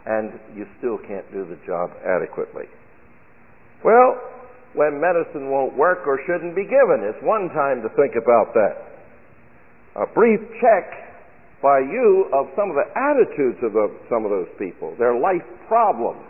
and 0.04 0.34
you 0.56 0.66
still 0.78 0.98
can't 0.98 1.24
do 1.32 1.46
the 1.46 1.58
job 1.64 1.90
adequately? 2.02 2.66
Well, 3.84 4.18
when 4.74 5.00
medicine 5.00 5.50
won't 5.50 5.76
work 5.76 6.06
or 6.06 6.18
shouldn't 6.26 6.56
be 6.56 6.64
given 6.64 7.06
is 7.06 7.14
one 7.22 7.48
time 7.54 7.82
to 7.82 7.88
think 7.94 8.18
about 8.18 8.54
that. 8.54 8.74
A 9.94 10.06
brief 10.12 10.40
check 10.60 11.11
by 11.62 11.78
you 11.78 12.26
of 12.34 12.50
some 12.58 12.68
of 12.68 12.76
the 12.76 12.90
attitudes 12.98 13.62
of 13.62 13.72
some 14.10 14.26
of 14.26 14.30
those 14.34 14.50
people, 14.58 14.94
their 14.98 15.14
life 15.14 15.46
problems, 15.70 16.26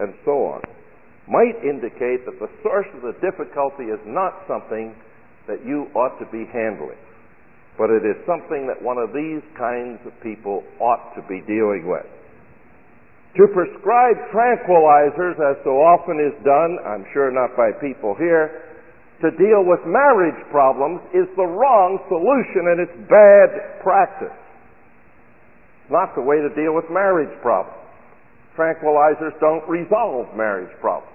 and 0.00 0.16
so 0.24 0.56
on 0.56 0.60
might 1.28 1.58
indicate 1.62 2.22
that 2.24 2.38
the 2.38 2.50
source 2.62 2.86
of 2.94 3.02
the 3.02 3.14
difficulty 3.18 3.90
is 3.90 4.00
not 4.06 4.46
something 4.46 4.94
that 5.50 5.62
you 5.66 5.90
ought 5.94 6.14
to 6.22 6.26
be 6.30 6.46
handling, 6.54 6.98
but 7.78 7.90
it 7.90 8.06
is 8.06 8.14
something 8.26 8.66
that 8.66 8.78
one 8.78 8.98
of 8.98 9.10
these 9.10 9.42
kinds 9.58 9.98
of 10.06 10.14
people 10.22 10.62
ought 10.78 11.14
to 11.18 11.22
be 11.26 11.42
dealing 11.46 11.86
with. 11.86 12.06
To 13.36 13.44
prescribe 13.52 14.16
tranquilizers, 14.32 15.36
as 15.36 15.60
so 15.66 15.76
often 15.82 16.16
is 16.22 16.32
done, 16.46 16.78
I'm 16.86 17.04
sure 17.12 17.28
not 17.34 17.52
by 17.58 17.74
people 17.82 18.14
here, 18.16 18.62
to 19.20 19.30
deal 19.36 19.66
with 19.66 19.80
marriage 19.84 20.38
problems 20.50 21.00
is 21.12 21.28
the 21.36 21.44
wrong 21.44 21.98
solution 22.08 22.70
and 22.70 22.78
it's 22.80 22.98
bad 23.10 23.82
practice. 23.82 24.36
Not 25.90 26.14
the 26.14 26.22
way 26.22 26.36
to 26.36 26.50
deal 26.54 26.74
with 26.74 26.86
marriage 26.90 27.32
problems. 27.42 27.78
Tranquilizers 28.56 29.38
don't 29.40 29.68
resolve 29.68 30.34
marriage 30.34 30.72
problems. 30.80 31.12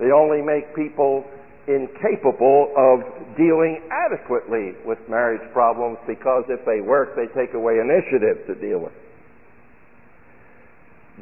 They 0.00 0.10
only 0.10 0.42
make 0.42 0.74
people 0.74 1.24
incapable 1.66 2.72
of 2.76 3.36
dealing 3.36 3.80
adequately 3.88 4.72
with 4.84 4.98
marriage 5.08 5.44
problems 5.52 5.98
because 6.06 6.44
if 6.48 6.64
they 6.66 6.80
work, 6.80 7.16
they 7.16 7.26
take 7.32 7.54
away 7.54 7.78
initiative 7.78 8.46
to 8.46 8.54
deal 8.54 8.80
with. 8.80 8.92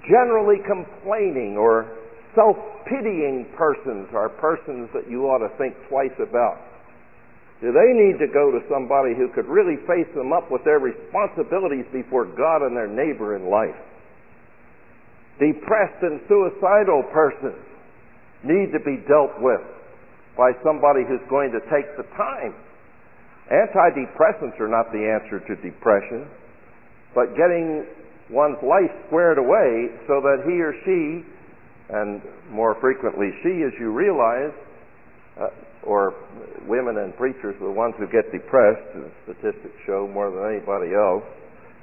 Generally 0.08 0.64
complaining 0.66 1.56
or 1.58 1.86
self-pitying 2.34 3.46
persons 3.56 4.08
are 4.14 4.28
persons 4.28 4.88
that 4.94 5.08
you 5.08 5.24
ought 5.24 5.46
to 5.46 5.52
think 5.58 5.74
twice 5.88 6.16
about. 6.18 6.58
Do 7.62 7.70
they 7.70 7.94
need 7.94 8.18
to 8.18 8.26
go 8.26 8.50
to 8.50 8.58
somebody 8.66 9.14
who 9.14 9.30
could 9.30 9.46
really 9.46 9.78
face 9.86 10.10
them 10.18 10.34
up 10.34 10.50
with 10.50 10.66
their 10.66 10.82
responsibilities 10.82 11.86
before 11.94 12.26
God 12.26 12.66
and 12.66 12.74
their 12.74 12.90
neighbor 12.90 13.38
in 13.38 13.46
life? 13.46 13.78
Depressed 15.38 16.02
and 16.02 16.18
suicidal 16.26 17.06
persons 17.14 17.62
need 18.42 18.74
to 18.74 18.82
be 18.82 18.98
dealt 19.06 19.38
with 19.38 19.62
by 20.36 20.50
somebody 20.66 21.06
who's 21.06 21.22
going 21.30 21.54
to 21.54 21.62
take 21.70 21.86
the 21.94 22.02
time. 22.18 22.50
Antidepressants 23.46 24.58
are 24.58 24.66
not 24.66 24.90
the 24.90 25.06
answer 25.06 25.38
to 25.38 25.54
depression, 25.62 26.26
but 27.14 27.36
getting 27.38 27.86
one's 28.28 28.58
life 28.66 28.90
squared 29.06 29.38
away 29.38 29.86
so 30.10 30.18
that 30.18 30.42
he 30.50 30.58
or 30.58 30.74
she, 30.82 31.22
and 31.94 32.22
more 32.50 32.74
frequently 32.80 33.30
she, 33.42 33.62
as 33.62 33.72
you 33.78 33.92
realize, 33.92 34.50
uh, 35.38 35.46
or 35.82 36.14
women 36.66 36.98
and 36.98 37.16
preachers 37.16 37.54
are 37.60 37.68
the 37.68 37.74
ones 37.74 37.94
who 37.98 38.06
get 38.06 38.30
depressed, 38.30 38.86
as 38.96 39.10
statistics 39.26 39.76
show 39.86 40.06
more 40.06 40.30
than 40.30 40.46
anybody 40.46 40.94
else, 40.94 41.26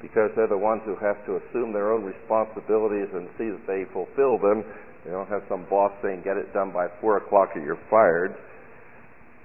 because 0.01 0.31
they're 0.35 0.47
the 0.47 0.57
ones 0.57 0.81
who 0.85 0.95
have 1.03 1.19
to 1.27 1.35
assume 1.43 1.73
their 1.73 1.91
own 1.91 2.03
responsibilities 2.03 3.11
and 3.11 3.27
see 3.35 3.51
that 3.51 3.65
they 3.67 3.83
fulfill 3.91 4.39
them 4.39 4.63
you 5.05 5.11
don't 5.11 5.29
have 5.29 5.43
some 5.47 5.65
boss 5.69 5.91
saying, 6.03 6.21
get 6.23 6.35
it 6.35 6.51
done 6.53 6.71
by 6.71 6.87
4 6.99 7.17
o'clock 7.25 7.55
or 7.55 7.61
you're 7.61 7.79
fired. 7.89 8.35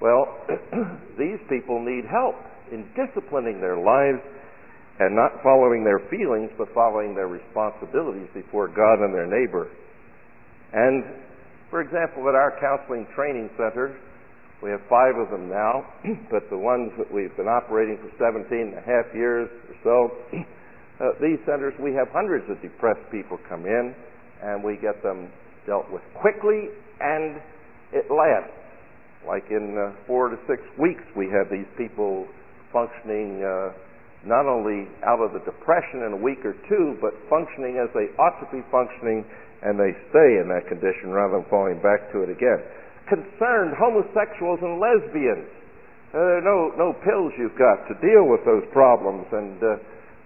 Well, 0.00 0.26
these 1.18 1.38
people 1.48 1.78
need 1.78 2.04
help 2.10 2.34
in 2.72 2.84
disciplining 2.98 3.60
their 3.60 3.78
lives 3.78 4.20
and 4.98 5.14
not 5.14 5.42
following 5.42 5.84
their 5.84 6.02
feelings, 6.10 6.50
but 6.58 6.68
following 6.74 7.14
their 7.14 7.28
responsibilities 7.28 8.28
before 8.34 8.68
God 8.68 8.98
and 9.02 9.14
their 9.14 9.26
neighbor. 9.26 9.70
And, 10.72 11.04
for 11.70 11.80
example, 11.80 12.28
at 12.28 12.34
our 12.34 12.58
counseling 12.58 13.06
training 13.14 13.50
center, 13.56 13.96
we 14.64 14.72
have 14.72 14.80
five 14.88 15.12
of 15.20 15.28
them 15.28 15.52
now, 15.52 15.84
but 16.32 16.48
the 16.48 16.56
ones 16.56 16.88
that 16.96 17.12
we've 17.12 17.36
been 17.36 17.52
operating 17.52 18.00
for 18.00 18.08
17 18.16 18.48
and 18.48 18.80
a 18.80 18.86
half 18.88 19.04
years 19.12 19.44
or 19.68 19.76
so, 19.84 19.96
uh, 21.04 21.12
these 21.20 21.36
centers, 21.44 21.76
we 21.76 21.92
have 21.92 22.08
hundreds 22.16 22.48
of 22.48 22.56
depressed 22.64 23.04
people 23.12 23.36
come 23.44 23.68
in, 23.68 23.92
and 24.40 24.64
we 24.64 24.80
get 24.80 25.04
them 25.04 25.28
dealt 25.68 25.84
with 25.92 26.00
quickly 26.16 26.72
and 27.00 27.40
it 27.92 28.08
lasts. 28.08 28.56
Like 29.28 29.44
in 29.48 29.76
uh, 29.76 29.96
four 30.06 30.28
to 30.28 30.36
six 30.48 30.60
weeks, 30.80 31.04
we 31.16 31.28
have 31.32 31.48
these 31.48 31.68
people 31.76 32.28
functioning 32.72 33.40
uh, 33.40 33.72
not 34.24 34.44
only 34.44 34.88
out 35.04 35.20
of 35.20 35.32
the 35.32 35.40
depression 35.44 36.04
in 36.08 36.16
a 36.16 36.20
week 36.20 36.44
or 36.44 36.56
two, 36.68 36.96
but 37.00 37.12
functioning 37.28 37.80
as 37.80 37.88
they 37.92 38.12
ought 38.20 38.36
to 38.40 38.48
be 38.52 38.60
functioning, 38.68 39.24
and 39.64 39.80
they 39.80 39.92
stay 40.12 40.40
in 40.40 40.48
that 40.48 40.68
condition 40.68 41.08
rather 41.08 41.40
than 41.40 41.46
falling 41.48 41.80
back 41.80 42.12
to 42.12 42.20
it 42.24 42.28
again. 42.28 42.60
Concerned 43.08 43.76
homosexuals 43.76 44.60
and 44.62 44.80
lesbians. 44.80 45.50
Uh, 46.14 46.18
there 46.18 46.38
are 46.38 46.46
no, 46.46 46.72
no 46.78 46.90
pills 47.04 47.32
you've 47.36 47.58
got 47.58 47.84
to 47.90 47.94
deal 48.00 48.24
with 48.30 48.40
those 48.46 48.64
problems, 48.72 49.26
and 49.34 49.58
uh, 49.60 49.76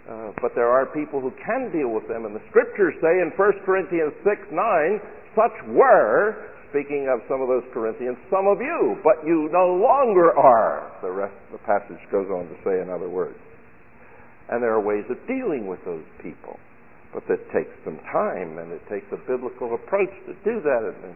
uh, 0.08 0.32
but 0.40 0.56
there 0.56 0.72
are 0.72 0.88
people 0.96 1.20
who 1.20 1.32
can 1.36 1.68
deal 1.68 1.92
with 1.92 2.08
them. 2.08 2.24
And 2.24 2.32
the 2.32 2.44
scriptures 2.48 2.96
say 3.04 3.20
in 3.20 3.28
1 3.36 3.64
Corinthians 3.68 4.16
6 4.24 4.40
9, 4.52 5.00
such 5.36 5.56
were, 5.68 6.48
speaking 6.72 7.12
of 7.12 7.20
some 7.28 7.44
of 7.44 7.48
those 7.48 7.64
Corinthians, 7.76 8.16
some 8.32 8.48
of 8.48 8.56
you, 8.56 8.96
but 9.04 9.20
you 9.28 9.52
no 9.52 9.76
longer 9.76 10.32
are. 10.32 10.88
The 11.04 11.12
rest 11.12 11.36
of 11.52 11.60
the 11.60 11.64
passage 11.68 12.00
goes 12.08 12.26
on 12.32 12.48
to 12.48 12.56
say 12.64 12.80
in 12.80 12.88
other 12.88 13.08
words. 13.08 13.36
And 14.48 14.64
there 14.64 14.72
are 14.72 14.80
ways 14.80 15.04
of 15.12 15.20
dealing 15.28 15.68
with 15.68 15.84
those 15.84 16.04
people. 16.24 16.56
But 17.12 17.28
that 17.28 17.44
takes 17.52 17.72
some 17.84 18.00
time 18.08 18.56
and 18.56 18.72
it 18.72 18.80
takes 18.88 19.08
a 19.12 19.20
biblical 19.28 19.76
approach 19.76 20.12
to 20.24 20.32
do 20.40 20.60
that. 20.64 20.82
And 21.04 21.12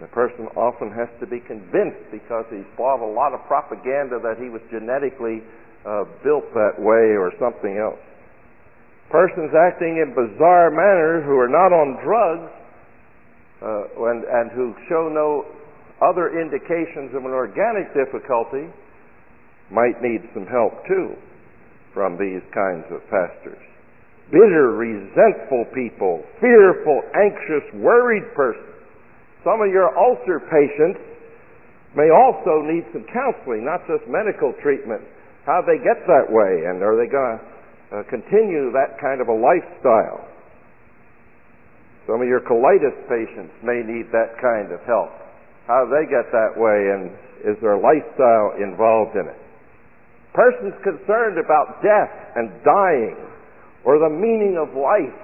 the 0.00 0.08
person 0.08 0.48
often 0.56 0.90
has 0.90 1.08
to 1.20 1.26
be 1.26 1.40
convinced 1.40 2.00
because 2.10 2.44
he's 2.50 2.66
bought 2.76 3.04
a 3.04 3.06
lot 3.06 3.34
of 3.34 3.44
propaganda 3.46 4.18
that 4.22 4.40
he 4.40 4.48
was 4.48 4.62
genetically 4.70 5.44
uh, 5.84 6.04
built 6.24 6.46
that 6.54 6.78
way 6.78 7.14
or 7.18 7.32
something 7.38 7.76
else. 7.76 8.00
Persons 9.10 9.52
acting 9.52 10.00
in 10.00 10.14
bizarre 10.16 10.70
manners 10.72 11.22
who 11.28 11.36
are 11.36 11.50
not 11.50 11.70
on 11.70 12.00
drugs 12.00 12.50
uh, 13.60 14.08
and, 14.10 14.24
and 14.24 14.50
who 14.52 14.74
show 14.88 15.12
no 15.12 15.44
other 16.00 16.40
indications 16.40 17.14
of 17.14 17.24
an 17.24 17.30
organic 17.30 17.92
difficulty 17.94 18.66
might 19.70 20.00
need 20.02 20.24
some 20.34 20.46
help 20.46 20.72
too 20.88 21.14
from 21.94 22.16
these 22.16 22.42
kinds 22.50 22.84
of 22.90 23.04
pastors. 23.12 23.60
Bitter, 24.32 24.72
resentful 24.72 25.66
people, 25.74 26.24
fearful, 26.40 27.02
anxious, 27.14 27.68
worried 27.74 28.24
persons. 28.34 28.71
Some 29.44 29.60
of 29.60 29.70
your 29.74 29.90
ulcer 29.98 30.38
patients 30.46 31.02
may 31.94 32.08
also 32.08 32.62
need 32.62 32.86
some 32.94 33.04
counseling, 33.10 33.66
not 33.66 33.82
just 33.90 34.06
medical 34.08 34.54
treatment. 34.62 35.02
How 35.44 35.60
they 35.66 35.82
get 35.82 35.98
that 36.06 36.30
way, 36.30 36.70
and 36.70 36.82
are 36.82 36.94
they 36.94 37.10
going 37.10 37.36
to 37.36 37.42
uh, 37.92 38.02
continue 38.08 38.70
that 38.72 38.96
kind 39.02 39.20
of 39.20 39.26
a 39.26 39.34
lifestyle? 39.34 40.22
Some 42.06 42.22
of 42.22 42.26
your 42.26 42.40
colitis 42.40 42.94
patients 43.10 43.54
may 43.62 43.82
need 43.82 44.10
that 44.14 44.38
kind 44.38 44.70
of 44.70 44.80
help. 44.86 45.10
How 45.66 45.86
they 45.86 46.06
get 46.06 46.30
that 46.30 46.54
way, 46.54 46.94
and 46.94 47.10
is 47.42 47.58
their 47.62 47.78
lifestyle 47.78 48.54
involved 48.58 49.14
in 49.18 49.26
it? 49.26 49.38
Persons 50.34 50.74
concerned 50.82 51.38
about 51.38 51.82
death 51.82 52.14
and 52.34 52.50
dying 52.64 53.18
or 53.84 53.98
the 53.98 54.10
meaning 54.10 54.56
of 54.56 54.74
life. 54.74 55.18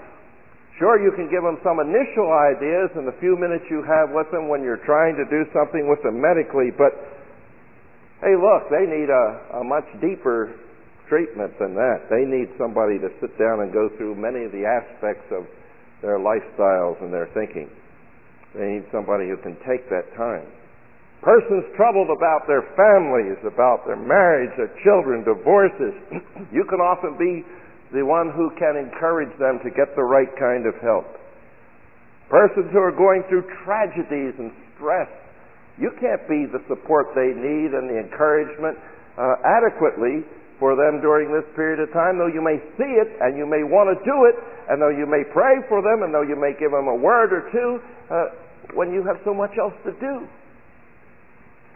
Sure, 0.79 0.95
you 1.03 1.11
can 1.11 1.27
give 1.27 1.43
them 1.43 1.59
some 1.67 1.83
initial 1.83 2.31
ideas 2.31 2.95
in 2.95 3.03
the 3.03 3.15
few 3.19 3.35
minutes 3.35 3.67
you 3.67 3.83
have 3.83 4.15
with 4.15 4.31
them 4.31 4.47
when 4.47 4.63
you're 4.63 4.83
trying 4.87 5.19
to 5.19 5.27
do 5.27 5.43
something 5.51 5.91
with 5.91 5.99
them 6.07 6.23
medically, 6.23 6.71
but 6.71 6.95
hey, 8.23 8.39
look, 8.39 8.71
they 8.71 8.87
need 8.87 9.11
a, 9.11 9.59
a 9.59 9.63
much 9.67 9.87
deeper 9.99 10.55
treatment 11.11 11.51
than 11.59 11.75
that. 11.75 12.07
They 12.07 12.23
need 12.23 12.55
somebody 12.55 12.95
to 13.03 13.11
sit 13.19 13.35
down 13.43 13.67
and 13.67 13.75
go 13.75 13.91
through 13.99 14.15
many 14.23 14.47
of 14.47 14.55
the 14.55 14.63
aspects 14.63 15.27
of 15.35 15.51
their 15.99 16.23
lifestyles 16.23 17.03
and 17.03 17.11
their 17.11 17.27
thinking. 17.35 17.67
They 18.55 18.79
need 18.79 18.87
somebody 18.95 19.27
who 19.27 19.37
can 19.43 19.59
take 19.67 19.83
that 19.91 20.15
time. 20.15 20.47
Persons 21.27 21.67
troubled 21.75 22.15
about 22.15 22.47
their 22.47 22.63
families, 22.79 23.35
about 23.43 23.83
their 23.83 23.99
marriage, 23.99 24.55
their 24.55 24.71
children, 24.87 25.27
divorces, 25.27 25.91
you 26.55 26.63
can 26.71 26.79
often 26.79 27.19
be 27.19 27.43
the 27.93 28.05
one 28.05 28.31
who 28.33 28.53
can 28.61 28.77
encourage 28.77 29.33
them 29.39 29.61
to 29.65 29.71
get 29.73 29.97
the 29.97 30.05
right 30.05 30.29
kind 30.37 30.69
of 30.69 30.77
help. 30.85 31.09
Persons 32.29 32.69
who 32.73 32.81
are 32.81 32.93
going 32.93 33.25
through 33.29 33.49
tragedies 33.65 34.37
and 34.37 34.53
stress, 34.77 35.09
you 35.81 35.89
can't 35.97 36.21
be 36.29 36.45
the 36.45 36.61
support 36.69 37.17
they 37.17 37.33
need 37.33 37.73
and 37.73 37.89
the 37.89 37.97
encouragement 37.97 38.77
uh, 39.17 39.41
adequately 39.47 40.27
for 40.61 40.75
them 40.75 41.01
during 41.01 41.33
this 41.33 41.47
period 41.55 41.81
of 41.81 41.89
time, 41.95 42.19
though 42.19 42.29
you 42.29 42.43
may 42.43 42.59
see 42.77 42.93
it 42.99 43.09
and 43.23 43.39
you 43.39 43.47
may 43.47 43.63
want 43.65 43.89
to 43.89 43.97
do 44.05 44.27
it, 44.29 44.37
and 44.69 44.83
though 44.83 44.93
you 44.93 45.07
may 45.07 45.25
pray 45.33 45.63
for 45.71 45.81
them, 45.81 46.03
and 46.03 46.13
though 46.13 46.27
you 46.27 46.37
may 46.37 46.53
give 46.59 46.75
them 46.75 46.91
a 46.91 46.99
word 46.99 47.33
or 47.33 47.47
two, 47.49 47.79
uh, 48.11 48.75
when 48.75 48.93
you 48.93 49.01
have 49.07 49.17
so 49.25 49.33
much 49.33 49.55
else 49.57 49.75
to 49.87 49.93
do 49.97 50.29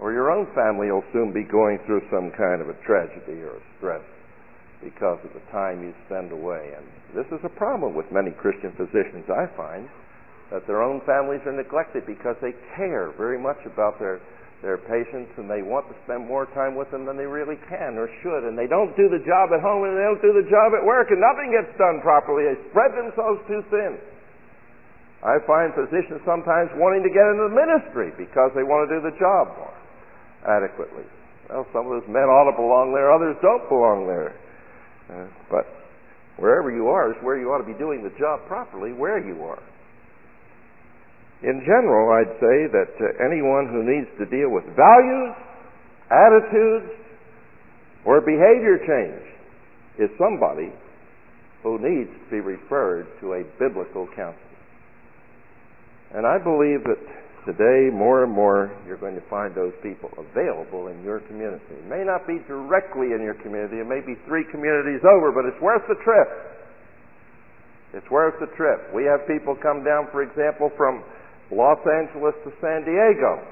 or 0.02 0.12
your 0.12 0.34
own 0.34 0.50
family 0.52 0.90
will 0.90 1.06
soon 1.14 1.32
be 1.32 1.46
going 1.46 1.78
through 1.86 2.02
some 2.10 2.34
kind 2.34 2.60
of 2.60 2.68
a 2.68 2.76
tragedy 2.82 3.38
or 3.38 3.56
a 3.56 3.62
stress 3.78 4.02
because 4.82 5.18
of 5.24 5.32
the 5.32 5.44
time 5.50 5.82
you 5.82 5.94
spend 6.06 6.32
away. 6.32 6.74
And 6.76 6.84
this 7.14 7.26
is 7.30 7.40
a 7.44 7.52
problem 7.54 7.94
with 7.94 8.10
many 8.10 8.30
Christian 8.34 8.74
physicians, 8.76 9.24
I 9.30 9.46
find, 9.56 9.88
that 10.50 10.66
their 10.66 10.82
own 10.82 11.00
families 11.06 11.40
are 11.46 11.54
neglected 11.54 12.04
because 12.04 12.36
they 12.42 12.52
care 12.76 13.14
very 13.16 13.38
much 13.38 13.58
about 13.64 13.98
their 13.98 14.20
their 14.62 14.78
patients 14.78 15.34
and 15.42 15.50
they 15.50 15.58
want 15.58 15.82
to 15.90 15.96
spend 16.06 16.22
more 16.22 16.46
time 16.54 16.78
with 16.78 16.86
them 16.94 17.02
than 17.02 17.18
they 17.18 17.26
really 17.26 17.58
can 17.66 17.98
or 17.98 18.06
should 18.22 18.46
and 18.46 18.54
they 18.54 18.70
don't 18.70 18.94
do 18.94 19.10
the 19.10 19.18
job 19.26 19.50
at 19.50 19.58
home 19.58 19.82
and 19.82 19.98
they 19.98 20.06
don't 20.06 20.22
do 20.22 20.30
the 20.30 20.46
job 20.46 20.70
at 20.70 20.86
work 20.86 21.10
and 21.10 21.18
nothing 21.18 21.50
gets 21.50 21.74
done 21.74 21.98
properly. 21.98 22.46
They 22.46 22.54
spread 22.70 22.94
themselves 22.94 23.42
too 23.50 23.66
thin. 23.74 23.98
I 25.26 25.42
find 25.50 25.74
physicians 25.74 26.22
sometimes 26.22 26.70
wanting 26.78 27.02
to 27.02 27.10
get 27.10 27.26
into 27.26 27.50
the 27.50 27.54
ministry 27.54 28.14
because 28.14 28.54
they 28.54 28.62
want 28.62 28.86
to 28.86 28.90
do 28.90 29.02
the 29.02 29.14
job 29.18 29.50
more 29.58 29.74
adequately. 30.46 31.06
Well, 31.50 31.66
some 31.74 31.90
of 31.90 31.98
those 31.98 32.08
men 32.10 32.26
ought 32.30 32.50
to 32.50 32.54
belong 32.54 32.94
there, 32.94 33.10
others 33.10 33.34
don't 33.42 33.66
belong 33.66 34.06
there. 34.06 34.34
Uh, 35.12 35.26
but 35.50 35.66
wherever 36.38 36.70
you 36.70 36.88
are 36.88 37.10
is 37.10 37.16
where 37.22 37.38
you 37.38 37.52
ought 37.52 37.60
to 37.60 37.68
be 37.70 37.78
doing 37.78 38.02
the 38.02 38.16
job 38.18 38.40
properly, 38.48 38.92
where 38.92 39.20
you 39.20 39.44
are. 39.44 39.62
In 41.42 41.60
general, 41.66 42.16
I'd 42.16 42.38
say 42.40 42.70
that 42.72 42.94
uh, 42.96 43.24
anyone 43.24 43.68
who 43.68 43.84
needs 43.84 44.08
to 44.18 44.24
deal 44.24 44.48
with 44.48 44.64
values, 44.72 45.34
attitudes, 46.08 46.92
or 48.06 48.20
behavior 48.20 48.78
change 48.86 49.26
is 49.98 50.10
somebody 50.16 50.72
who 51.62 51.78
needs 51.78 52.10
to 52.10 52.30
be 52.30 52.40
referred 52.40 53.06
to 53.20 53.34
a 53.34 53.44
biblical 53.58 54.06
counselor. 54.16 54.38
And 56.14 56.26
I 56.26 56.38
believe 56.38 56.84
that 56.84 57.00
Today, 57.42 57.90
more 57.90 58.22
and 58.22 58.30
more, 58.30 58.70
you're 58.86 59.02
going 59.02 59.18
to 59.18 59.26
find 59.26 59.50
those 59.50 59.74
people 59.82 60.14
available 60.14 60.86
in 60.86 61.02
your 61.02 61.18
community. 61.26 61.74
It 61.74 61.90
may 61.90 62.06
not 62.06 62.22
be 62.22 62.38
directly 62.46 63.18
in 63.18 63.20
your 63.20 63.34
community. 63.34 63.82
It 63.82 63.88
may 63.90 63.98
be 63.98 64.14
three 64.30 64.46
communities 64.54 65.02
over, 65.02 65.34
but 65.34 65.50
it's 65.50 65.58
worth 65.58 65.82
the 65.90 65.98
trip. 66.06 66.30
It's 67.98 68.08
worth 68.14 68.38
the 68.38 68.46
trip. 68.54 68.94
We 68.94 69.02
have 69.10 69.26
people 69.26 69.58
come 69.58 69.82
down, 69.82 70.06
for 70.14 70.22
example, 70.22 70.70
from 70.78 71.02
Los 71.50 71.82
Angeles 71.82 72.38
to 72.46 72.54
San 72.62 72.86
Diego 72.86 73.42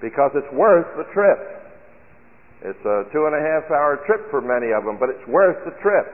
because 0.00 0.32
it's 0.32 0.52
worth 0.56 0.88
the 0.96 1.04
trip. 1.12 1.38
It's 2.64 2.80
a 2.80 3.04
two 3.12 3.28
and 3.28 3.36
a 3.36 3.42
half 3.44 3.68
hour 3.70 4.00
trip 4.08 4.24
for 4.32 4.40
many 4.40 4.72
of 4.72 4.88
them, 4.88 4.96
but 4.98 5.12
it's 5.12 5.26
worth 5.28 5.60
the 5.68 5.76
trip. 5.84 6.08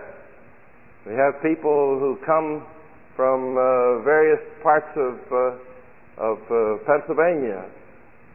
We 1.07 1.14
have 1.14 1.39
people 1.47 1.99
who 2.03 2.18
come 2.26 2.66
from 3.14 3.55
uh, 3.55 4.03
various 4.03 4.43
parts 4.62 4.91
of 4.99 5.14
uh, 5.30 5.72
of 6.19 6.39
uh, 6.51 6.83
Pennsylvania 6.85 7.65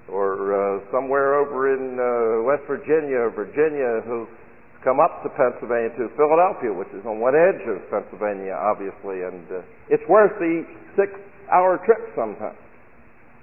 or 0.10 0.56
uh, 0.56 0.80
somewhere 0.92 1.36
over 1.36 1.76
in 1.76 2.00
uh, 2.00 2.48
West 2.48 2.64
Virginia 2.66 3.28
or 3.28 3.32
Virginia 3.32 4.02
who 4.08 4.26
come 4.84 5.00
up 5.00 5.22
to 5.24 5.30
Pennsylvania 5.36 5.92
to 6.00 6.08
Philadelphia, 6.16 6.72
which 6.72 6.88
is 6.96 7.04
on 7.06 7.20
one 7.20 7.36
edge 7.36 7.60
of 7.68 7.84
Pennsylvania, 7.92 8.56
obviously, 8.56 9.26
and 9.26 9.44
uh, 9.52 9.62
it's 9.90 10.06
worth 10.08 10.32
the 10.40 10.64
six-hour 10.96 11.84
trip 11.84 12.14
sometimes 12.16 12.58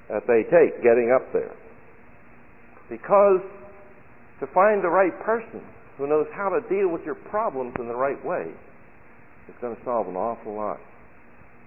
that 0.09 0.25
they 0.27 0.45
take 0.49 0.81
getting 0.81 1.13
up 1.15 1.27
there. 1.33 1.53
Because 2.89 3.45
to 4.41 4.47
find 4.55 4.83
the 4.83 4.89
right 4.89 5.13
person 5.25 5.61
who 5.97 6.07
knows 6.07 6.27
how 6.35 6.49
to 6.49 6.61
deal 6.69 6.89
with 6.89 7.03
your 7.05 7.15
problems 7.15 7.75
in 7.79 7.89
the 7.89 7.97
right 7.97 8.23
way 8.25 8.51
is 9.49 9.55
going 9.61 9.77
to 9.77 9.83
solve 9.85 10.09
an 10.09 10.17
awful 10.17 10.55
lot 10.55 10.81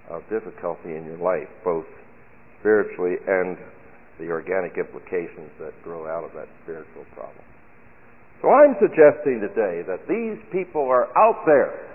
of 0.09 0.21
difficulty 0.29 0.95
in 0.95 1.05
your 1.05 1.17
life, 1.17 1.47
both 1.63 1.85
spiritually 2.67 3.15
and 3.23 3.55
the 4.19 4.27
organic 4.27 4.75
implications 4.77 5.47
that 5.57 5.71
grow 5.83 6.03
out 6.03 6.25
of 6.27 6.35
that 6.35 6.51
spiritual 6.63 7.07
problem. 7.15 7.39
So 8.41 8.51
I'm 8.51 8.75
suggesting 8.83 9.39
today 9.39 9.87
that 9.87 10.03
these 10.03 10.35
people 10.51 10.83
are 10.83 11.07
out 11.15 11.47
there, 11.47 11.87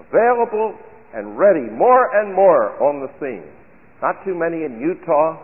available 0.00 0.72
and 1.12 1.36
ready, 1.36 1.68
more 1.68 2.16
and 2.16 2.34
more 2.34 2.80
on 2.80 3.04
the 3.04 3.12
scene. 3.20 3.44
Not 4.00 4.24
too 4.24 4.34
many 4.34 4.64
in 4.64 4.80
Utah, 4.80 5.36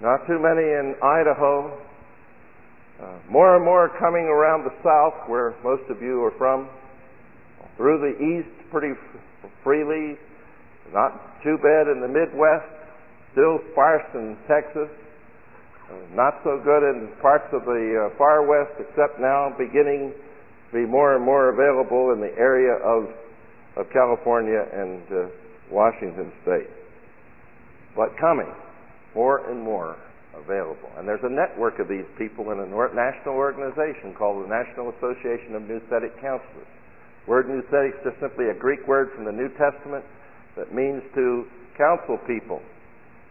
not 0.00 0.22
too 0.28 0.38
many 0.38 0.62
in 0.62 0.94
Idaho, 1.02 1.82
uh, 3.02 3.18
more 3.28 3.56
and 3.56 3.64
more 3.64 3.90
coming 3.98 4.30
around 4.30 4.62
the 4.62 4.76
south 4.86 5.28
where 5.28 5.54
most 5.64 5.82
of 5.90 6.00
you 6.00 6.22
are 6.22 6.32
from, 6.38 6.70
through 7.76 7.98
the 7.98 8.14
east 8.22 8.70
pretty 8.70 8.94
freely, 9.64 10.16
not 10.94 11.42
too 11.42 11.58
bad 11.58 11.90
in 11.90 12.00
the 12.00 12.08
Midwest, 12.08 12.81
still 13.32 13.58
sparse 13.72 14.06
in 14.14 14.36
Texas, 14.46 14.88
uh, 14.88 15.96
not 16.14 16.40
so 16.44 16.60
good 16.62 16.84
in 16.84 17.08
parts 17.20 17.48
of 17.52 17.64
the 17.64 18.08
uh, 18.12 18.16
far 18.16 18.46
west, 18.46 18.72
except 18.78 19.18
now 19.18 19.52
beginning 19.58 20.12
to 20.12 20.72
be 20.72 20.86
more 20.86 21.16
and 21.16 21.24
more 21.24 21.50
available 21.50 22.12
in 22.12 22.20
the 22.20 22.32
area 22.38 22.76
of, 22.80 23.08
of 23.76 23.90
California 23.92 24.64
and 24.72 25.02
uh, 25.10 25.28
Washington 25.70 26.32
state. 26.42 26.68
But 27.96 28.16
coming, 28.20 28.48
more 29.14 29.50
and 29.50 29.60
more 29.60 29.96
available. 30.36 30.88
And 30.96 31.08
there's 31.08 31.24
a 31.24 31.32
network 31.32 31.78
of 31.78 31.88
these 31.88 32.08
people 32.16 32.52
in 32.52 32.60
a 32.60 32.68
national 32.68 33.36
organization 33.36 34.14
called 34.16 34.44
the 34.44 34.48
National 34.48 34.92
Association 34.96 35.56
of 35.56 35.62
Nouthetic 35.68 36.16
Counselors. 36.20 36.72
Word 37.26 37.46
nouthetic 37.46 38.00
is 38.00 38.04
just 38.04 38.20
simply 38.20 38.48
a 38.48 38.54
Greek 38.54 38.88
word 38.88 39.10
from 39.14 39.24
the 39.24 39.32
New 39.32 39.48
Testament 39.60 40.04
that 40.56 40.74
means 40.74 41.02
to 41.14 41.44
counsel 41.76 42.18
people 42.26 42.60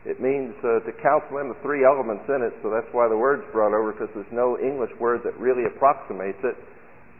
it 0.06 0.18
means 0.20 0.56
uh, 0.66 0.82
to 0.82 0.92
counsel 1.02 1.38
in 1.38 1.48
the 1.50 1.60
three 1.62 1.86
elements 1.86 2.26
in 2.26 2.42
it, 2.42 2.54
so 2.64 2.74
that's 2.74 2.90
why 2.92 3.08
the 3.08 3.18
word's 3.18 3.46
brought 3.54 3.74
over, 3.74 3.94
because 3.94 4.10
there's 4.16 4.34
no 4.34 4.58
English 4.58 4.90
word 5.00 5.22
that 5.24 5.38
really 5.38 5.66
approximates 5.70 6.42
it. 6.42 6.58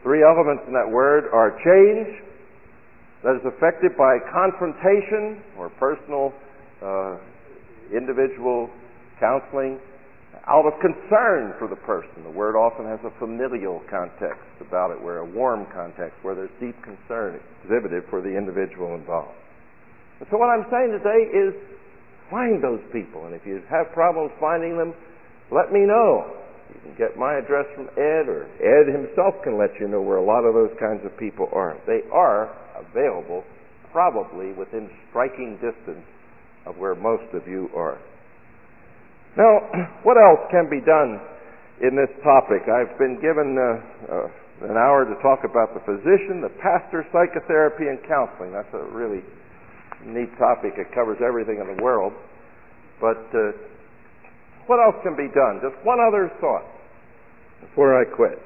Three 0.02 0.22
elements 0.26 0.64
in 0.66 0.74
that 0.74 0.90
word 0.90 1.30
are 1.30 1.54
change, 1.62 2.10
that 3.22 3.38
is 3.38 3.46
affected 3.46 3.94
by 3.96 4.18
confrontation 4.34 5.38
or 5.54 5.70
personal, 5.78 6.34
uh, 6.82 7.22
individual 7.94 8.68
counseling, 9.20 9.78
out 10.50 10.66
of 10.66 10.74
concern 10.82 11.54
for 11.62 11.70
the 11.70 11.78
person. 11.86 12.26
The 12.26 12.34
word 12.34 12.58
often 12.58 12.82
has 12.86 12.98
a 13.06 13.14
familial 13.22 13.78
context 13.86 14.42
about 14.58 14.90
it, 14.90 14.98
where 14.98 15.18
a 15.18 15.24
warm 15.24 15.70
context, 15.70 16.18
where 16.22 16.34
there's 16.34 16.50
deep 16.58 16.74
concern 16.82 17.38
exhibited 17.62 18.02
for 18.10 18.20
the 18.20 18.34
individual 18.34 18.96
involved. 18.98 19.38
So 20.30 20.36
what 20.38 20.50
I'm 20.50 20.66
saying 20.66 20.90
today 20.90 21.30
is 21.30 21.54
Find 22.32 22.64
those 22.64 22.80
people. 22.96 23.28
And 23.28 23.36
if 23.36 23.44
you 23.44 23.60
have 23.68 23.92
problems 23.92 24.32
finding 24.40 24.78
them, 24.78 24.96
let 25.52 25.68
me 25.68 25.84
know. 25.84 26.32
You 26.72 26.80
can 26.80 26.96
get 26.96 27.20
my 27.20 27.36
address 27.36 27.68
from 27.76 27.92
Ed, 28.00 28.24
or 28.24 28.48
Ed 28.56 28.88
himself 28.88 29.36
can 29.44 29.60
let 29.60 29.76
you 29.78 29.86
know 29.86 30.00
where 30.00 30.16
a 30.16 30.24
lot 30.24 30.48
of 30.48 30.56
those 30.56 30.72
kinds 30.80 31.04
of 31.04 31.12
people 31.20 31.52
are. 31.52 31.76
They 31.86 32.00
are 32.08 32.48
available 32.80 33.44
probably 33.92 34.56
within 34.56 34.88
striking 35.10 35.60
distance 35.60 36.08
of 36.64 36.78
where 36.78 36.94
most 36.94 37.28
of 37.34 37.46
you 37.46 37.68
are. 37.76 38.00
Now, 39.36 39.68
what 40.02 40.16
else 40.16 40.40
can 40.50 40.72
be 40.72 40.80
done 40.80 41.20
in 41.84 41.92
this 41.92 42.08
topic? 42.24 42.64
I've 42.64 42.96
been 42.96 43.20
given 43.20 43.60
uh, 43.60 43.76
uh, 44.08 44.72
an 44.72 44.80
hour 44.80 45.04
to 45.04 45.20
talk 45.20 45.44
about 45.44 45.76
the 45.76 45.84
physician, 45.84 46.40
the 46.40 46.56
pastor, 46.64 47.04
psychotherapy, 47.12 47.92
and 47.92 48.00
counseling. 48.08 48.56
That's 48.56 48.72
a 48.72 48.88
really 48.88 49.20
neat 50.06 50.30
topic. 50.38 50.74
It 50.76 50.92
covers 50.94 51.18
everything 51.22 51.58
in 51.60 51.76
the 51.76 51.82
world. 51.82 52.12
But 53.00 53.22
uh, 53.34 53.52
what 54.66 54.78
else 54.78 54.96
can 55.02 55.16
be 55.16 55.28
done? 55.34 55.58
Just 55.62 55.78
one 55.84 55.98
other 55.98 56.30
thought 56.40 56.66
before 57.60 57.98
I 57.98 58.04
quit. 58.04 58.38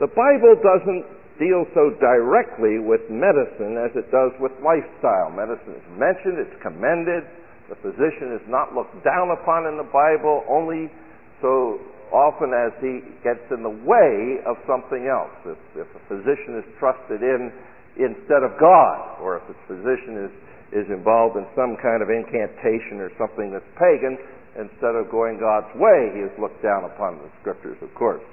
The 0.00 0.08
Bible 0.08 0.56
doesn't 0.60 1.04
deal 1.40 1.64
so 1.72 1.96
directly 2.00 2.80
with 2.80 3.00
medicine 3.08 3.80
as 3.80 3.92
it 3.96 4.12
does 4.12 4.32
with 4.40 4.52
lifestyle. 4.60 5.32
Medicine 5.32 5.76
is 5.76 5.88
mentioned, 5.96 6.36
it's 6.36 6.56
commended. 6.60 7.24
The 7.72 7.80
physician 7.80 8.36
is 8.36 8.44
not 8.48 8.76
looked 8.76 8.96
down 9.04 9.32
upon 9.32 9.64
in 9.64 9.80
the 9.80 9.88
Bible 9.88 10.44
only 10.48 10.92
so 11.40 11.80
often 12.12 12.52
as 12.52 12.76
he 12.82 13.00
gets 13.24 13.40
in 13.48 13.62
the 13.62 13.72
way 13.72 14.42
of 14.44 14.60
something 14.66 15.08
else. 15.08 15.32
If, 15.46 15.86
if 15.86 15.88
a 15.96 16.02
physician 16.10 16.60
is 16.60 16.66
trusted 16.76 17.22
in 17.22 17.52
instead 18.00 18.42
of 18.42 18.56
God, 18.56 19.20
or 19.20 19.36
if 19.38 19.44
a 19.52 19.56
physician 19.68 20.26
is, 20.26 20.32
is 20.72 20.86
involved 20.88 21.36
in 21.36 21.44
some 21.52 21.76
kind 21.78 22.00
of 22.00 22.08
incantation 22.08 22.98
or 22.98 23.12
something 23.20 23.52
that's 23.52 23.66
pagan, 23.76 24.16
instead 24.58 24.96
of 24.96 25.12
going 25.12 25.38
God's 25.38 25.70
way, 25.76 26.10
he 26.16 26.24
is 26.24 26.32
looked 26.40 26.64
down 26.64 26.88
upon 26.88 27.20
the 27.20 27.28
scriptures, 27.40 27.78
of 27.84 27.92
course. 27.94 28.24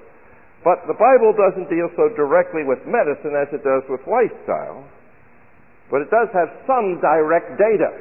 But 0.63 0.87
the 0.89 0.97
Bible 0.97 1.35
doesn't 1.35 1.69
deal 1.69 1.87
so 1.93 2.09
directly 2.17 2.65
with 2.65 2.81
medicine 2.87 3.37
as 3.37 3.47
it 3.53 3.61
does 3.61 3.85
with 3.87 4.01
lifestyle. 4.09 4.83
But 5.91 6.03
it 6.03 6.11
does 6.11 6.27
have 6.33 6.49
some 6.67 6.99
direct 6.99 7.55
data 7.55 7.91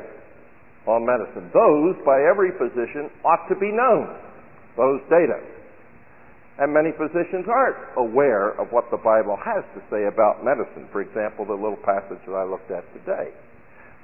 on 0.87 1.07
medicine. 1.07 1.51
Those, 1.55 1.95
by 2.03 2.23
every 2.27 2.51
physician, 2.59 3.11
ought 3.23 3.47
to 3.51 3.57
be 3.59 3.71
known, 3.71 4.11
those 4.75 5.03
data. 5.11 5.39
And 6.59 6.73
many 6.73 6.89
physicians 6.97 7.45
aren't 7.45 7.77
aware 8.01 8.57
of 8.57 8.73
what 8.73 8.89
the 8.91 8.97
Bible 8.97 9.37
has 9.37 9.61
to 9.77 9.81
say 9.93 10.09
about 10.09 10.41
medicine. 10.41 10.89
For 10.91 11.05
example, 11.05 11.45
the 11.45 11.53
little 11.53 11.81
passage 11.85 12.21
that 12.25 12.33
I 12.33 12.45
looked 12.49 12.71
at 12.73 12.85
today 12.97 13.29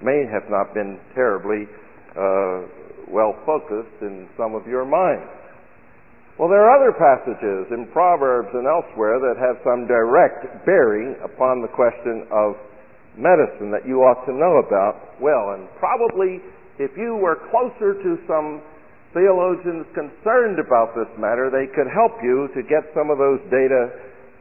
may 0.05 0.28
have 0.28 0.50
not 0.53 0.74
been 0.74 1.00
terribly 1.14 1.64
uh, 2.12 2.68
well 3.09 3.32
focused 3.48 3.96
in 4.03 4.28
some 4.36 4.55
of 4.55 4.66
your 4.66 4.84
minds. 4.84 5.32
Well, 6.38 6.48
there 6.48 6.64
are 6.64 6.76
other 6.76 6.92
passages 6.92 7.72
in 7.72 7.88
Proverbs 7.92 8.48
and 8.53 8.66
elsewhere 8.68 9.20
that 9.20 9.36
have 9.40 9.57
some 9.64 9.86
direct 9.86 10.64
bearing 10.64 11.16
upon 11.24 11.61
the 11.61 11.68
question 11.72 12.28
of 12.32 12.57
medicine 13.16 13.70
that 13.72 13.84
you 13.88 14.00
ought 14.00 14.24
to 14.24 14.32
know 14.32 14.61
about 14.61 15.20
well. 15.20 15.57
And 15.57 15.68
probably 15.76 16.40
if 16.78 16.96
you 16.96 17.16
were 17.16 17.36
closer 17.53 17.96
to 17.96 18.11
some 18.26 18.61
theologians 19.12 19.86
concerned 19.94 20.58
about 20.58 20.96
this 20.96 21.08
matter, 21.20 21.48
they 21.52 21.68
could 21.72 21.88
help 21.88 22.20
you 22.24 22.48
to 22.56 22.60
get 22.64 22.88
some 22.96 23.08
of 23.12 23.16
those 23.16 23.40
data 23.48 23.82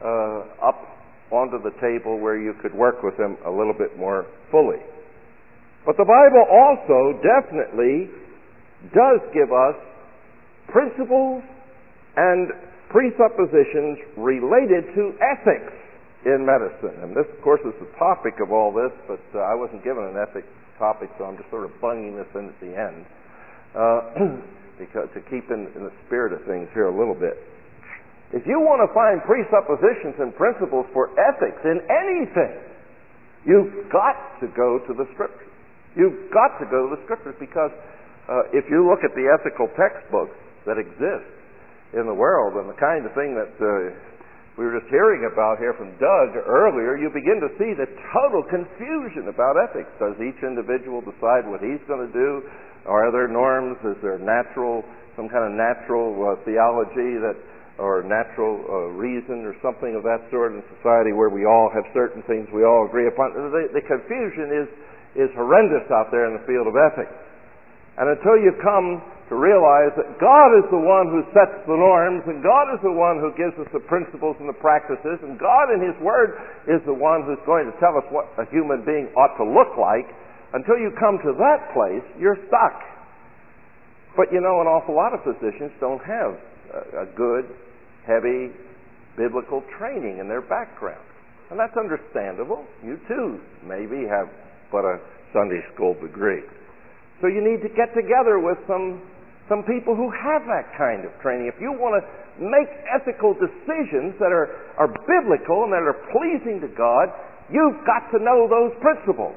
uh, 0.03 0.67
up 0.67 0.79
onto 1.31 1.61
the 1.63 1.71
table 1.79 2.19
where 2.19 2.39
you 2.39 2.55
could 2.61 2.73
work 2.75 3.03
with 3.03 3.15
them 3.15 3.37
a 3.45 3.51
little 3.51 3.75
bit 3.75 3.95
more 3.99 4.27
fully. 4.51 4.79
But 5.85 5.95
the 5.95 6.07
Bible 6.07 6.43
also 6.47 7.15
definitely 7.23 8.11
does 8.91 9.21
give 9.31 9.51
us 9.51 9.77
principles 10.67 11.43
and 12.17 12.51
presuppositions 12.91 13.97
related 14.17 14.83
to 14.95 15.15
ethics 15.23 15.73
in 16.25 16.45
medicine. 16.45 17.01
And 17.01 17.15
this, 17.15 17.25
of 17.31 17.41
course, 17.41 17.61
is 17.65 17.73
the 17.79 17.89
topic 17.97 18.35
of 18.43 18.51
all 18.51 18.71
this, 18.71 18.91
but 19.07 19.23
uh, 19.33 19.41
I 19.47 19.55
wasn't 19.55 19.83
given 19.83 20.03
an 20.03 20.19
ethics 20.19 20.51
topic, 20.77 21.09
so 21.17 21.25
I'm 21.25 21.37
just 21.37 21.49
sort 21.49 21.65
of 21.65 21.71
bunging 21.81 22.15
this 22.15 22.27
in 22.35 22.49
at 22.51 22.59
the 22.59 22.73
end 22.75 23.05
uh, 23.75 24.01
because 24.81 25.05
to 25.13 25.21
keep 25.29 25.45
in, 25.53 25.69
in 25.77 25.85
the 25.85 25.93
spirit 26.09 26.33
of 26.33 26.41
things 26.49 26.65
here 26.73 26.89
a 26.89 26.95
little 26.95 27.13
bit. 27.13 27.37
If 28.33 28.49
you 28.49 28.57
want 28.57 28.81
to 28.81 28.89
find 28.89 29.21
presuppositions 29.21 30.17
and 30.17 30.33
principles 30.33 30.89
for 30.89 31.13
ethics 31.21 31.61
in 31.61 31.85
anything, 31.85 32.57
you've 33.45 33.91
got 33.93 34.17
to 34.41 34.49
go 34.57 34.81
to 34.89 34.91
the 34.97 35.05
Scriptures. 35.13 35.53
You've 35.93 36.33
got 36.33 36.57
to 36.57 36.65
go 36.65 36.89
to 36.89 36.97
the 36.97 37.01
Scriptures 37.05 37.37
because 37.37 37.69
uh, 38.25 38.57
if 38.57 38.65
you 38.71 38.87
look 38.89 39.05
at 39.05 39.13
the 39.13 39.29
ethical 39.29 39.69
textbooks 39.77 40.33
that 40.65 40.81
exist, 40.81 41.29
in 41.93 42.07
the 42.07 42.15
world. 42.15 42.55
And 42.55 42.67
the 42.71 42.79
kind 42.79 43.03
of 43.03 43.11
thing 43.13 43.35
that 43.35 43.51
uh, 43.59 43.91
we 44.55 44.67
were 44.67 44.79
just 44.79 44.91
hearing 44.91 45.27
about 45.27 45.59
here 45.59 45.75
from 45.75 45.91
Doug 45.99 46.35
earlier, 46.39 46.95
you 46.95 47.11
begin 47.11 47.39
to 47.43 47.51
see 47.59 47.71
the 47.75 47.87
total 48.11 48.43
confusion 48.47 49.27
about 49.27 49.59
ethics. 49.59 49.91
Does 49.99 50.15
each 50.19 50.39
individual 50.43 51.03
decide 51.03 51.47
what 51.47 51.59
he's 51.59 51.81
going 51.87 52.03
to 52.03 52.13
do? 52.13 52.43
Are 52.85 53.11
there 53.11 53.27
norms? 53.27 53.77
Is 53.85 53.97
there 54.01 54.17
natural, 54.17 54.81
some 55.15 55.29
kind 55.29 55.45
of 55.45 55.53
natural 55.53 56.17
uh, 56.17 56.41
theology 56.45 57.21
that, 57.21 57.37
or 57.77 58.01
natural 58.01 58.61
uh, 58.65 58.73
reason 58.97 59.45
or 59.45 59.53
something 59.61 59.93
of 59.93 60.01
that 60.03 60.25
sort 60.29 60.53
in 60.53 60.61
society 60.81 61.13
where 61.13 61.29
we 61.29 61.45
all 61.45 61.69
have 61.73 61.85
certain 61.93 62.21
things 62.25 62.49
we 62.49 62.65
all 62.65 62.89
agree 62.89 63.07
upon? 63.07 63.33
The, 63.33 63.69
the 63.73 63.85
confusion 63.85 64.49
is, 64.49 64.67
is 65.13 65.29
horrendous 65.37 65.85
out 65.93 66.09
there 66.09 66.25
in 66.25 66.33
the 66.33 66.45
field 66.49 66.65
of 66.65 66.73
ethics. 66.73 67.13
And 68.01 68.09
until 68.09 68.39
you 68.39 68.55
come 68.63 69.03
to 69.29 69.39
realize 69.39 69.95
that 69.95 70.19
God 70.19 70.49
is 70.59 70.67
the 70.73 70.79
one 70.79 71.07
who 71.07 71.23
sets 71.31 71.55
the 71.63 71.77
norms, 71.77 72.23
and 72.27 72.43
God 72.43 72.67
is 72.75 72.83
the 72.83 72.91
one 72.91 73.21
who 73.21 73.31
gives 73.39 73.55
us 73.61 73.69
the 73.71 73.83
principles 73.83 74.35
and 74.43 74.47
the 74.49 74.59
practices, 74.59 75.23
and 75.23 75.39
God 75.39 75.71
in 75.71 75.79
His 75.79 75.95
Word 76.03 76.35
is 76.67 76.83
the 76.83 76.95
one 76.95 77.23
who's 77.23 77.39
going 77.45 77.69
to 77.69 77.75
tell 77.79 77.95
us 77.95 78.03
what 78.11 78.27
a 78.35 78.43
human 78.51 78.83
being 78.83 79.07
ought 79.15 79.37
to 79.39 79.47
look 79.47 79.79
like. 79.79 80.09
Until 80.53 80.77
you 80.77 80.91
come 80.99 81.17
to 81.23 81.31
that 81.39 81.71
place, 81.73 82.03
you're 82.19 82.37
stuck. 82.47 82.75
But 84.15 84.31
you 84.31 84.41
know, 84.41 84.59
an 84.59 84.67
awful 84.67 84.95
lot 84.95 85.15
of 85.15 85.23
physicians 85.23 85.71
don't 85.79 86.03
have 86.03 86.35
a, 86.75 87.03
a 87.03 87.07
good, 87.15 87.47
heavy 88.03 88.51
biblical 89.15 89.63
training 89.79 90.19
in 90.19 90.27
their 90.27 90.41
background. 90.41 91.03
And 91.49 91.59
that's 91.59 91.75
understandable. 91.75 92.63
You 92.83 92.99
too 93.07 93.39
maybe 93.63 94.07
have 94.07 94.27
but 94.71 94.83
a 94.83 94.99
Sunday 95.31 95.59
school 95.75 95.95
degree. 95.99 96.43
So 97.19 97.27
you 97.27 97.43
need 97.43 97.61
to 97.63 97.71
get 97.71 97.91
together 97.95 98.39
with 98.39 98.57
some 98.67 99.03
some 99.51 99.67
people 99.67 99.99
who 99.99 100.07
have 100.15 100.47
that 100.47 100.71
kind 100.79 101.03
of 101.03 101.11
training. 101.19 101.51
If 101.51 101.59
you 101.59 101.75
want 101.75 101.99
to 101.99 102.03
make 102.39 102.71
ethical 102.87 103.35
decisions 103.35 104.15
that 104.15 104.31
are, 104.31 104.47
are 104.79 104.87
biblical 104.87 105.67
and 105.67 105.75
that 105.75 105.83
are 105.83 105.99
pleasing 106.07 106.63
to 106.63 106.71
God, 106.71 107.11
you've 107.51 107.83
got 107.83 108.07
to 108.15 108.23
know 108.23 108.47
those 108.47 108.71
principles. 108.79 109.35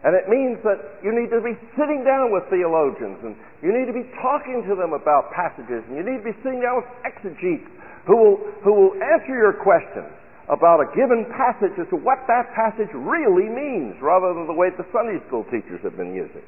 And 0.00 0.16
it 0.16 0.32
means 0.32 0.56
that 0.64 0.80
you 1.04 1.12
need 1.12 1.28
to 1.28 1.44
be 1.44 1.52
sitting 1.76 2.08
down 2.08 2.32
with 2.32 2.48
theologians 2.48 3.20
and 3.20 3.36
you 3.60 3.68
need 3.68 3.84
to 3.84 3.92
be 3.92 4.08
talking 4.24 4.64
to 4.64 4.72
them 4.72 4.96
about 4.96 5.28
passages 5.36 5.84
and 5.88 6.00
you 6.00 6.04
need 6.04 6.24
to 6.24 6.28
be 6.32 6.36
sitting 6.40 6.64
down 6.64 6.80
with 6.80 6.88
exegetes 7.04 7.68
who 8.08 8.16
will, 8.16 8.38
who 8.64 8.72
will 8.72 8.94
answer 8.96 9.36
your 9.36 9.60
questions 9.60 10.08
about 10.48 10.80
a 10.80 10.88
given 10.96 11.28
passage 11.36 11.76
as 11.76 11.84
to 11.92 12.00
what 12.00 12.24
that 12.26 12.48
passage 12.56 12.88
really 12.96 13.46
means 13.46 13.92
rather 14.00 14.32
than 14.32 14.48
the 14.48 14.56
way 14.56 14.72
the 14.74 14.88
Sunday 14.88 15.20
school 15.28 15.44
teachers 15.52 15.78
have 15.84 16.00
been 16.00 16.16
using. 16.16 16.42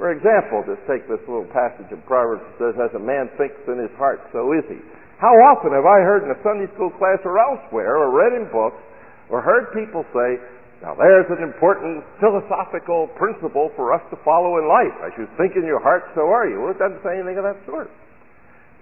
For 0.00 0.10
example, 0.10 0.64
just 0.66 0.82
take 0.90 1.06
this 1.06 1.22
little 1.30 1.46
passage 1.54 1.86
of 1.94 2.02
Proverbs 2.02 2.42
that 2.58 2.74
says, 2.74 2.74
As 2.90 2.92
a 2.98 3.02
man 3.02 3.30
thinks 3.38 3.54
in 3.70 3.78
his 3.78 3.94
heart, 3.94 4.26
so 4.34 4.50
is 4.50 4.66
he. 4.66 4.80
How 5.22 5.30
often 5.54 5.70
have 5.70 5.86
I 5.86 6.02
heard 6.02 6.26
in 6.26 6.34
a 6.34 6.40
Sunday 6.42 6.66
school 6.74 6.90
class 6.98 7.22
or 7.22 7.38
elsewhere, 7.38 7.94
or 7.94 8.10
read 8.10 8.34
in 8.34 8.50
books, 8.50 8.82
or 9.30 9.38
heard 9.38 9.70
people 9.70 10.02
say, 10.10 10.42
Now 10.84 10.92
there's 10.92 11.32
an 11.32 11.40
important 11.40 12.04
philosophical 12.20 13.08
principle 13.16 13.72
for 13.72 13.96
us 13.96 14.04
to 14.12 14.20
follow 14.20 14.60
in 14.60 14.68
life. 14.68 14.92
As 15.00 15.16
you 15.16 15.24
think 15.40 15.56
in 15.56 15.64
your 15.64 15.80
heart, 15.80 16.12
so 16.12 16.28
are 16.28 16.44
you. 16.44 16.60
Well, 16.60 16.76
it 16.76 16.78
doesn't 16.78 17.00
say 17.00 17.16
anything 17.16 17.40
of 17.40 17.48
that 17.48 17.56
sort. 17.64 17.88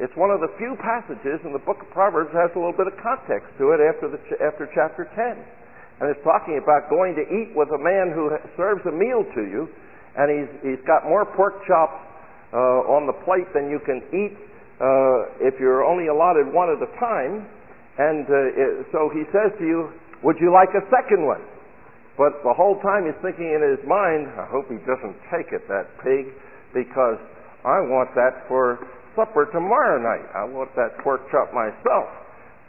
It's 0.03 0.13
one 0.19 0.35
of 0.35 0.43
the 0.43 0.51
few 0.59 0.75
passages 0.83 1.39
in 1.47 1.55
the 1.55 1.63
book 1.63 1.79
of 1.79 1.87
Proverbs 1.95 2.35
that 2.35 2.51
has 2.51 2.53
a 2.53 2.59
little 2.59 2.75
bit 2.75 2.91
of 2.91 2.99
context 2.99 3.55
to 3.63 3.71
it 3.71 3.79
after, 3.79 4.11
the, 4.11 4.19
after 4.43 4.67
chapter 4.75 5.07
10. 5.15 5.47
And 6.03 6.11
it's 6.11 6.19
talking 6.27 6.59
about 6.59 6.91
going 6.91 7.15
to 7.15 7.23
eat 7.23 7.55
with 7.55 7.71
a 7.71 7.79
man 7.79 8.11
who 8.11 8.35
serves 8.59 8.83
a 8.91 8.91
meal 8.91 9.23
to 9.23 9.43
you 9.47 9.71
and 10.19 10.27
he's, 10.27 10.51
he's 10.75 10.83
got 10.91 11.07
more 11.07 11.23
pork 11.25 11.63
chops 11.71 12.03
uh, 12.51 12.91
on 12.91 13.07
the 13.07 13.15
plate 13.23 13.47
than 13.55 13.71
you 13.71 13.79
can 13.87 14.03
eat 14.11 14.35
uh, 14.83 15.47
if 15.47 15.55
you're 15.63 15.87
only 15.87 16.11
allotted 16.11 16.51
one 16.51 16.67
at 16.67 16.83
a 16.83 16.91
time. 16.99 17.47
And 17.95 18.27
uh, 18.27 18.59
it, 18.59 18.91
so 18.91 19.07
he 19.15 19.23
says 19.31 19.55
to 19.63 19.65
you, 19.65 19.95
Would 20.27 20.37
you 20.43 20.51
like 20.51 20.75
a 20.75 20.83
second 20.91 21.25
one? 21.25 21.41
But 22.17 22.45
the 22.45 22.53
whole 22.53 22.77
time 22.85 23.09
he's 23.09 23.17
thinking 23.25 23.49
in 23.49 23.63
his 23.65 23.81
mind, 23.89 24.29
I 24.37 24.45
hope 24.53 24.69
he 24.69 24.77
doesn't 24.85 25.17
take 25.33 25.49
it, 25.57 25.65
that 25.69 25.89
pig, 26.05 26.29
because 26.77 27.17
I 27.65 27.81
want 27.89 28.13
that 28.19 28.45
for 28.49 28.85
supper 29.17 29.49
tomorrow 29.49 29.97
night. 30.01 30.25
I 30.37 30.45
want 30.45 30.73
that 30.77 31.01
pork 31.01 31.25
chop 31.33 31.53
myself. 31.57 32.09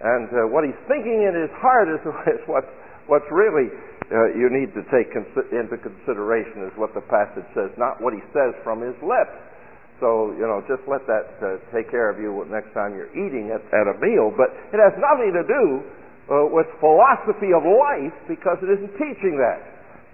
And 0.04 0.28
uh, 0.32 0.52
what 0.52 0.64
he's 0.64 0.80
thinking 0.88 1.24
in 1.24 1.36
his 1.36 1.52
heart 1.60 1.92
is, 1.92 2.00
is 2.36 2.42
what's, 2.48 2.72
what's 3.08 3.28
really 3.32 3.68
uh, 4.12 4.36
you 4.36 4.52
need 4.52 4.72
to 4.76 4.84
take 4.92 5.12
consi- 5.12 5.52
into 5.52 5.80
consideration 5.80 6.68
is 6.68 6.74
what 6.76 6.92
the 6.96 7.04
passage 7.08 7.48
says, 7.56 7.72
not 7.80 8.00
what 8.04 8.12
he 8.12 8.24
says 8.36 8.52
from 8.64 8.84
his 8.84 8.96
lips. 9.00 9.36
So, 10.04 10.36
you 10.36 10.44
know, 10.44 10.60
just 10.68 10.84
let 10.84 11.08
that 11.08 11.40
uh, 11.40 11.64
take 11.72 11.88
care 11.88 12.12
of 12.12 12.20
you 12.20 12.44
next 12.52 12.76
time 12.76 12.92
you're 12.92 13.14
eating 13.16 13.56
at, 13.56 13.64
at 13.72 13.88
a 13.88 13.96
meal. 14.04 14.36
But 14.36 14.52
it 14.76 14.80
has 14.82 14.92
nothing 15.00 15.32
to 15.32 15.44
do 15.48 15.64
uh, 16.32 16.48
with 16.52 16.68
philosophy 16.80 17.52
of 17.52 17.64
life 17.66 18.16
because 18.28 18.58
it 18.64 18.70
isn't 18.72 18.94
teaching 18.96 19.36
that. 19.40 19.60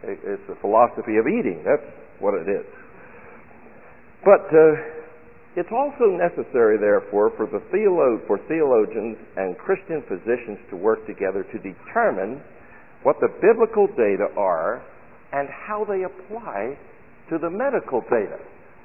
It, 0.10 0.18
it's 0.24 0.48
the 0.48 0.58
philosophy 0.62 1.18
of 1.18 1.28
eating. 1.28 1.62
That's 1.66 1.86
what 2.20 2.34
it 2.34 2.48
is. 2.48 2.66
But 4.24 4.48
uh, 4.52 5.00
it's 5.56 5.72
also 5.72 6.14
necessary, 6.14 6.78
therefore, 6.78 7.32
for 7.36 7.46
the 7.48 7.60
theolo- 7.74 8.22
for 8.28 8.40
theologians 8.48 9.18
and 9.38 9.58
Christian 9.58 10.04
physicians 10.08 10.60
to 10.70 10.76
work 10.76 11.06
together 11.08 11.44
to 11.44 11.58
determine 11.58 12.42
what 13.04 13.18
the 13.20 13.30
biblical 13.42 13.88
data 13.88 14.28
are 14.36 14.84
and 15.32 15.48
how 15.50 15.86
they 15.86 16.04
apply 16.04 16.78
to 17.30 17.38
the 17.38 17.50
medical 17.50 18.02
data. 18.10 18.38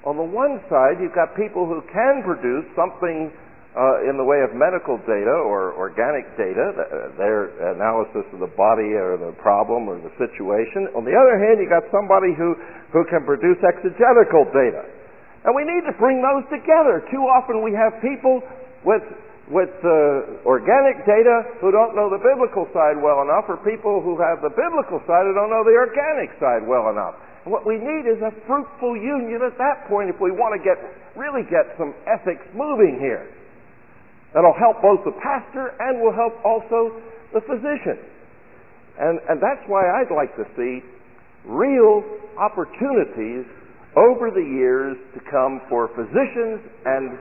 On 0.04 0.16
the 0.16 0.24
one 0.24 0.60
side, 0.68 1.00
you've 1.00 1.16
got 1.16 1.32
people 1.34 1.64
who 1.64 1.80
can 1.88 2.22
produce 2.22 2.68
something 2.76 3.32
uh, 3.74 4.06
in 4.06 4.14
the 4.14 4.22
way 4.22 4.38
of 4.46 4.54
medical 4.54 5.02
data 5.02 5.34
or 5.34 5.74
organic 5.74 6.30
data, 6.38 7.10
their 7.18 7.50
analysis 7.74 8.22
of 8.30 8.38
the 8.38 8.52
body 8.54 8.94
or 8.94 9.18
the 9.18 9.34
problem 9.42 9.90
or 9.90 9.98
the 9.98 10.14
situation. 10.14 10.86
On 10.94 11.02
the 11.02 11.14
other 11.14 11.42
hand, 11.42 11.58
you 11.58 11.66
got 11.66 11.82
somebody 11.90 12.30
who, 12.38 12.54
who 12.94 13.02
can 13.10 13.26
produce 13.26 13.58
exegetical 13.66 14.46
data. 14.54 14.86
And 15.42 15.52
we 15.58 15.66
need 15.66 15.82
to 15.90 15.94
bring 15.98 16.22
those 16.22 16.46
together. 16.54 17.02
Too 17.10 17.26
often 17.34 17.66
we 17.66 17.74
have 17.74 17.98
people 17.98 18.46
with, 18.86 19.02
with 19.50 19.74
uh, 19.82 20.46
organic 20.46 21.02
data 21.02 21.58
who 21.58 21.74
don't 21.74 21.98
know 21.98 22.06
the 22.06 22.22
biblical 22.22 22.70
side 22.70 22.96
well 23.02 23.26
enough, 23.26 23.50
or 23.50 23.58
people 23.66 23.98
who 24.00 24.14
have 24.22 24.38
the 24.38 24.54
biblical 24.54 25.02
side 25.02 25.26
who 25.26 25.34
don't 25.34 25.50
know 25.50 25.66
the 25.66 25.74
organic 25.74 26.30
side 26.38 26.62
well 26.62 26.94
enough. 26.94 27.18
And 27.42 27.50
what 27.50 27.66
we 27.66 27.76
need 27.76 28.06
is 28.06 28.22
a 28.22 28.32
fruitful 28.46 28.96
union 28.96 29.42
at 29.42 29.58
that 29.58 29.90
point 29.90 30.08
if 30.08 30.16
we 30.22 30.30
want 30.30 30.56
to 30.56 30.62
get 30.62 30.78
really 31.18 31.42
get 31.50 31.74
some 31.76 31.92
ethics 32.08 32.46
moving 32.54 32.96
here. 33.02 33.28
That'll 34.34 34.58
help 34.58 34.82
both 34.82 35.06
the 35.06 35.14
pastor 35.22 35.78
and 35.78 36.02
will 36.02 36.12
help 36.12 36.34
also 36.44 36.90
the 37.32 37.40
physician. 37.46 38.02
And, 38.98 39.22
and 39.30 39.38
that's 39.38 39.62
why 39.66 39.86
I'd 39.86 40.10
like 40.10 40.34
to 40.36 40.46
see 40.58 40.82
real 41.46 42.02
opportunities 42.38 43.46
over 43.94 44.34
the 44.34 44.42
years 44.42 44.98
to 45.14 45.20
come 45.30 45.62
for 45.70 45.86
physicians 45.94 46.58
and 46.84 47.14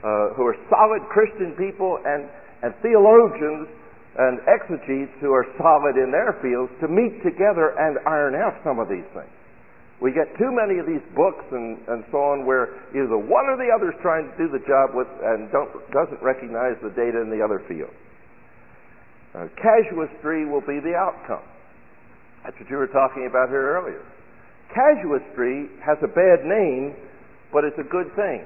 uh, 0.00 0.32
who 0.32 0.48
are 0.48 0.56
solid 0.72 1.04
Christian 1.12 1.52
people 1.60 2.00
and, 2.04 2.24
and 2.64 2.72
theologians 2.80 3.68
and 4.16 4.40
exegetes 4.48 5.12
who 5.20 5.32
are 5.32 5.44
solid 5.60 6.00
in 6.00 6.08
their 6.08 6.40
fields 6.40 6.72
to 6.80 6.88
meet 6.88 7.20
together 7.20 7.76
and 7.76 8.00
iron 8.08 8.32
out 8.32 8.56
some 8.64 8.80
of 8.80 8.88
these 8.88 9.04
things. 9.12 9.35
We 10.00 10.12
get 10.12 10.28
too 10.36 10.52
many 10.52 10.78
of 10.78 10.84
these 10.84 11.04
books 11.16 11.44
and, 11.52 11.80
and 11.88 12.04
so 12.12 12.20
on 12.20 12.44
where 12.44 12.76
either 12.92 13.16
one 13.16 13.48
or 13.48 13.56
the 13.56 13.72
other 13.72 13.92
is 13.92 13.98
trying 14.04 14.28
to 14.28 14.36
do 14.36 14.48
the 14.52 14.60
job 14.68 14.92
with 14.92 15.08
and 15.24 15.48
don't, 15.50 15.72
doesn't 15.88 16.20
recognize 16.20 16.76
the 16.84 16.92
data 16.92 17.16
in 17.24 17.32
the 17.32 17.40
other 17.40 17.64
field. 17.64 17.92
Uh, 19.32 19.48
casuistry 19.56 20.44
will 20.44 20.60
be 20.60 20.80
the 20.80 20.92
outcome. 20.92 21.44
That's 22.44 22.56
what 22.60 22.68
you 22.68 22.76
were 22.76 22.92
talking 22.92 23.26
about 23.26 23.48
here 23.48 23.72
earlier. 23.72 24.04
Casuistry 24.72 25.68
has 25.80 25.96
a 26.04 26.08
bad 26.08 26.44
name, 26.44 26.94
but 27.52 27.64
it's 27.64 27.78
a 27.78 27.88
good 27.88 28.12
thing. 28.16 28.44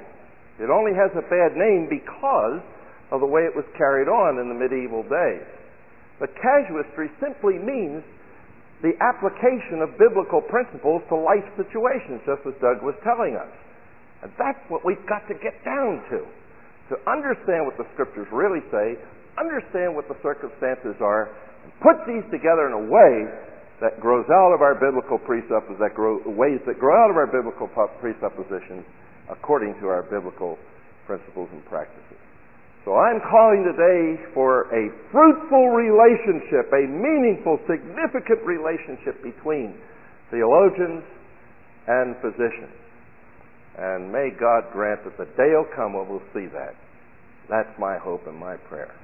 It 0.62 0.70
only 0.70 0.94
has 0.94 1.10
a 1.18 1.26
bad 1.26 1.58
name 1.58 1.88
because 1.90 2.62
of 3.10 3.20
the 3.20 3.26
way 3.26 3.42
it 3.42 3.56
was 3.56 3.64
carried 3.76 4.06
on 4.06 4.38
in 4.38 4.48
the 4.48 4.54
medieval 4.54 5.02
days. 5.02 5.46
But 6.20 6.30
casuistry 6.38 7.10
simply 7.18 7.58
means 7.58 8.04
the 8.80 8.96
application 9.04 9.84
of 9.84 9.96
biblical 10.00 10.40
principles 10.40 11.04
to 11.12 11.16
life 11.16 11.44
situations, 11.56 12.24
just 12.24 12.40
as 12.48 12.56
Doug 12.64 12.80
was 12.80 12.96
telling 13.04 13.36
us. 13.36 13.52
And 14.24 14.32
that's 14.40 14.60
what 14.72 14.84
we've 14.84 15.04
got 15.04 15.24
to 15.28 15.36
get 15.36 15.56
down 15.64 16.00
to. 16.12 16.24
To 16.92 16.96
understand 17.06 17.68
what 17.68 17.76
the 17.76 17.86
scriptures 17.92 18.26
really 18.32 18.64
say, 18.72 18.96
understand 19.38 19.94
what 19.94 20.08
the 20.08 20.16
circumstances 20.24 20.96
are, 21.00 21.30
and 21.62 21.70
put 21.84 22.02
these 22.08 22.24
together 22.32 22.66
in 22.66 22.74
a 22.74 22.84
way 22.88 23.28
that 23.80 24.00
grows 24.00 24.28
out 24.28 24.52
of 24.52 24.60
our 24.60 24.76
biblical 24.76 25.16
presuppositions, 25.16 25.80
that 25.80 25.94
grow, 25.94 26.20
ways 26.36 26.60
that 26.66 26.80
grow 26.80 26.96
out 27.04 27.10
of 27.12 27.16
our 27.16 27.28
biblical 27.28 27.68
presuppositions 28.00 28.84
according 29.28 29.72
to 29.80 29.88
our 29.88 30.02
biblical 30.08 30.58
principles 31.06 31.48
and 31.52 31.64
practices. 31.64 32.20
So 32.84 32.96
I'm 32.96 33.20
calling 33.20 33.62
today 33.62 34.32
for 34.32 34.72
a 34.72 34.88
fruitful 35.12 35.68
relationship, 35.68 36.72
a 36.72 36.88
meaningful, 36.88 37.58
significant 37.68 38.40
relationship 38.44 39.22
between 39.22 39.76
theologians 40.30 41.04
and 41.86 42.16
physicians. 42.22 42.72
And 43.76 44.10
may 44.10 44.30
God 44.38 44.72
grant 44.72 45.04
that 45.04 45.16
the 45.18 45.26
day 45.36 45.52
will 45.52 45.68
come 45.76 45.92
when 45.92 46.08
we'll 46.08 46.22
see 46.32 46.46
that. 46.52 46.74
That's 47.48 47.78
my 47.78 47.98
hope 47.98 48.26
and 48.26 48.36
my 48.36 48.56
prayer. 48.56 48.94